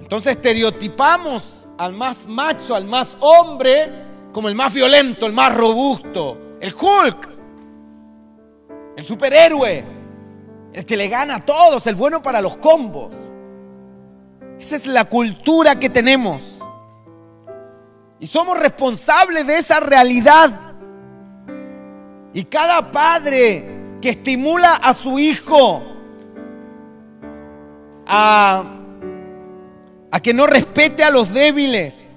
Entonces 0.00 0.32
estereotipamos 0.32 1.68
al 1.78 1.92
más 1.92 2.26
macho, 2.26 2.74
al 2.74 2.86
más 2.86 3.16
hombre, 3.20 3.92
como 4.32 4.48
el 4.48 4.54
más 4.56 4.74
violento, 4.74 5.26
el 5.26 5.32
más 5.32 5.54
robusto, 5.54 6.56
el 6.60 6.74
Hulk, 6.74 7.28
el 8.96 9.04
superhéroe, 9.04 9.84
el 10.72 10.84
que 10.84 10.96
le 10.96 11.08
gana 11.08 11.36
a 11.36 11.40
todos, 11.40 11.86
el 11.86 11.94
bueno 11.94 12.20
para 12.20 12.40
los 12.40 12.56
combos. 12.56 13.14
Esa 14.58 14.76
es 14.76 14.86
la 14.86 15.04
cultura 15.04 15.78
que 15.78 15.90
tenemos. 15.90 16.58
Y 18.18 18.26
somos 18.26 18.58
responsables 18.58 19.46
de 19.46 19.58
esa 19.58 19.80
realidad. 19.80 20.50
Y 22.32 22.44
cada 22.44 22.90
padre 22.90 23.64
que 24.00 24.10
estimula 24.10 24.74
a 24.74 24.94
su 24.94 25.18
hijo 25.18 25.82
a, 28.06 28.64
a 30.10 30.20
que 30.20 30.32
no 30.32 30.46
respete 30.46 31.04
a 31.04 31.10
los 31.10 31.32
débiles, 31.32 32.14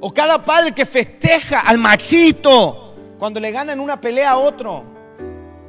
o 0.00 0.12
cada 0.12 0.44
padre 0.44 0.72
que 0.72 0.86
festeja 0.86 1.60
al 1.60 1.78
machito 1.78 2.94
cuando 3.18 3.38
le 3.38 3.50
gana 3.50 3.72
en 3.72 3.80
una 3.80 4.00
pelea 4.00 4.30
a 4.30 4.38
otro, 4.38 4.84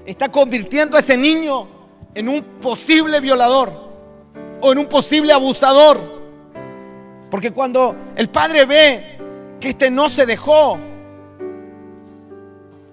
está 0.05 0.29
convirtiendo 0.29 0.95
a 0.95 1.01
ese 1.01 1.17
niño 1.17 1.67
en 2.13 2.29
un 2.29 2.43
posible 2.61 3.19
violador 3.19 3.90
o 4.61 4.71
en 4.71 4.77
un 4.79 4.85
posible 4.85 5.33
abusador. 5.33 6.21
Porque 7.29 7.51
cuando 7.51 7.95
el 8.15 8.29
padre 8.29 8.65
ve 8.65 9.17
que 9.59 9.69
este 9.69 9.89
no 9.89 10.09
se 10.09 10.25
dejó, 10.25 10.77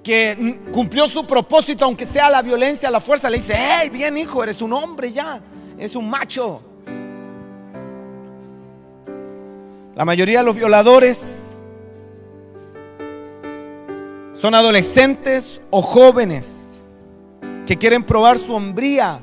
que 0.03 0.61
cumplió 0.73 1.09
su 1.09 1.27
propósito, 1.27 1.85
aunque 1.85 2.07
sea 2.07 2.31
la 2.31 2.41
violencia, 2.41 2.91
la 2.91 3.01
fuerza, 3.01 3.29
le 3.29 3.37
dice, 3.39 3.55
hey, 3.57 3.91
bien 3.91 4.17
hijo, 4.17 4.43
eres 4.43 4.63
un 4.63 4.73
hombre 4.73 5.13
ya, 5.13 5.41
es 5.77 5.95
un 5.97 6.09
macho. 6.09 6.63
La 9.95 10.05
mayoría 10.05 10.39
de 10.39 10.45
los 10.45 10.57
violadores 10.57 11.57
son 14.35 14.55
adolescentes 14.55 15.61
o 15.71 15.83
jóvenes 15.83 16.85
que 17.67 17.77
quieren 17.77 18.05
probar 18.05 18.39
su 18.39 18.55
hombría 18.55 19.21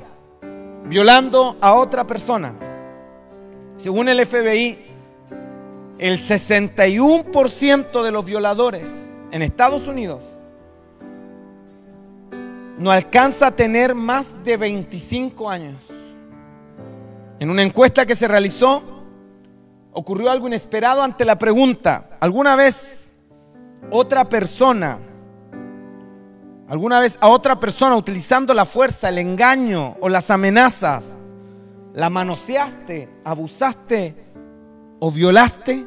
violando 0.88 1.56
a 1.60 1.74
otra 1.74 2.06
persona. 2.06 2.54
Según 3.76 4.08
el 4.08 4.24
FBI, 4.24 4.78
el 5.98 6.18
61% 6.18 8.02
de 8.02 8.10
los 8.10 8.24
violadores 8.24 9.10
en 9.30 9.42
Estados 9.42 9.86
Unidos 9.86 10.22
no 12.78 12.90
alcanza 12.90 13.48
a 13.48 13.56
tener 13.56 13.94
más 13.94 14.34
de 14.44 14.56
25 14.56 15.48
años. 15.48 15.82
En 17.38 17.50
una 17.50 17.62
encuesta 17.62 18.06
que 18.06 18.14
se 18.14 18.28
realizó, 18.28 18.82
ocurrió 19.92 20.30
algo 20.30 20.46
inesperado 20.46 21.02
ante 21.02 21.24
la 21.24 21.38
pregunta, 21.38 22.10
¿alguna 22.20 22.54
vez 22.56 23.12
otra 23.90 24.28
persona, 24.28 24.98
alguna 26.68 27.00
vez 27.00 27.18
a 27.20 27.28
otra 27.28 27.58
persona 27.58 27.96
utilizando 27.96 28.52
la 28.54 28.64
fuerza, 28.64 29.08
el 29.08 29.18
engaño 29.18 29.96
o 30.00 30.08
las 30.08 30.30
amenazas, 30.30 31.04
la 31.94 32.10
manoseaste, 32.10 33.08
abusaste 33.24 34.16
o 34.98 35.10
violaste? 35.10 35.86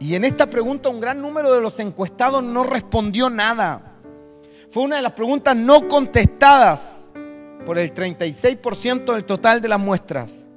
Y 0.00 0.14
en 0.14 0.24
esta 0.24 0.48
pregunta 0.48 0.88
un 0.88 1.00
gran 1.00 1.20
número 1.20 1.52
de 1.52 1.60
los 1.60 1.78
encuestados 1.80 2.42
no 2.42 2.62
respondió 2.62 3.28
nada. 3.28 3.96
Fue 4.70 4.82
una 4.82 4.96
de 4.96 5.02
las 5.02 5.12
preguntas 5.12 5.56
no 5.56 5.88
contestadas 5.88 7.10
por 7.66 7.78
el 7.78 7.94
36% 7.94 9.12
del 9.12 9.24
total 9.24 9.60
de 9.60 9.68
las 9.68 9.80
muestras. 9.80 10.48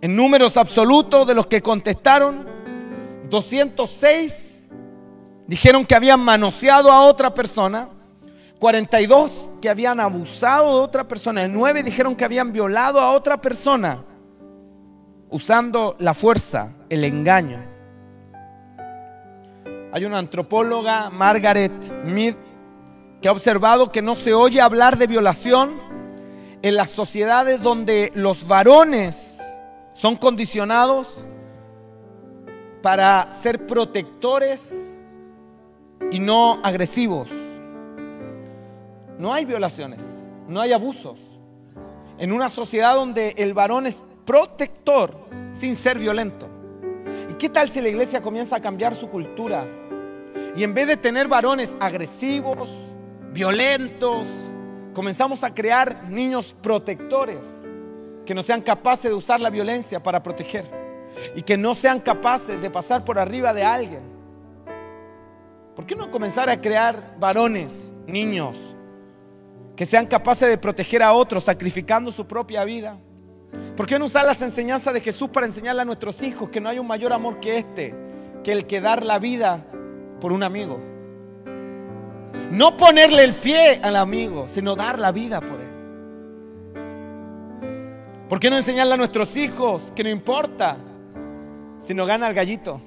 En 0.00 0.14
números 0.14 0.56
absolutos 0.56 1.26
de 1.26 1.34
los 1.34 1.46
que 1.46 1.60
contestaron, 1.60 2.46
206 3.30 4.47
dijeron 5.48 5.86
que 5.86 5.96
habían 5.96 6.20
manoseado 6.20 6.92
a 6.92 7.00
otra 7.06 7.34
persona, 7.34 7.88
42 8.60 9.50
que 9.60 9.70
habían 9.70 9.98
abusado 9.98 10.78
de 10.78 10.84
otra 10.84 11.08
persona, 11.08 11.48
9 11.48 11.82
dijeron 11.82 12.14
que 12.14 12.24
habían 12.24 12.52
violado 12.52 13.00
a 13.00 13.12
otra 13.12 13.40
persona 13.40 14.04
usando 15.30 15.96
la 15.98 16.12
fuerza, 16.14 16.72
el 16.90 17.02
engaño. 17.02 17.64
Hay 19.90 20.04
una 20.04 20.18
antropóloga, 20.18 21.08
Margaret 21.08 22.04
Mead, 22.04 22.34
que 23.22 23.28
ha 23.28 23.32
observado 23.32 23.90
que 23.90 24.02
no 24.02 24.14
se 24.14 24.34
oye 24.34 24.60
hablar 24.60 24.98
de 24.98 25.06
violación 25.06 25.80
en 26.60 26.74
las 26.76 26.90
sociedades 26.90 27.62
donde 27.62 28.12
los 28.14 28.46
varones 28.46 29.40
son 29.94 30.16
condicionados 30.16 31.26
para 32.82 33.32
ser 33.32 33.66
protectores 33.66 34.97
y 36.10 36.20
no 36.20 36.60
agresivos. 36.62 37.28
No 39.18 39.34
hay 39.34 39.44
violaciones, 39.44 40.04
no 40.46 40.60
hay 40.60 40.72
abusos. 40.72 41.18
En 42.18 42.32
una 42.32 42.50
sociedad 42.50 42.94
donde 42.94 43.34
el 43.36 43.54
varón 43.54 43.86
es 43.86 44.02
protector 44.24 45.16
sin 45.52 45.76
ser 45.76 45.98
violento. 45.98 46.48
¿Y 47.30 47.34
qué 47.34 47.48
tal 47.48 47.70
si 47.70 47.80
la 47.80 47.88
iglesia 47.88 48.20
comienza 48.20 48.56
a 48.56 48.60
cambiar 48.60 48.94
su 48.94 49.08
cultura? 49.08 49.66
Y 50.56 50.64
en 50.64 50.74
vez 50.74 50.86
de 50.86 50.96
tener 50.96 51.28
varones 51.28 51.76
agresivos, 51.80 52.70
violentos, 53.32 54.26
comenzamos 54.94 55.44
a 55.44 55.54
crear 55.54 56.04
niños 56.08 56.56
protectores 56.60 57.46
que 58.26 58.34
no 58.34 58.42
sean 58.42 58.60
capaces 58.60 59.10
de 59.10 59.14
usar 59.14 59.40
la 59.40 59.50
violencia 59.50 60.02
para 60.02 60.22
proteger 60.22 60.64
y 61.34 61.42
que 61.42 61.56
no 61.56 61.74
sean 61.74 62.00
capaces 62.00 62.60
de 62.60 62.70
pasar 62.70 63.04
por 63.04 63.18
arriba 63.18 63.52
de 63.52 63.64
alguien. 63.64 64.17
¿Por 65.78 65.86
qué 65.86 65.94
no 65.94 66.10
comenzar 66.10 66.50
a 66.50 66.60
crear 66.60 67.14
varones, 67.20 67.92
niños, 68.04 68.74
que 69.76 69.86
sean 69.86 70.06
capaces 70.06 70.48
de 70.48 70.58
proteger 70.58 71.04
a 71.04 71.12
otros 71.12 71.44
sacrificando 71.44 72.10
su 72.10 72.26
propia 72.26 72.64
vida? 72.64 72.98
¿Por 73.76 73.86
qué 73.86 73.96
no 73.96 74.06
usar 74.06 74.26
las 74.26 74.42
enseñanzas 74.42 74.92
de 74.92 75.00
Jesús 75.00 75.28
para 75.28 75.46
enseñarle 75.46 75.82
a 75.82 75.84
nuestros 75.84 76.20
hijos 76.24 76.50
que 76.50 76.60
no 76.60 76.68
hay 76.68 76.80
un 76.80 76.86
mayor 76.88 77.12
amor 77.12 77.38
que 77.38 77.58
este, 77.58 77.94
que 78.42 78.50
el 78.50 78.66
que 78.66 78.80
dar 78.80 79.04
la 79.04 79.20
vida 79.20 79.64
por 80.20 80.32
un 80.32 80.42
amigo? 80.42 80.80
No 82.50 82.76
ponerle 82.76 83.22
el 83.22 83.36
pie 83.36 83.78
al 83.80 83.94
amigo, 83.94 84.48
sino 84.48 84.74
dar 84.74 84.98
la 84.98 85.12
vida 85.12 85.40
por 85.40 85.60
él. 85.60 85.68
¿Por 88.28 88.40
qué 88.40 88.50
no 88.50 88.56
enseñarle 88.56 88.94
a 88.94 88.96
nuestros 88.96 89.36
hijos 89.36 89.92
que 89.94 90.02
no 90.02 90.10
importa 90.10 90.76
si 91.78 91.94
no 91.94 92.04
gana 92.04 92.26
el 92.26 92.34
gallito? 92.34 92.80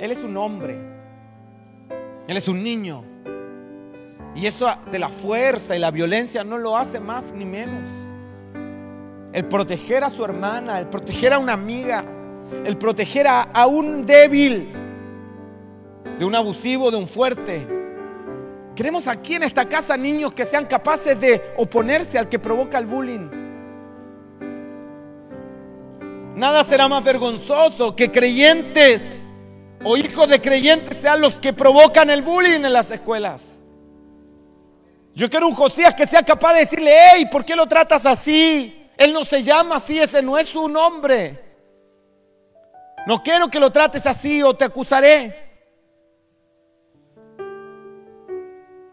Él 0.00 0.10
es 0.10 0.24
un 0.24 0.36
hombre. 0.36 0.98
Él 2.30 2.36
es 2.36 2.46
un 2.46 2.62
niño. 2.62 3.02
Y 4.36 4.46
eso 4.46 4.72
de 4.92 5.00
la 5.00 5.08
fuerza 5.08 5.74
y 5.74 5.80
la 5.80 5.90
violencia 5.90 6.44
no 6.44 6.58
lo 6.58 6.76
hace 6.76 7.00
más 7.00 7.32
ni 7.32 7.44
menos. 7.44 7.90
El 9.32 9.46
proteger 9.46 10.04
a 10.04 10.10
su 10.10 10.24
hermana, 10.24 10.78
el 10.78 10.86
proteger 10.86 11.32
a 11.32 11.40
una 11.40 11.54
amiga, 11.54 12.04
el 12.64 12.76
proteger 12.76 13.26
a, 13.26 13.66
un 13.66 14.06
débil, 14.06 14.68
de 16.20 16.24
un 16.24 16.36
abusivo, 16.36 16.92
de 16.92 16.98
un 16.98 17.08
fuerte, 17.08 17.66
Queremos 18.76 19.08
aquí 19.08 19.34
en 19.34 19.42
esta 19.42 19.68
casa 19.68 19.96
niños 19.96 20.32
que 20.32 20.44
sean 20.44 20.66
capaces 20.66 21.20
de 21.20 21.52
oponerse 21.56 22.16
al 22.16 22.28
que 22.28 22.38
provoca 22.38 22.78
el 22.78 22.86
bullying. 22.86 23.28
Nada 26.36 26.62
será 26.62 26.86
más 26.86 27.02
vergonzoso 27.02 27.94
que 27.96 28.10
creyentes 28.10 29.29
o 29.82 29.96
hijos 29.96 30.28
de 30.28 30.40
creyentes 30.40 30.98
sean 30.98 31.20
los 31.20 31.40
que 31.40 31.52
provocan 31.52 32.10
el 32.10 32.22
bullying 32.22 32.64
en 32.64 32.72
las 32.72 32.90
escuelas. 32.90 33.60
Yo 35.14 35.28
quiero 35.28 35.48
un 35.48 35.54
Josías 35.54 35.94
que 35.94 36.06
sea 36.06 36.22
capaz 36.22 36.54
de 36.54 36.60
decirle, 36.60 36.92
hey, 37.12 37.28
¿por 37.30 37.44
qué 37.44 37.56
lo 37.56 37.66
tratas 37.66 38.06
así? 38.06 38.88
Él 38.96 39.12
no 39.12 39.24
se 39.24 39.42
llama 39.42 39.76
así, 39.76 39.98
ese 39.98 40.22
no 40.22 40.38
es 40.38 40.48
su 40.48 40.68
nombre. 40.68 41.42
No 43.06 43.22
quiero 43.22 43.48
que 43.48 43.58
lo 43.58 43.70
trates 43.70 44.06
así 44.06 44.42
o 44.42 44.54
te 44.54 44.64
acusaré. 44.64 45.50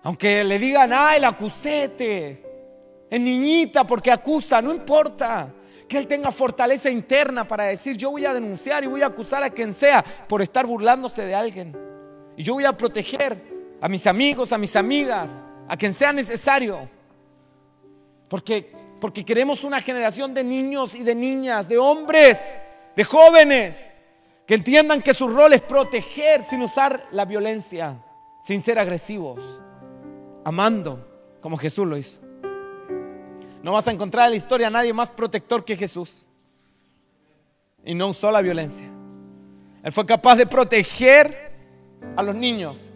Aunque 0.04 0.44
le 0.44 0.58
digan, 0.58 0.92
ay, 0.94 1.18
el 1.18 1.26
acusete, 1.26 3.06
es 3.10 3.20
niñita 3.20 3.86
porque 3.86 4.12
acusa, 4.12 4.62
no 4.62 4.74
importa. 4.74 5.54
Que 5.88 5.98
él 5.98 6.08
tenga 6.08 6.32
fortaleza 6.32 6.90
interna 6.90 7.48
para 7.48 7.66
decir, 7.66 7.96
yo 7.96 8.12
voy 8.12 8.26
a 8.26 8.34
denunciar 8.34 8.84
y 8.84 8.88
voy 8.88 9.02
a 9.02 9.08
acusar 9.08 9.44
a 9.44 9.50
quien 9.50 9.74
sea 9.74 10.04
por 10.28 10.42
estar 10.42 10.66
burlándose 10.66 11.26
de 11.26 11.36
alguien. 11.36 11.78
Y 12.36 12.44
yo 12.44 12.54
voy 12.54 12.66
a 12.66 12.76
proteger 12.76 13.42
a 13.82 13.88
mis 13.88 14.06
amigos, 14.06 14.52
a 14.52 14.58
mis 14.58 14.76
amigas, 14.76 15.42
a 15.68 15.78
quien 15.78 15.94
sea 15.94 16.12
necesario. 16.12 16.90
Porque, 18.28 18.74
porque 19.00 19.24
queremos 19.24 19.64
una 19.64 19.80
generación 19.80 20.34
de 20.34 20.44
niños 20.44 20.96
y 20.96 21.04
de 21.04 21.16
niñas, 21.16 21.70
de 21.70 21.78
hombres, 21.78 22.60
de 22.96 23.04
jóvenes, 23.04 23.90
que 24.46 24.56
entiendan 24.56 25.02
que 25.02 25.14
su 25.14 25.28
rol 25.28 25.54
es 25.54 25.62
proteger 25.62 26.44
sin 26.44 26.62
usar 26.62 27.08
la 27.12 27.26
violencia, 27.26 28.04
sin 28.44 28.62
ser 28.62 28.80
agresivos 28.80 29.42
amando 30.48 31.06
como 31.42 31.58
Jesús 31.58 31.86
lo 31.86 31.98
hizo. 31.98 32.22
No 33.68 33.74
vas 33.74 33.86
a 33.86 33.92
encontrar 33.92 34.28
en 34.28 34.32
la 34.32 34.38
historia 34.38 34.68
a 34.68 34.70
nadie 34.70 34.94
más 34.94 35.12
protector 35.12 35.66
que 35.66 35.76
Jesús. 35.76 36.26
Y 37.84 37.94
no 37.96 38.08
usó 38.08 38.32
la 38.32 38.42
violencia. 38.42 38.90
Él 39.84 39.92
fue 39.92 40.06
capaz 40.06 40.38
de 40.38 40.48
proteger 40.48 41.52
a 42.16 42.24
los 42.24 42.34
niños. 42.34 42.94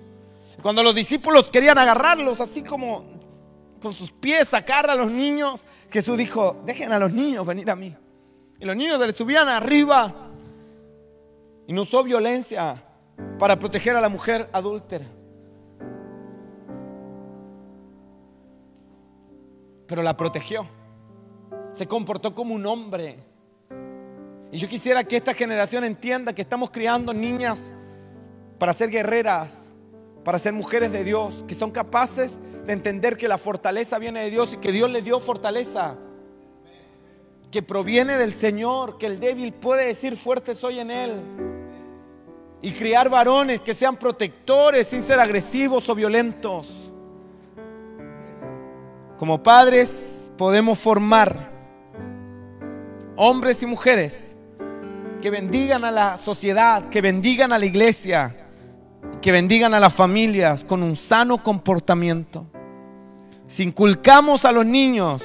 Cuando 0.62 0.82
los 0.82 0.96
discípulos 0.96 1.50
querían 1.50 1.78
agarrarlos 1.78 2.40
así 2.40 2.64
como 2.64 3.04
con 3.82 3.92
sus 3.92 4.14
pies, 4.14 4.48
sacar 4.48 4.90
a 4.90 4.96
los 4.96 5.12
niños, 5.12 5.66
Jesús 5.90 6.18
dijo, 6.18 6.62
dejen 6.66 6.94
a 6.94 7.00
los 7.00 7.12
niños 7.12 7.46
venir 7.46 7.70
a 7.70 7.76
mí. 7.76 7.94
Y 8.58 8.64
los 8.64 8.78
niños 8.78 8.98
se 8.98 9.08
les 9.08 9.18
subían 9.18 9.50
arriba. 9.50 10.30
Y 11.68 11.74
no 11.74 11.82
usó 11.82 12.02
violencia 12.02 12.82
para 13.38 13.60
proteger 13.60 13.98
a 13.98 14.00
la 14.00 14.08
mujer 14.08 14.50
adúltera. 14.54 15.06
Pero 19.92 20.04
la 20.04 20.16
protegió. 20.16 20.66
Se 21.74 21.86
comportó 21.86 22.34
como 22.34 22.56
un 22.56 22.66
hombre. 22.66 23.18
Y 24.50 24.58
yo 24.58 24.70
quisiera 24.70 25.04
que 25.04 25.18
esta 25.18 25.34
generación 25.34 25.84
entienda 25.84 26.32
que 26.32 26.44
estamos 26.44 26.70
criando 26.70 27.14
niñas 27.14 27.74
para 28.58 28.72
ser 28.72 28.89
guerreras, 28.89 29.70
para 30.24 30.39
ser 30.39 30.54
mujeres 30.54 30.94
de 30.94 31.04
Dios, 31.04 31.44
que 31.46 31.54
son 31.54 31.72
capaces 31.72 32.39
de 32.66 32.72
entender 32.72 33.18
que 33.18 33.28
la 33.28 33.38
fortaleza 33.38 34.00
viene 34.00 34.22
de 34.22 34.30
Dios 34.30 34.54
y 34.54 34.58
que 34.60 34.72
Dios 34.72 34.89
le 34.89 35.02
dio 35.02 35.20
fortaleza, 35.20 35.98
que 37.52 37.62
proviene 37.62 38.16
del 38.16 38.32
Señor, 38.32 38.98
que 38.98 39.08
el 39.08 39.20
débil 39.20 39.52
puede 39.52 39.88
decir 39.88 40.16
fuerte 40.16 40.56
soy 40.56 40.80
en 40.80 40.89
Él. 40.89 41.22
Y 42.62 42.72
criar 42.72 43.10
varones 43.10 43.60
que 43.60 43.74
sean 43.74 43.98
protectores 43.98 44.88
sin 44.88 45.02
ser 45.02 45.20
agresivos 45.20 45.89
o 45.89 45.96
violentos. 45.96 46.91
Como 49.22 49.44
padres 49.44 50.34
podemos 50.36 50.80
formar 50.80 51.52
hombres 53.16 53.62
y 53.62 53.68
mujeres 53.68 54.36
que 55.22 55.30
bendigan 55.30 55.86
a 55.86 55.92
la 55.92 56.18
sociedad, 56.18 56.90
que 56.90 57.02
bendigan 57.02 57.54
a 57.54 57.60
la 57.60 57.68
iglesia, 57.68 58.36
que 59.22 59.32
bendigan 59.32 59.76
a 59.76 59.80
las 59.80 59.94
familias 59.94 60.64
con 60.64 60.82
un 60.82 60.96
sano 60.96 61.44
comportamiento. 61.44 62.48
Si 63.46 63.62
inculcamos 63.62 64.44
a 64.44 64.52
los 64.52 64.66
niños 64.66 65.22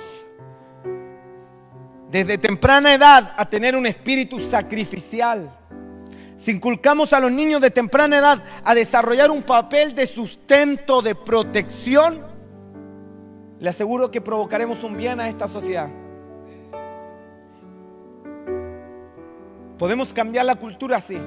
desde 2.10 2.36
temprana 2.36 2.92
edad 2.92 3.32
a 3.34 3.48
tener 3.48 3.74
un 3.74 3.86
espíritu 3.86 4.40
sacrificial, 4.40 5.58
si 6.36 6.50
inculcamos 6.50 7.14
a 7.14 7.20
los 7.20 7.32
niños 7.32 7.62
de 7.62 7.70
temprana 7.70 8.18
edad 8.18 8.44
a 8.62 8.74
desarrollar 8.74 9.30
un 9.30 9.42
papel 9.42 9.94
de 9.94 10.06
sustento, 10.06 11.00
de 11.00 11.14
protección, 11.14 12.35
le 13.58 13.68
aseguro 13.68 14.10
que 14.10 14.20
provocaremos 14.20 14.82
un 14.84 14.96
bien 14.96 15.20
a 15.20 15.28
esta 15.28 15.48
sociedad. 15.48 15.88
Podemos 19.78 20.12
cambiar 20.12 20.46
la 20.46 20.56
cultura 20.56 20.96
así. 20.96 21.18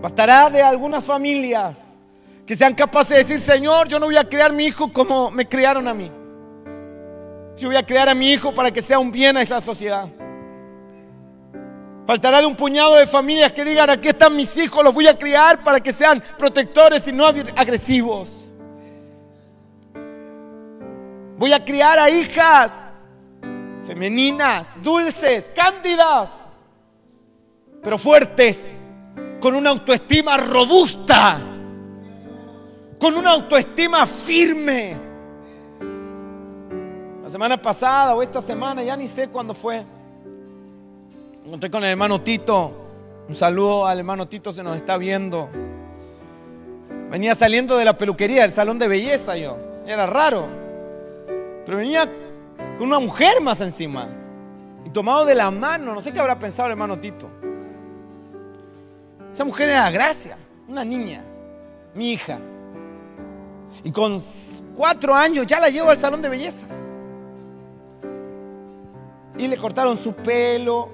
Bastará 0.00 0.50
de 0.50 0.62
algunas 0.62 1.04
familias 1.04 1.96
que 2.46 2.56
sean 2.56 2.74
capaces 2.74 3.10
de 3.10 3.16
decir, 3.16 3.40
Señor, 3.40 3.88
yo 3.88 3.98
no 3.98 4.06
voy 4.06 4.16
a 4.16 4.28
criar 4.28 4.50
a 4.50 4.54
mi 4.54 4.66
hijo 4.66 4.92
como 4.92 5.30
me 5.30 5.48
criaron 5.48 5.88
a 5.88 5.94
mí. 5.94 6.10
Yo 7.56 7.68
voy 7.68 7.76
a 7.76 7.84
criar 7.84 8.08
a 8.08 8.14
mi 8.14 8.32
hijo 8.32 8.54
para 8.54 8.70
que 8.70 8.82
sea 8.82 8.98
un 8.98 9.10
bien 9.10 9.36
a 9.36 9.42
esta 9.42 9.60
sociedad. 9.60 10.08
Faltará 12.06 12.40
de 12.40 12.46
un 12.46 12.54
puñado 12.54 12.94
de 12.96 13.06
familias 13.06 13.52
que 13.52 13.64
digan, 13.64 13.90
aquí 13.90 14.08
están 14.08 14.36
mis 14.36 14.56
hijos, 14.56 14.84
los 14.84 14.94
voy 14.94 15.08
a 15.08 15.18
criar 15.18 15.64
para 15.64 15.80
que 15.80 15.92
sean 15.92 16.22
protectores 16.38 17.08
y 17.08 17.12
no 17.12 17.26
agresivos. 17.26 18.45
Voy 21.38 21.52
a 21.52 21.62
criar 21.64 21.98
a 21.98 22.08
hijas 22.08 22.88
femeninas, 23.86 24.76
dulces, 24.82 25.50
cándidas, 25.54 26.48
pero 27.82 27.98
fuertes, 27.98 28.82
con 29.38 29.54
una 29.54 29.70
autoestima 29.70 30.38
robusta, 30.38 31.38
con 32.98 33.16
una 33.16 33.32
autoestima 33.32 34.06
firme. 34.06 34.96
La 37.22 37.28
semana 37.28 37.60
pasada 37.60 38.14
o 38.14 38.22
esta 38.22 38.40
semana, 38.40 38.82
ya 38.82 38.96
ni 38.96 39.06
sé 39.06 39.28
cuándo 39.28 39.52
fue, 39.52 39.84
encontré 41.44 41.70
con 41.70 41.84
el 41.84 41.90
hermano 41.90 42.20
Tito. 42.22 42.72
Un 43.28 43.36
saludo 43.36 43.86
al 43.86 43.98
hermano 43.98 44.26
Tito, 44.26 44.52
se 44.52 44.62
nos 44.62 44.76
está 44.76 44.96
viendo. 44.96 45.50
Venía 47.10 47.34
saliendo 47.34 47.76
de 47.76 47.84
la 47.84 47.98
peluquería, 47.98 48.42
del 48.42 48.52
salón 48.52 48.78
de 48.78 48.88
belleza 48.88 49.36
yo. 49.36 49.58
Era 49.86 50.06
raro. 50.06 50.65
Pero 51.66 51.78
venía 51.78 52.08
con 52.78 52.86
una 52.86 53.00
mujer 53.00 53.42
más 53.42 53.60
encima. 53.60 54.08
Y 54.84 54.90
tomado 54.90 55.24
de 55.24 55.34
la 55.34 55.50
mano. 55.50 55.92
No 55.92 56.00
sé 56.00 56.12
qué 56.12 56.20
habrá 56.20 56.38
pensado 56.38 56.68
el 56.68 56.72
hermano 56.72 56.98
Tito. 56.98 57.28
Esa 59.32 59.44
mujer 59.44 59.68
era 59.68 59.90
Gracia, 59.90 60.38
una 60.68 60.84
niña, 60.84 61.22
mi 61.94 62.12
hija. 62.12 62.38
Y 63.84 63.90
con 63.90 64.22
cuatro 64.74 65.14
años 65.14 65.44
ya 65.44 65.60
la 65.60 65.68
llevo 65.68 65.90
al 65.90 65.98
salón 65.98 66.22
de 66.22 66.28
belleza. 66.28 66.66
Y 69.36 69.48
le 69.48 69.56
cortaron 69.56 69.96
su 69.96 70.14
pelo. 70.14 70.88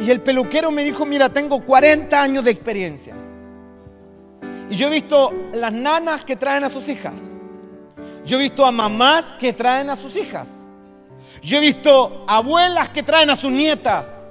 Y 0.00 0.10
el 0.10 0.20
peluquero 0.20 0.70
me 0.72 0.82
dijo, 0.82 1.06
mira, 1.06 1.32
tengo 1.32 1.64
40 1.64 2.20
años 2.20 2.44
de 2.44 2.50
experiencia. 2.50 3.14
Y 4.68 4.76
yo 4.76 4.88
he 4.88 4.90
visto 4.90 5.32
las 5.52 5.72
nanas 5.72 6.24
que 6.24 6.36
traen 6.36 6.64
a 6.64 6.70
sus 6.70 6.88
hijas. 6.88 7.29
Yo 8.24 8.38
he 8.38 8.42
visto 8.42 8.64
a 8.66 8.72
mamás 8.72 9.24
que 9.38 9.52
traen 9.52 9.90
a 9.90 9.96
sus 9.96 10.16
hijas. 10.16 10.50
Yo 11.42 11.58
he 11.58 11.60
visto 11.60 12.24
abuelas 12.28 12.88
que 12.90 13.02
traen 13.02 13.30
a 13.30 13.36
sus 13.36 13.50
nietas. 13.50 14.22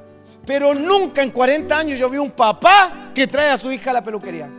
Pero 0.46 0.74
nunca 0.74 1.22
en 1.22 1.32
40 1.32 1.78
años 1.78 2.00
yo 2.00 2.10
vi 2.10 2.18
un 2.18 2.32
papá 2.32 3.12
que 3.14 3.28
trae 3.28 3.50
a 3.50 3.58
su 3.58 3.72
hija 3.72 3.92
a 3.92 3.94
la 3.94 4.04
peluquería. 4.04 4.50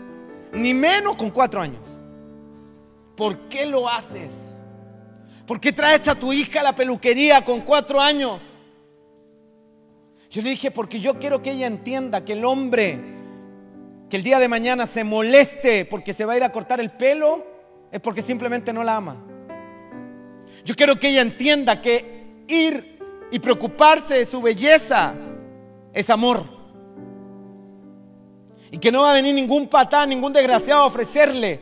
Ni 0.53 0.75
menos 0.75 1.17
con 1.17 1.31
4 1.31 1.61
años. 1.61 1.87
¿Por 3.17 3.49
qué 3.49 3.67
lo 3.67 3.89
haces? 3.89 4.57
¿Por 5.47 5.61
qué 5.61 5.73
traes 5.73 6.07
a 6.09 6.15
tu 6.15 6.33
hija 6.33 6.61
a 6.61 6.65
la 6.65 6.75
peluquería 6.75 7.45
con 7.45 7.61
4 7.61 8.01
años? 8.01 8.43
Yo 10.31 10.43
le 10.43 10.51
dije, 10.51 10.71
porque 10.71 11.01
yo 11.01 11.19
quiero 11.19 11.43
que 11.43 11.51
ella 11.51 11.67
entienda 11.67 12.25
que 12.25 12.35
el 12.35 12.45
hombre 12.45 13.19
que 14.09 14.17
el 14.17 14.23
día 14.25 14.41
de 14.41 14.49
mañana 14.49 14.87
se 14.87 15.05
moleste 15.05 15.85
porque 15.85 16.13
se 16.13 16.25
va 16.25 16.33
a 16.33 16.37
ir 16.37 16.43
a 16.43 16.51
cortar 16.51 16.81
el 16.81 16.91
pelo 16.91 17.47
es 17.91 18.01
porque 18.01 18.23
simplemente 18.23 18.73
no 18.73 18.85
la 18.85 18.97
ama. 18.97 19.17
Yo 20.65 20.75
quiero 20.75 20.97
que 20.97 21.09
ella 21.09 21.23
entienda 21.23 21.81
que 21.81 22.43
ir 22.47 22.99
y 23.31 23.39
preocuparse 23.39 24.19
de 24.19 24.25
su 24.25 24.41
belleza 24.43 25.15
es 25.93 26.11
amor. 26.11 26.45
Y 28.71 28.79
que 28.79 28.93
no 28.93 29.03
va 29.03 29.11
a 29.11 29.15
venir 29.15 29.35
ningún 29.35 29.67
patán, 29.69 30.09
ningún 30.09 30.33
desgraciado 30.33 30.83
a 30.83 30.87
ofrecerle 30.87 31.61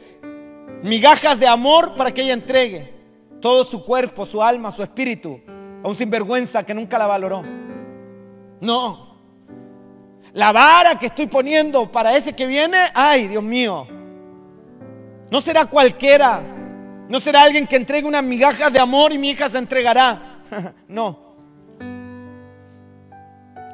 migajas 0.83 1.39
de 1.39 1.47
amor 1.47 1.95
para 1.97 2.12
que 2.12 2.22
ella 2.22 2.35
entregue 2.35 2.93
todo 3.41 3.64
su 3.64 3.85
cuerpo, 3.85 4.26
su 4.26 4.43
alma, 4.43 4.70
su 4.70 4.83
espíritu 4.83 5.41
a 5.83 5.89
un 5.89 5.95
sinvergüenza 5.95 6.64
que 6.64 6.74
nunca 6.74 6.99
la 6.99 7.07
valoró. 7.07 7.43
No. 8.61 9.16
La 10.33 10.53
vara 10.53 10.99
que 10.99 11.07
estoy 11.07 11.26
poniendo 11.26 11.91
para 11.91 12.16
ese 12.16 12.35
que 12.35 12.47
viene, 12.47 12.79
ay, 12.95 13.29
Dios 13.29 13.43
mío. 13.43 13.87
No 15.31 15.41
será 15.41 15.66
cualquiera. 15.66 16.43
No 17.09 17.20
será 17.20 17.43
alguien 17.43 17.66
que 17.66 17.76
entregue 17.76 18.07
una 18.07 18.22
migaja 18.22 18.70
de 18.70 18.79
amor 18.79 19.12
y 19.12 19.18
mi 19.18 19.31
hija 19.31 19.49
se 19.49 19.59
entregará. 19.59 20.41
no. 20.89 21.29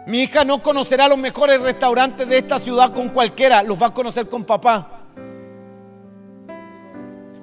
Mi 0.07 0.22
hija 0.22 0.44
no 0.44 0.62
conocerá 0.62 1.09
los 1.09 1.18
mejores 1.18 1.61
restaurantes 1.61 2.28
de 2.28 2.38
esta 2.38 2.59
ciudad 2.59 2.92
con 2.92 3.09
cualquiera, 3.09 3.62
los 3.62 3.80
va 3.80 3.86
a 3.86 3.94
conocer 3.94 4.28
con 4.28 4.44
papá. 4.44 5.05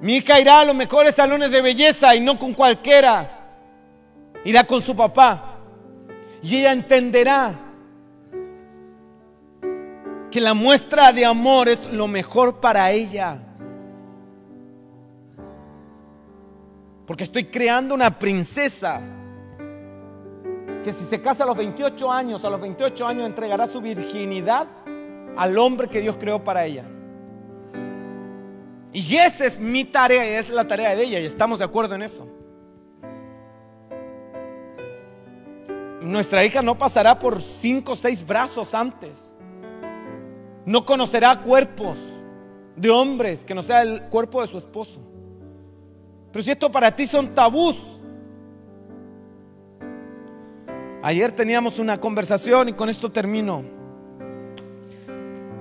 Mi 0.00 0.16
hija 0.16 0.40
irá 0.40 0.60
a 0.60 0.64
los 0.64 0.74
mejores 0.74 1.14
salones 1.14 1.50
de 1.50 1.60
belleza 1.60 2.14
y 2.14 2.20
no 2.20 2.38
con 2.38 2.54
cualquiera. 2.54 3.38
Irá 4.44 4.64
con 4.64 4.80
su 4.80 4.96
papá. 4.96 5.58
Y 6.42 6.56
ella 6.56 6.72
entenderá 6.72 7.54
que 10.30 10.40
la 10.40 10.54
muestra 10.54 11.12
de 11.12 11.24
amor 11.24 11.68
es 11.68 11.92
lo 11.92 12.08
mejor 12.08 12.58
para 12.60 12.90
ella. 12.90 13.38
Porque 17.06 17.24
estoy 17.24 17.44
creando 17.44 17.94
una 17.94 18.18
princesa 18.18 19.00
que 20.82 20.92
si 20.92 21.04
se 21.04 21.20
casa 21.20 21.44
a 21.44 21.46
los 21.46 21.56
28 21.56 22.12
años, 22.12 22.44
a 22.44 22.50
los 22.50 22.60
28 22.60 23.06
años 23.06 23.26
entregará 23.26 23.66
su 23.66 23.80
virginidad 23.80 24.68
al 25.36 25.58
hombre 25.58 25.88
que 25.88 26.00
Dios 26.00 26.16
creó 26.18 26.42
para 26.42 26.64
ella. 26.64 26.84
Y 28.92 29.16
esa 29.16 29.46
es 29.46 29.58
mi 29.58 29.84
tarea 29.84 30.30
y 30.30 30.34
es 30.34 30.50
la 30.50 30.66
tarea 30.68 30.94
de 30.94 31.04
ella 31.04 31.20
y 31.20 31.24
estamos 31.24 31.58
de 31.58 31.64
acuerdo 31.64 31.94
en 31.94 32.02
eso. 32.02 32.28
Nuestra 36.02 36.44
hija 36.44 36.62
no 36.62 36.76
pasará 36.76 37.18
por 37.18 37.42
cinco 37.42 37.92
o 37.92 37.96
seis 37.96 38.26
brazos 38.26 38.74
antes. 38.74 39.32
No 40.66 40.84
conocerá 40.84 41.40
cuerpos 41.40 41.96
de 42.76 42.90
hombres 42.90 43.44
que 43.44 43.54
no 43.54 43.62
sea 43.62 43.82
el 43.82 44.02
cuerpo 44.04 44.42
de 44.42 44.48
su 44.48 44.58
esposo. 44.58 45.00
Pero 46.32 46.42
si 46.42 46.50
esto 46.50 46.72
para 46.72 46.94
ti 46.94 47.06
son 47.06 47.34
tabús, 47.34 47.92
Ayer 51.04 51.32
teníamos 51.32 51.80
una 51.80 51.98
conversación 51.98 52.68
y 52.68 52.74
con 52.74 52.88
esto 52.88 53.10
termino. 53.10 53.64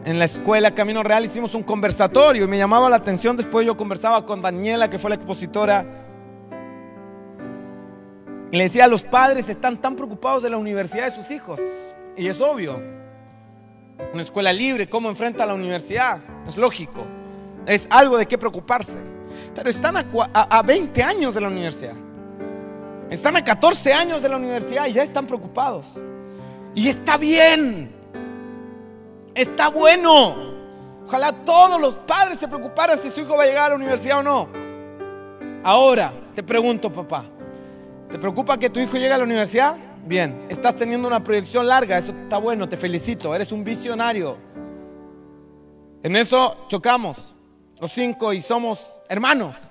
En 0.05 0.19
la 0.19 0.25
escuela 0.25 0.69
Camino 0.69 1.01
Real 1.01 1.25
hicimos 1.25 1.55
un 1.55 1.63
conversatorio 1.63 2.45
y 2.45 2.47
me 2.47 2.59
llamaba 2.59 2.91
la 2.91 2.97
atención. 2.97 3.35
Después 3.35 3.65
yo 3.65 3.75
conversaba 3.75 4.23
con 4.23 4.39
Daniela, 4.39 4.87
que 4.87 4.99
fue 4.99 5.09
la 5.09 5.15
expositora. 5.15 5.83
Y 8.51 8.57
le 8.57 8.65
decía, 8.65 8.87
los 8.87 9.01
padres 9.01 9.49
están 9.49 9.81
tan 9.81 9.95
preocupados 9.95 10.43
de 10.43 10.51
la 10.51 10.57
universidad 10.57 11.05
de 11.05 11.11
sus 11.11 11.31
hijos. 11.31 11.59
Y 12.15 12.27
es 12.27 12.39
obvio. 12.39 12.79
Una 14.13 14.21
escuela 14.21 14.53
libre, 14.53 14.87
¿cómo 14.87 15.09
enfrenta 15.09 15.43
a 15.43 15.47
la 15.47 15.55
universidad? 15.55 16.19
Es 16.47 16.55
lógico. 16.55 17.07
Es 17.65 17.87
algo 17.89 18.15
de 18.19 18.27
qué 18.27 18.37
preocuparse. 18.37 18.99
Pero 19.53 19.69
están 19.69 19.97
a, 19.97 20.05
a 20.33 20.61
20 20.61 21.03
años 21.03 21.35
de 21.35 21.41
la 21.41 21.47
universidad. 21.47 21.95
Están 23.09 23.35
a 23.35 23.43
14 23.43 23.93
años 23.93 24.21
de 24.21 24.29
la 24.29 24.37
universidad 24.37 24.87
y 24.87 24.93
ya 24.93 25.03
están 25.03 25.27
preocupados. 25.27 25.87
Y 26.73 26.87
está 26.87 27.17
bien. 27.17 27.91
Está 29.35 29.69
bueno. 29.69 30.51
Ojalá 31.05 31.33
todos 31.33 31.81
los 31.81 31.95
padres 31.95 32.37
se 32.37 32.47
preocuparan 32.47 32.97
si 32.99 33.09
su 33.09 33.21
hijo 33.21 33.35
va 33.35 33.43
a 33.43 33.45
llegar 33.45 33.65
a 33.65 33.69
la 33.69 33.75
universidad 33.75 34.19
o 34.19 34.23
no. 34.23 34.47
Ahora, 35.63 36.13
te 36.33 36.41
pregunto, 36.41 36.91
papá, 36.91 37.25
¿te 38.09 38.17
preocupa 38.17 38.57
que 38.57 38.69
tu 38.69 38.79
hijo 38.79 38.93
llegue 38.93 39.11
a 39.11 39.17
la 39.17 39.25
universidad? 39.25 39.77
Bien, 40.05 40.45
estás 40.49 40.75
teniendo 40.75 41.07
una 41.07 41.23
proyección 41.23 41.67
larga, 41.67 41.97
eso 41.97 42.13
está 42.13 42.37
bueno, 42.37 42.67
te 42.67 42.77
felicito, 42.77 43.35
eres 43.35 43.51
un 43.51 43.63
visionario. 43.63 44.37
En 46.01 46.15
eso 46.15 46.65
chocamos, 46.67 47.35
los 47.81 47.91
cinco, 47.91 48.31
y 48.31 48.41
somos 48.41 49.01
hermanos. 49.09 49.67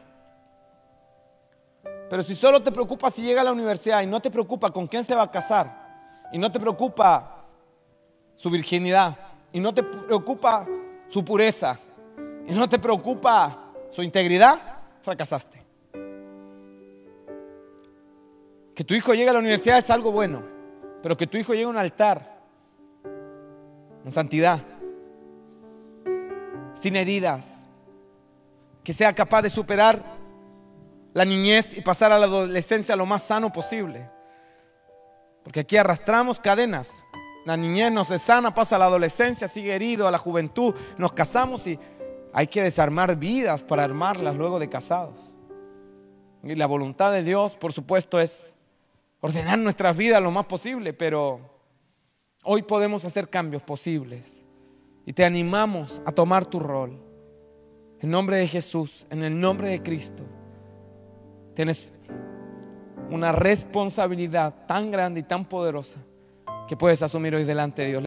Pero 2.11 2.25
si 2.25 2.35
solo 2.35 2.61
te 2.61 2.73
preocupa 2.73 3.09
si 3.09 3.23
llega 3.23 3.41
a 3.41 3.45
la 3.45 3.53
universidad 3.53 4.03
y 4.03 4.07
no 4.07 4.21
te 4.21 4.33
preocupa 4.33 4.73
con 4.73 4.89
quién 4.89 5.05
se 5.05 5.15
va 5.15 5.23
a 5.23 5.31
casar, 5.31 6.27
y 6.33 6.39
no 6.39 6.51
te 6.51 6.59
preocupa 6.59 7.45
su 8.35 8.51
virginidad, 8.51 9.17
y 9.53 9.61
no 9.61 9.73
te 9.73 9.85
preocupa 9.85 10.67
su 11.07 11.25
pureza, 11.25 11.79
y 12.49 12.53
no 12.53 12.69
te 12.69 12.81
preocupa 12.81 13.71
su 13.91 14.03
integridad, 14.03 14.59
fracasaste. 15.03 15.63
Que 18.75 18.83
tu 18.83 18.93
hijo 18.93 19.15
llegue 19.15 19.31
a 19.31 19.35
la 19.35 19.39
universidad 19.39 19.79
es 19.79 19.89
algo 19.89 20.11
bueno, 20.11 20.43
pero 21.01 21.17
que 21.17 21.29
tu 21.29 21.39
hijo 21.39 21.53
llegue 21.53 21.67
a 21.67 21.69
un 21.69 21.79
altar 21.79 22.41
en 24.05 24.11
santidad, 24.11 24.59
sin 26.75 26.97
heridas, 26.97 27.60
que 28.91 28.95
sea 28.95 29.13
capaz 29.13 29.43
de 29.43 29.51
superar 29.51 30.03
la 31.15 31.25
niñez 31.25 31.79
y 31.79 31.81
pasar 31.81 32.11
a 32.11 32.19
la 32.19 32.27
adolescencia 32.27 32.97
lo 32.97 33.07
más 33.07 33.23
sano 33.23 33.53
posible. 33.53 34.11
Porque 35.45 35.61
aquí 35.61 35.77
arrastramos 35.77 36.41
cadenas 36.41 37.05
La 37.45 37.57
niñez 37.57 37.93
no 37.93 38.05
se 38.05 38.19
sana, 38.19 38.53
pasa 38.53 38.79
la 38.79 38.87
adolescencia, 38.87 39.47
sigue 39.47 39.77
herido 39.77 40.09
a 40.09 40.11
la 40.11 40.19
juventud, 40.19 40.75
nos 40.99 41.13
casamos 41.13 41.69
y 41.69 41.79
hay 42.33 42.49
que 42.49 42.65
desarmar 42.65 43.15
vidas 43.15 43.63
para 43.63 43.85
armarlas 43.85 44.35
luego 44.35 44.59
de 44.59 44.69
casados. 44.69 45.15
Y 46.43 46.57
la 46.57 46.67
voluntad 46.67 47.13
de 47.13 47.23
Dios, 47.23 47.55
por 47.55 47.73
supuesto, 47.73 48.19
es 48.19 48.55
ordenar 49.21 49.61
nuestras 49.61 49.97
vidas 49.97 50.21
lo 50.21 50.33
más 50.33 50.47
posible, 50.47 50.95
pero 50.95 51.39
hoy 52.43 52.63
podemos 52.63 53.05
hacer 53.05 53.31
cambios 53.31 53.63
posibles. 53.63 54.45
Y 55.07 55.13
te 55.13 55.25
animamos 55.25 56.03
a 56.05 56.11
tomar 56.11 56.45
tu 56.45 56.59
rol. 56.59 57.10
En 58.01 58.11
nombre 58.11 58.37
de 58.37 58.49
Jesús, 58.49 59.07
en 59.11 59.23
el 59.23 59.39
nombre 59.39 59.69
de 59.69 59.83
Cristo, 59.83 60.25
tienes 61.55 61.93
una 63.11 63.33
responsabilidad 63.33 64.67
tan 64.67 64.91
grande 64.91 65.21
y 65.21 65.23
tan 65.25 65.47
poderosa 65.47 66.01
que 66.67 66.77
puedes 66.77 67.03
asumir 67.03 67.35
hoy 67.35 67.45
delante 67.45 67.83
de 67.83 67.89
Dios. 67.89 67.99